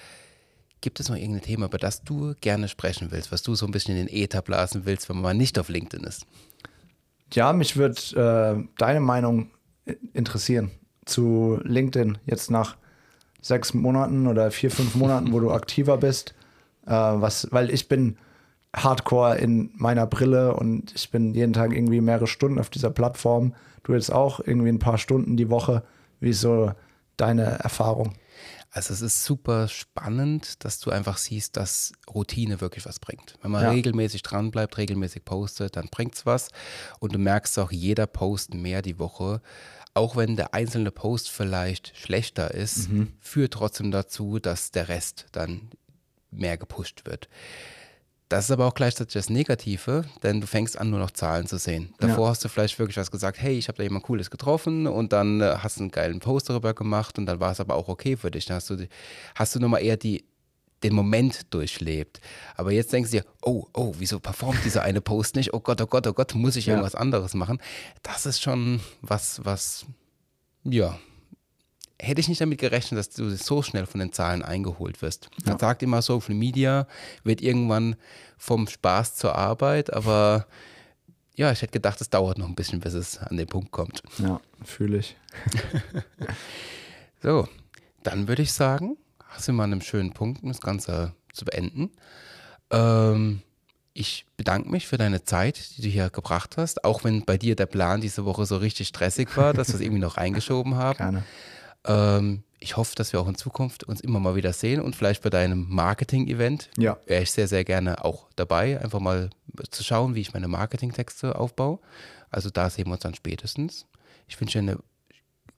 gibt 0.80 1.00
es 1.00 1.08
noch 1.08 1.16
irgendein 1.16 1.42
Thema, 1.42 1.66
über 1.66 1.78
das 1.78 2.02
du 2.02 2.34
gerne 2.40 2.68
sprechen 2.68 3.10
willst, 3.10 3.32
was 3.32 3.42
du 3.42 3.54
so 3.54 3.66
ein 3.66 3.72
bisschen 3.72 3.96
in 3.96 4.06
den 4.06 4.14
Ether 4.14 4.42
blasen 4.42 4.84
willst, 4.84 5.08
wenn 5.08 5.20
man 5.20 5.36
nicht 5.36 5.58
auf 5.58 5.68
LinkedIn 5.68 6.04
ist? 6.04 6.26
Ja, 7.32 7.52
mich 7.52 7.76
würde 7.76 8.60
äh, 8.60 8.68
deine 8.76 9.00
Meinung 9.00 9.50
interessieren 10.12 10.70
zu 11.04 11.58
LinkedIn 11.64 12.18
jetzt 12.26 12.50
nach 12.50 12.76
sechs 13.40 13.74
Monaten 13.74 14.26
oder 14.26 14.50
vier, 14.50 14.70
fünf 14.70 14.94
Monaten, 14.94 15.32
wo 15.32 15.40
du 15.40 15.50
aktiver 15.50 15.96
bist. 15.98 16.34
Äh, 16.86 16.90
was, 16.90 17.48
weil 17.50 17.70
ich 17.70 17.88
bin 17.88 18.16
hardcore 18.74 19.38
in 19.38 19.70
meiner 19.74 20.06
Brille 20.06 20.54
und 20.54 20.92
ich 20.94 21.10
bin 21.10 21.34
jeden 21.34 21.52
Tag 21.52 21.72
irgendwie 21.72 22.00
mehrere 22.00 22.26
Stunden 22.26 22.58
auf 22.58 22.70
dieser 22.70 22.90
Plattform. 22.90 23.54
Du 23.84 23.92
jetzt 23.94 24.12
auch 24.12 24.40
irgendwie 24.40 24.70
ein 24.70 24.78
paar 24.78 24.98
Stunden 24.98 25.36
die 25.36 25.50
Woche. 25.50 25.82
Wie 26.24 26.30
ist 26.30 26.40
so 26.40 26.72
deine 27.18 27.58
Erfahrung? 27.58 28.14
Also 28.70 28.94
es 28.94 29.02
ist 29.02 29.24
super 29.24 29.68
spannend, 29.68 30.64
dass 30.64 30.80
du 30.80 30.90
einfach 30.90 31.18
siehst, 31.18 31.58
dass 31.58 31.92
Routine 32.12 32.62
wirklich 32.62 32.86
was 32.86 32.98
bringt. 32.98 33.36
Wenn 33.42 33.50
man 33.50 33.62
ja. 33.62 33.70
regelmäßig 33.70 34.22
dran 34.22 34.50
bleibt, 34.50 34.78
regelmäßig 34.78 35.26
postet, 35.26 35.76
dann 35.76 35.88
bringt 35.90 36.14
es 36.14 36.24
was. 36.24 36.48
Und 36.98 37.14
du 37.14 37.18
merkst 37.18 37.58
auch, 37.58 37.70
jeder 37.70 38.06
Post 38.06 38.54
mehr 38.54 38.80
die 38.80 38.98
Woche, 38.98 39.42
auch 39.92 40.16
wenn 40.16 40.34
der 40.34 40.54
einzelne 40.54 40.90
Post 40.90 41.30
vielleicht 41.30 41.94
schlechter 41.94 42.52
ist, 42.52 42.88
mhm. 42.88 43.12
führt 43.20 43.52
trotzdem 43.52 43.90
dazu, 43.90 44.38
dass 44.38 44.70
der 44.70 44.88
Rest 44.88 45.26
dann 45.32 45.68
mehr 46.30 46.56
gepusht 46.56 47.02
wird. 47.04 47.28
Das 48.28 48.46
ist 48.46 48.50
aber 48.50 48.66
auch 48.66 48.74
gleichzeitig 48.74 49.12
das 49.12 49.28
Negative, 49.28 50.04
denn 50.22 50.40
du 50.40 50.46
fängst 50.46 50.78
an, 50.78 50.90
nur 50.90 50.98
noch 50.98 51.10
Zahlen 51.10 51.46
zu 51.46 51.58
sehen. 51.58 51.94
Davor 51.98 52.26
ja. 52.26 52.30
hast 52.30 52.44
du 52.44 52.48
vielleicht 52.48 52.78
wirklich 52.78 52.96
was 52.96 53.10
gesagt, 53.10 53.40
hey, 53.40 53.58
ich 53.58 53.68
habe 53.68 53.76
da 53.76 53.82
jemand 53.82 54.04
Cooles 54.04 54.30
getroffen 54.30 54.86
und 54.86 55.12
dann 55.12 55.40
äh, 55.40 55.56
hast 55.58 55.76
du 55.76 55.82
einen 55.82 55.90
geilen 55.90 56.20
Post 56.20 56.48
darüber 56.48 56.72
gemacht 56.72 57.18
und 57.18 57.26
dann 57.26 57.38
war 57.38 57.52
es 57.52 57.60
aber 57.60 57.74
auch 57.74 57.88
okay 57.88 58.16
für 58.16 58.30
dich. 58.30 58.46
Dann 58.46 58.56
hast 58.56 58.70
du, 58.70 58.88
hast 59.34 59.54
du 59.54 59.60
nochmal 59.60 59.82
eher 59.82 59.98
die, 59.98 60.24
den 60.82 60.94
Moment 60.94 61.52
durchlebt. 61.52 62.20
Aber 62.56 62.72
jetzt 62.72 62.92
denkst 62.94 63.10
du 63.10 63.18
dir, 63.18 63.24
oh, 63.42 63.66
oh, 63.74 63.94
wieso 63.98 64.20
performt 64.20 64.64
dieser 64.64 64.82
eine 64.82 65.02
Post 65.02 65.36
nicht? 65.36 65.52
Oh 65.52 65.60
Gott, 65.60 65.80
oh 65.82 65.86
Gott, 65.86 66.06
oh 66.06 66.14
Gott, 66.14 66.34
muss 66.34 66.56
ich 66.56 66.66
ja. 66.66 66.72
irgendwas 66.72 66.94
anderes 66.94 67.34
machen? 67.34 67.58
Das 68.02 68.24
ist 68.24 68.42
schon 68.42 68.80
was, 69.02 69.44
was, 69.44 69.84
ja, 70.64 70.98
hätte 72.04 72.20
ich 72.20 72.28
nicht 72.28 72.40
damit 72.40 72.58
gerechnet, 72.58 72.98
dass 72.98 73.10
du 73.10 73.30
so 73.30 73.62
schnell 73.62 73.86
von 73.86 74.00
den 74.00 74.12
Zahlen 74.12 74.42
eingeholt 74.42 75.02
wirst. 75.02 75.28
Ja. 75.44 75.50
Man 75.50 75.58
sagt 75.58 75.82
immer, 75.82 76.02
Social 76.02 76.34
Media 76.34 76.86
wird 77.22 77.40
irgendwann 77.40 77.96
vom 78.36 78.66
Spaß 78.66 79.16
zur 79.16 79.34
Arbeit, 79.34 79.92
aber 79.92 80.46
ja, 81.36 81.50
ich 81.50 81.62
hätte 81.62 81.72
gedacht, 81.72 82.00
es 82.00 82.10
dauert 82.10 82.38
noch 82.38 82.48
ein 82.48 82.54
bisschen, 82.54 82.80
bis 82.80 82.94
es 82.94 83.18
an 83.18 83.36
den 83.36 83.48
Punkt 83.48 83.72
kommt. 83.72 84.02
Ja, 84.18 84.40
fühle 84.62 84.98
ich. 84.98 85.16
so, 87.22 87.48
dann 88.02 88.28
würde 88.28 88.42
ich 88.42 88.52
sagen, 88.52 88.96
hast 89.28 89.48
du 89.48 89.52
mal 89.52 89.64
einen 89.64 89.82
schönen 89.82 90.12
Punkt, 90.12 90.42
um 90.42 90.50
das 90.50 90.60
Ganze 90.60 91.12
zu 91.32 91.44
beenden. 91.44 91.90
Ähm, 92.70 93.42
ich 93.94 94.26
bedanke 94.36 94.68
mich 94.70 94.86
für 94.86 94.98
deine 94.98 95.24
Zeit, 95.24 95.76
die 95.76 95.82
du 95.82 95.88
hier 95.88 96.10
gebracht 96.10 96.56
hast, 96.56 96.84
auch 96.84 97.04
wenn 97.04 97.24
bei 97.24 97.38
dir 97.38 97.56
der 97.56 97.66
Plan 97.66 98.00
diese 98.00 98.24
Woche 98.24 98.44
so 98.44 98.56
richtig 98.56 98.88
stressig 98.88 99.36
war, 99.36 99.54
dass 99.54 99.68
wir 99.68 99.76
es 99.76 99.80
irgendwie 99.80 100.00
noch 100.00 100.16
reingeschoben 100.16 100.74
haben. 100.74 100.98
Gerne. 100.98 101.24
Ähm, 101.86 102.42
ich 102.64 102.76
hoffe, 102.78 102.94
dass 102.96 103.12
wir 103.12 103.20
auch 103.20 103.28
in 103.28 103.34
Zukunft 103.34 103.84
uns 103.84 104.00
immer 104.00 104.20
mal 104.20 104.36
wieder 104.36 104.52
sehen 104.52 104.80
und 104.80 104.96
vielleicht 104.96 105.22
bei 105.22 105.30
deinem 105.30 105.66
Marketing-Event 105.68 106.70
ja. 106.78 106.96
wäre 107.06 107.22
ich 107.22 107.30
sehr, 107.30 107.46
sehr 107.46 107.62
gerne 107.62 108.04
auch 108.04 108.26
dabei, 108.36 108.80
einfach 108.80 109.00
mal 109.00 109.30
zu 109.70 109.84
schauen, 109.84 110.14
wie 110.14 110.22
ich 110.22 110.32
meine 110.32 110.48
Marketing-Texte 110.48 111.38
aufbaue. 111.38 111.78
Also 112.30 112.48
da 112.48 112.70
sehen 112.70 112.86
wir 112.86 112.92
uns 112.92 113.02
dann 113.02 113.14
spätestens. 113.14 113.86
Ich 114.28 114.40
wünsche 114.40 114.58
dir 114.58 114.70
eine 114.70 114.78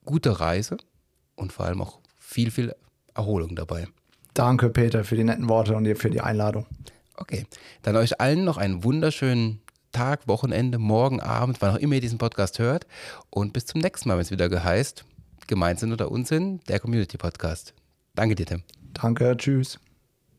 gute 0.05 0.41
Reise 0.41 0.79
und 1.37 1.53
vor 1.53 1.67
allem 1.67 1.81
auch 1.81 2.01
viel, 2.19 2.51
viel 2.51 2.75
Erholung 3.15 3.55
dabei. 3.55 3.87
Danke, 4.35 4.69
Peter, 4.69 5.05
für 5.05 5.15
die 5.15 5.25
netten 5.25 5.49
Worte 5.49 5.77
und 5.77 5.85
dir 5.85 5.97
für 5.97 6.11
die 6.11 6.21
Einladung. 6.21 6.67
Okay, 7.15 7.47
dann 7.83 7.97
euch 7.97 8.21
allen 8.21 8.45
noch 8.45 8.57
einen 8.57 8.83
wunderschönen 8.83 9.63
Tag, 9.93 10.27
Wochenende, 10.29 10.79
morgen, 10.79 11.21
Abend, 11.21 11.63
wann 11.63 11.75
auch 11.75 11.79
immer 11.79 11.95
ihr 11.95 12.01
diesen 12.01 12.19
Podcast 12.19 12.59
hört. 12.59 12.87
Und 13.31 13.53
bis 13.53 13.65
zum 13.65 13.81
nächsten 13.81 14.09
Mal, 14.09 14.17
wenn 14.17 14.23
es 14.23 14.31
wieder 14.31 14.49
geheißt 14.49 15.05
Gemeinsinn 15.47 15.93
oder 15.93 16.11
Unsinn, 16.11 16.61
der 16.69 16.81
Community 16.81 17.17
Podcast. 17.17 17.75
Danke 18.15 18.35
dir, 18.35 18.47
Tim. 18.47 18.63
Danke, 18.95 19.37
tschüss. 19.37 19.79